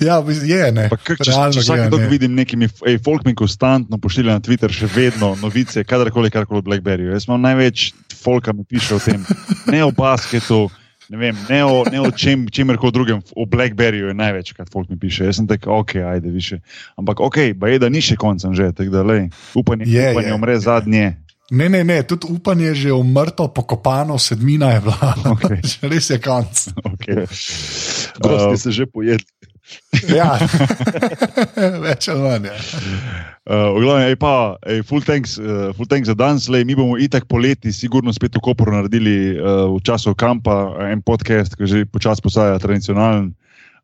Ja, 0.00 0.18
je, 0.26 0.72
ne. 0.74 0.88
Pa 0.90 0.96
kak, 0.98 1.20
če, 1.22 1.30
Realno 1.30 1.54
če 1.54 1.62
vsak 1.62 1.82
dan 1.86 2.02
je. 2.02 2.08
vidim 2.10 2.34
nekimi, 2.34 2.66
ej, 2.86 2.98
folk 2.98 3.22
mi 3.22 3.34
konstantno 3.34 3.98
pošilja 4.02 4.34
na 4.34 4.42
Twitter 4.42 4.72
še 4.74 4.88
vedno 4.90 5.34
novice, 5.38 5.84
kadarkoli, 5.86 6.32
karkoli 6.34 6.58
o 6.62 6.66
Blackberryju. 6.66 7.12
Jaz 7.14 7.28
imam 7.28 7.42
največ 7.44 7.92
folka 8.18 8.50
mi 8.52 8.64
piše 8.66 8.96
o 8.96 8.98
tem, 8.98 9.22
ne 9.70 9.84
o 9.86 9.92
basketu. 9.94 10.66
Ne, 11.12 11.18
vem, 11.20 11.36
ne 11.50 11.60
o, 11.68 11.84
ne 11.84 12.00
o 12.00 12.08
čem, 12.10 12.46
čemerkoli 12.48 12.90
drugem, 12.90 13.18
o 13.36 13.44
Blackberryju 13.44 14.08
je 14.08 14.16
največ, 14.16 14.54
kar 14.56 14.66
folk 14.72 14.88
mi 14.88 14.96
piše. 14.96 15.28
Jaz 15.28 15.36
sem 15.36 15.46
tak, 15.46 15.66
ok, 15.68 15.94
ajde, 16.00 16.32
više. 16.32 16.58
Ampak 16.96 17.20
ok, 17.20 17.52
pa 17.60 17.68
je, 17.68 17.78
da 17.78 17.90
ni 17.92 18.00
še 18.00 18.16
koncem 18.16 18.54
že, 18.56 18.70
tako 18.72 18.90
da 18.90 19.02
lej, 19.04 19.28
upanje, 19.54 19.84
Je, 19.86 20.10
upanje 20.10 20.32
je. 20.32 20.34
umre 20.34 20.56
zadnje. 20.58 21.06
Ne, 21.50 21.68
ne, 21.68 21.84
ne, 21.84 22.02
tudi 22.02 22.26
upanje 22.30 22.66
je 22.66 22.74
že 22.74 22.92
umrto, 22.92 23.48
pokopano, 23.52 24.18
sedmina 24.18 24.70
je 24.70 24.80
bila. 24.80 25.14
Okej. 25.32 25.60
Res 25.82 26.10
je 26.10 26.18
konc. 26.20 26.68
Okay. 26.96 27.26
Gosti 28.20 28.56
se 28.58 28.70
že 28.72 28.86
pojedli. 28.86 29.28
Ja, 30.18 30.36
več 31.86 32.08
ali 32.12 32.20
manj. 32.20 32.48
Ja. 32.50 32.56
Uh, 33.48 33.76
glavnem, 33.80 34.10
ej, 34.12 34.16
pa, 34.20 34.32
ej, 34.68 34.82
full, 34.84 35.00
thanks, 35.04 35.38
uh, 35.40 35.72
full 35.76 35.88
thanks 35.88 36.10
za 36.10 36.16
danes, 36.16 36.50
lej, 36.52 36.66
mi 36.68 36.76
bomo 36.76 36.98
itak 37.00 37.24
poleti, 37.30 37.72
sigurno 37.72 38.12
spet 38.12 38.36
v 38.36 38.42
Koperu 38.44 38.74
naredili 38.76 39.34
uh, 39.38 39.64
v 39.72 39.80
času 39.84 40.12
kampa 40.12 40.76
en 40.84 41.00
podcast, 41.00 41.56
ki 41.56 41.64
že 41.64 41.88
počasi 41.88 42.20
postaja 42.24 42.60
tradicionalen. 42.60 43.32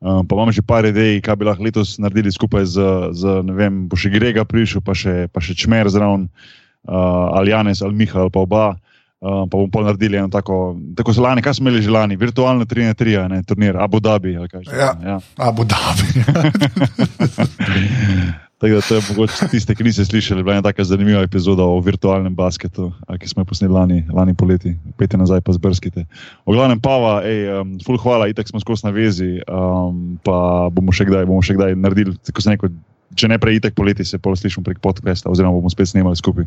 Uh, 0.00 0.20
pa 0.24 0.36
imamo 0.36 0.52
že 0.52 0.64
par 0.64 0.84
idej, 0.84 1.20
kaj 1.24 1.40
bi 1.40 1.48
lahko 1.48 1.64
letos 1.64 1.96
naredili 1.96 2.32
skupaj 2.32 2.64
z, 2.68 2.76
z 3.16 3.40
ne 3.48 3.56
vem, 3.56 3.84
bo 3.88 3.96
še 3.96 4.12
Grega 4.12 4.44
prišel, 4.44 4.84
pa 4.84 4.96
še, 4.96 5.28
pa 5.32 5.40
še 5.44 5.56
Čmer 5.56 5.88
zraven, 5.92 6.28
uh, 6.28 6.59
ali 6.86 7.50
Janes, 7.50 7.82
ali 7.82 7.94
Miha, 7.94 8.20
ali 8.20 8.30
pa 8.30 8.40
oba. 8.40 8.76
Uh, 9.20 9.44
pa 9.44 9.52
bomo 9.52 9.68
pa 9.68 9.82
naredili 9.84 10.16
eno 10.16 10.32
tako, 10.32 10.80
tako 10.96 11.12
so 11.12 11.20
lani, 11.20 11.42
kaj 11.44 11.54
smo 11.54 11.68
imeli 11.68 11.82
že 11.84 11.90
lani, 11.92 12.16
virtualno 12.16 12.64
3 12.64 12.88
na 12.88 12.94
3, 12.96 13.28
ne, 13.28 13.42
turnir, 13.44 13.76
Abu 13.76 14.00
Dhabi. 14.00 14.32
kaj 14.48 14.64
že, 14.64 14.72
Ja. 14.72 14.96
ja. 15.04 15.18
Abu 15.36 15.68
Dhabi. 15.68 16.24
Tako 18.60 18.74
da 18.74 18.80
to 18.80 18.94
je 18.94 19.00
mogoče 19.08 19.48
tiste, 19.50 19.74
ki 19.74 19.84
niste 19.84 20.04
slišali, 20.04 20.42
bila 20.42 20.54
je 20.54 20.62
tako 20.62 20.84
zanimiva 20.84 21.22
epizoda 21.22 21.64
o 21.64 21.80
virtualnem 21.80 22.34
basketu, 22.34 22.92
ki 23.20 23.28
smo 23.28 23.40
jo 23.40 23.44
posneli 23.48 23.72
lani, 23.72 24.04
lani 24.12 24.34
poleti, 24.36 24.74
pete 25.00 25.16
nazaj 25.16 25.40
pa 25.40 25.52
zbrskite. 25.52 26.04
O 26.44 26.52
glavnem, 26.52 26.80
Pava, 26.80 27.22
ej, 27.24 27.48
um, 27.60 27.78
full 27.86 27.96
hvala, 27.98 28.28
itak 28.28 28.48
smo 28.48 28.60
skozi 28.60 28.84
na 28.84 28.92
vezi, 28.92 29.40
um, 29.48 30.18
pa 30.24 30.68
bomo 30.72 30.92
še 30.92 31.08
kdaj, 31.08 31.24
bomo 31.24 31.40
še 31.40 31.56
kdaj 31.56 31.72
naredili, 31.76 32.12
tako 32.20 32.44
se 32.44 32.52
neko. 32.52 32.68
Če 33.10 33.26
ne 33.26 33.38
prej, 33.38 33.58
itek 33.58 33.74
poleti 33.74 34.04
se 34.04 34.18
pol 34.18 34.36
slišimo 34.36 34.62
prek 34.62 34.78
podcasta, 34.78 35.26
oziroma 35.26 35.50
bomo 35.52 35.66
spet 35.66 35.88
snemali 35.88 36.14
skupaj. 36.14 36.46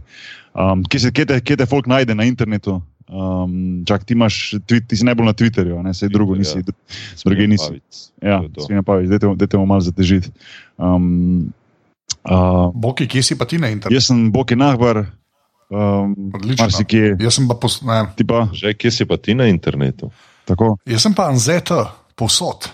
Um, 0.54 0.84
kje, 0.84 1.00
se, 1.00 1.12
kje, 1.12 1.26
te, 1.26 1.40
kje 1.42 1.58
te 1.58 1.66
folk 1.66 1.88
najde 1.88 2.16
na 2.16 2.24
internetu? 2.24 2.78
Um, 3.06 3.84
čak, 3.84 4.06
ti, 4.06 4.16
imaš, 4.16 4.38
tweet, 4.64 4.88
ti 4.88 4.96
si 4.96 5.04
najbolj 5.04 5.26
na 5.26 5.34
Twitterju, 5.34 5.82
ne 5.84 5.92
sej 5.92 6.08
drugo 6.08 6.36
nisi. 6.36 6.64
Druge 7.20 7.48
nisi. 7.48 7.82
Ja, 8.18 8.40
To 8.40 8.44
je 8.44 8.54
to. 8.54 8.62
svinja 8.62 8.82
pavi, 8.82 9.12
dajte 9.12 9.58
mu 9.58 9.66
malo 9.66 9.84
zatežiti. 9.84 10.32
Um, 10.78 11.52
uh, 12.24 12.72
Boki, 12.74 13.08
kje 13.08 13.24
si 13.24 13.36
pa 13.36 13.44
ti 13.44 13.60
na 13.60 13.68
internetu? 13.68 13.94
jaz 13.94 14.08
sem 14.08 14.32
Boki 14.32 14.56
Nahbar, 14.56 15.04
um, 15.68 16.16
Odlično. 16.32 16.64
marsikje, 16.64 17.18
Jaz 17.20 17.36
sem 17.36 17.46
pa, 17.46 17.56
pos, 17.56 17.82
ne, 17.82 18.08
ti 18.16 18.24
pa 18.24 18.48
Že 18.50 18.72
kje 18.74 18.90
si 18.90 19.04
pa 19.04 19.18
ti 19.18 19.36
na 19.36 19.48
internetu? 19.48 20.08
tako. 20.46 20.78
jaz 20.88 21.02
sem 21.02 21.14
pa 21.14 21.28
NZT, 21.28 21.76
povsod. 22.16 22.72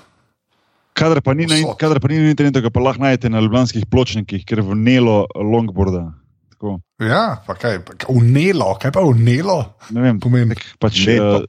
Kadar 0.99 1.21
pa 1.23 1.31
ni 1.33 1.47
na, 1.47 1.55
Povsod. 1.55 1.79
kadar 1.79 1.99
pa 1.99 2.07
ni 2.11 2.19
na 2.19 2.29
internetu, 2.29 2.59
ga 2.59 2.69
pa 2.69 2.83
lahko 2.83 3.01
najdete 3.01 3.31
na 3.31 3.39
ljubljanskih 3.39 3.87
pločnikih, 3.87 4.43
ker 4.43 4.59
v 4.61 4.75
Nelo 4.75 5.23
longboarda. 5.33 6.09
Tako, 6.51 6.81
Ja, 6.99 7.39
pa 7.47 7.55
kaj, 7.55 7.77
pa, 7.87 7.95
kaj 7.95 8.11
unelo, 8.11 8.73
kaj 8.75 8.91
pa 8.91 8.99
unelo? 8.99 9.79
ne 9.95 10.01
vem, 10.03 10.19
Pomeni. 10.19 10.51
nek 10.51 10.59
pač, 10.75 11.05
Neto. 11.07 11.45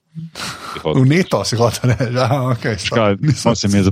uh, 0.87 0.95
Uneto 0.95 1.43
si 1.43 1.59
hotel 1.59 1.91
reči. 1.91 2.15
Ja, 2.15 2.29
okay, 2.55 2.79
Škaj, 2.79 3.19
malo 3.19 3.57
se 3.59 3.67
mi 3.67 3.83
je 3.83 3.91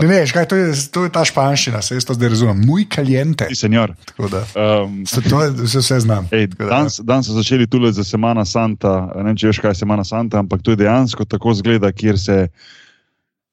se 0.00 0.06
zataknilo. 0.06 0.12
Ne, 0.12 0.20
ne, 0.20 0.26
škaj, 0.26 0.48
to, 0.48 0.56
je, 0.56 0.72
to 0.92 1.04
je 1.04 1.10
ta 1.12 1.24
španščina, 1.24 1.82
se 1.82 1.94
jaz 1.94 2.04
to 2.04 2.14
zdaj 2.14 2.28
razumem. 2.28 2.62
Muy 2.66 2.86
caliente. 2.94 3.46
Ti, 3.48 3.56
senjor. 3.56 3.94
Um, 4.18 5.06
se, 5.06 5.20
to 5.20 5.42
je, 5.42 5.50
vse, 5.50 5.78
vse 5.78 6.00
znam. 6.00 6.28
Ej, 6.32 6.46
da, 6.56 6.64
danes, 6.64 7.00
danes 7.04 7.26
so 7.26 7.36
začeli 7.36 7.66
tudi 7.66 7.92
za 7.92 8.04
Semana 8.04 8.44
Santa. 8.44 9.12
Ne 9.16 9.30
vem, 9.30 9.36
če 9.36 9.52
veš, 9.52 9.60
kaj 9.60 9.70
je 9.76 9.82
Semana 9.82 10.04
Santa, 10.04 10.40
ampak 10.40 10.62
to 10.62 10.72
je 10.72 10.76
dejansko 10.84 11.24
tako 11.24 11.54
zgleda, 11.54 11.92
kjer 11.92 12.18
se, 12.18 12.48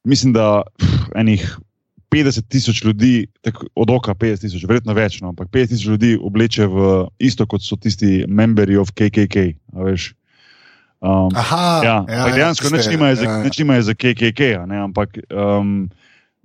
mislim, 0.04 0.34
da 0.34 0.62
pff, 0.80 1.12
enih 1.16 1.44
50 2.12 2.48
tisoč 2.50 2.84
ljudi, 2.84 3.28
tako, 3.42 3.68
od 3.76 3.90
oka 3.90 4.14
50 4.14 4.42
tisoč, 4.42 4.64
verjetno 4.68 4.94
več, 4.98 5.20
no, 5.22 5.30
ampak 5.30 5.50
50 5.54 5.68
tisoč 5.76 5.86
ljudi 5.86 6.18
obleče 6.22 6.66
v 6.66 6.88
isto, 7.20 7.46
kot 7.46 7.62
so 7.62 7.78
tisti 7.78 8.24
memberi 8.28 8.78
of 8.78 8.92
KKK. 8.92 9.54
a 9.76 9.84
veš. 9.92 10.14
Um, 11.00 11.30
Aha, 11.36 11.82
Ja, 11.84 12.06
ja, 12.10 12.26
dejansko 12.36 12.68
tiste, 12.68 12.78
nič 12.78 12.88
nimajo 12.92 13.16
za, 13.16 13.24
ja, 13.24 13.38
ja. 13.46 13.52
nimajo 13.60 13.84
za 13.88 13.94
KKK, 13.94 14.40
ne, 14.68 14.82
ampak 14.84 15.22
um, 15.32 15.88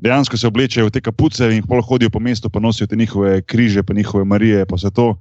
dejansko 0.05 0.37
se 0.37 0.47
oblečejo 0.47 0.87
v 0.87 0.95
te 0.95 1.01
kapuce 1.01 1.49
in 1.57 1.65
pol 1.67 1.83
hodijo 1.83 2.13
po 2.13 2.21
mestu, 2.21 2.51
pa 2.53 2.61
nosijo 2.61 2.87
te 2.87 2.97
njihove 2.97 3.43
križe, 3.43 3.83
pa 3.83 3.97
njihove 3.97 4.25
Marije, 4.25 4.67
pa 4.69 4.77
vse 4.77 4.93
to. 4.93 5.15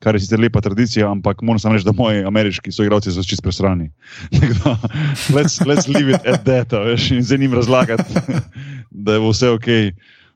kar 0.00 0.16
je 0.16 0.20
sicer 0.24 0.40
lepa 0.40 0.60
tradicija, 0.64 1.10
ampak 1.10 1.42
moram 1.42 1.58
samo 1.60 1.76
reči, 1.76 1.84
da 1.84 1.92
moji 1.92 2.24
ameriški 2.24 2.72
soigralci 2.72 3.12
so 3.12 3.22
čist 3.22 3.44
da, 4.64 4.76
let's, 5.36 5.60
let's 5.68 5.88
leave 5.88 6.08
it 6.08 6.26
at 6.26 6.44
that, 6.44 6.72
veš, 6.72 7.10
in 7.10 7.22
zdaj 7.22 7.38
njim 7.38 7.54
razlagati, 7.54 8.14
da 9.04 9.12
je 9.12 9.20
vse 9.20 9.50
ok, 9.50 9.66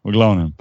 v 0.05 0.13
glavnem. 0.13 0.53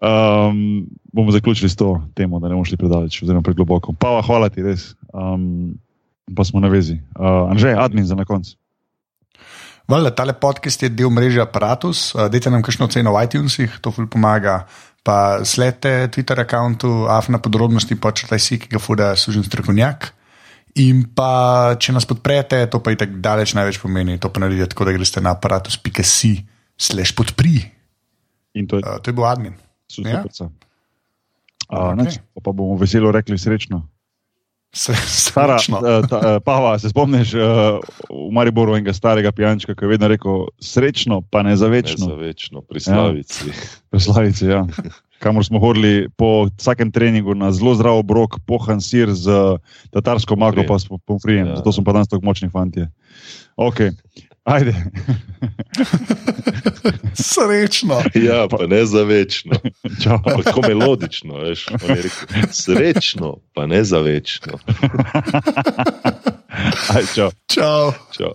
Um, 0.00 0.86
bomo 1.12 1.32
zaključili 1.32 1.68
s 1.68 1.76
to 1.76 2.02
temo, 2.14 2.40
da 2.40 2.48
ne 2.48 2.54
bomo 2.54 2.64
šli 2.64 2.76
predaleč, 2.76 3.22
oziroma 3.22 3.42
pregloboko. 3.42 3.92
Pa, 3.92 4.20
hvala 4.26 4.48
ti, 4.48 4.62
res. 4.62 4.94
Um, 5.12 5.74
pa 6.36 6.44
smo 6.44 6.60
na 6.60 6.68
vezi. 6.68 7.00
Uh, 7.16 7.50
Anže, 7.50 7.72
admin 7.72 8.04
za 8.04 8.14
na 8.14 8.24
koncu. 8.24 8.59
Vale, 9.90 10.14
tale 10.14 10.36
podcast 10.38 10.82
je 10.82 10.88
del 10.94 11.10
mreže 11.10 11.42
Apparatus. 11.42 12.14
Uh, 12.14 12.28
dajte 12.30 12.46
nam 12.46 12.62
kakšno 12.62 12.86
ceno 12.86 13.10
v 13.10 13.26
iTunesih, 13.26 13.82
to 13.82 13.90
ful 13.90 14.06
pomaga. 14.06 14.62
Pa 15.02 15.42
sledite 15.42 16.06
Twitter 16.14 16.38
računu, 16.38 17.10
afna 17.10 17.42
podrobnosti, 17.42 17.98
počrtaj 17.98 18.38
si, 18.38 18.60
ki 18.62 18.70
ga 18.70 18.78
fuda 18.78 19.16
služen 19.18 19.42
strokovnjak. 19.42 20.12
In 20.78 21.02
pa, 21.10 21.74
če 21.74 21.90
nas 21.96 22.06
podprete, 22.06 22.62
to 22.70 22.78
pa 22.78 22.94
je 22.94 23.00
tako 23.02 23.18
daleč 23.18 23.56
največ 23.58 23.80
pomeni. 23.82 24.14
To 24.22 24.30
pa 24.30 24.38
naredite 24.38 24.70
tako, 24.70 24.86
da 24.86 24.94
greste 24.94 25.18
na 25.18 25.34
aparatus.si, 25.34 26.32
slash 26.78 27.16
podpri. 27.18 27.58
In 28.54 28.70
to 28.70 28.78
je, 28.78 28.86
Uh, 28.86 29.02
to 29.02 29.10
je 29.10 29.14
bil 29.18 29.26
admin. 29.26 29.58
Ja? 30.06 30.22
super. 30.30 30.54
Uh, 31.66 31.98
Okej. 31.98 32.14
okay. 32.14 32.22
pa, 32.34 32.38
pa 32.46 32.50
bomo 32.54 32.78
veselo 32.78 33.10
rekli 33.10 33.34
srečno. 33.34 33.82
Se, 34.72 34.94
Stara, 34.94 35.56
uh, 35.56 36.06
ta, 36.08 36.18
uh, 36.18 36.42
Pava, 36.44 36.78
se 36.78 36.88
spomniš 36.88 37.34
uh, 37.34 37.42
v 38.06 38.30
Mariboru 38.32 38.76
enega 38.78 38.92
starega 38.94 39.32
pijančka, 39.32 39.74
ki 39.74 39.84
je 39.84 39.88
vedno 39.88 40.08
rekel: 40.08 40.44
srečno, 40.62 41.20
pa 41.26 41.42
ne 41.42 41.56
za 41.56 41.66
Ne 41.66 41.70
večno. 41.72 42.06
za 42.06 42.14
večno, 42.14 42.62
pri 42.62 42.80
Slavici. 42.80 43.50
Preslavice, 43.90 44.46
ja. 44.46 44.66
Kamor 45.18 45.44
smo 45.44 45.58
hodili 45.60 46.08
po 46.16 46.46
vsakem 46.56 46.92
treningu 46.92 47.34
na 47.34 47.50
zelo 47.52 47.74
zdrav 47.74 47.98
obrok, 47.98 48.38
pohan 48.46 48.80
sir 48.80 49.10
z 49.12 49.58
tatarsko 49.90 50.36
maglo, 50.36 50.62
Pomfrijem. 50.62 50.68
pa 50.68 50.78
s 50.96 51.06
pomfrijem. 51.06 51.46
Ja. 51.46 51.50
Ja. 51.50 51.56
Zato 51.56 51.72
smo 51.72 51.84
pa 51.84 51.92
danes 51.92 52.08
tako 52.08 52.24
močni 52.24 52.48
fanti. 52.48 52.86
Ok, 53.56 53.80
ajde. 54.44 54.74
Srečno. 57.14 58.02
Ja, 58.14 58.46
pa 58.50 58.66
ne 58.66 58.86
za 58.86 59.02
večno. 59.02 59.52
Tako 60.44 60.60
melodično, 60.68 61.34
veš. 61.34 61.66
rekel, 61.88 62.42
Srečno, 62.52 63.36
pa 63.54 63.66
ne 63.66 63.84
za 63.84 63.98
večno. 63.98 64.52
Aj, 66.94 67.02
čau. 67.14 67.30
Čau. 67.46 67.92
Čau. 68.18 68.32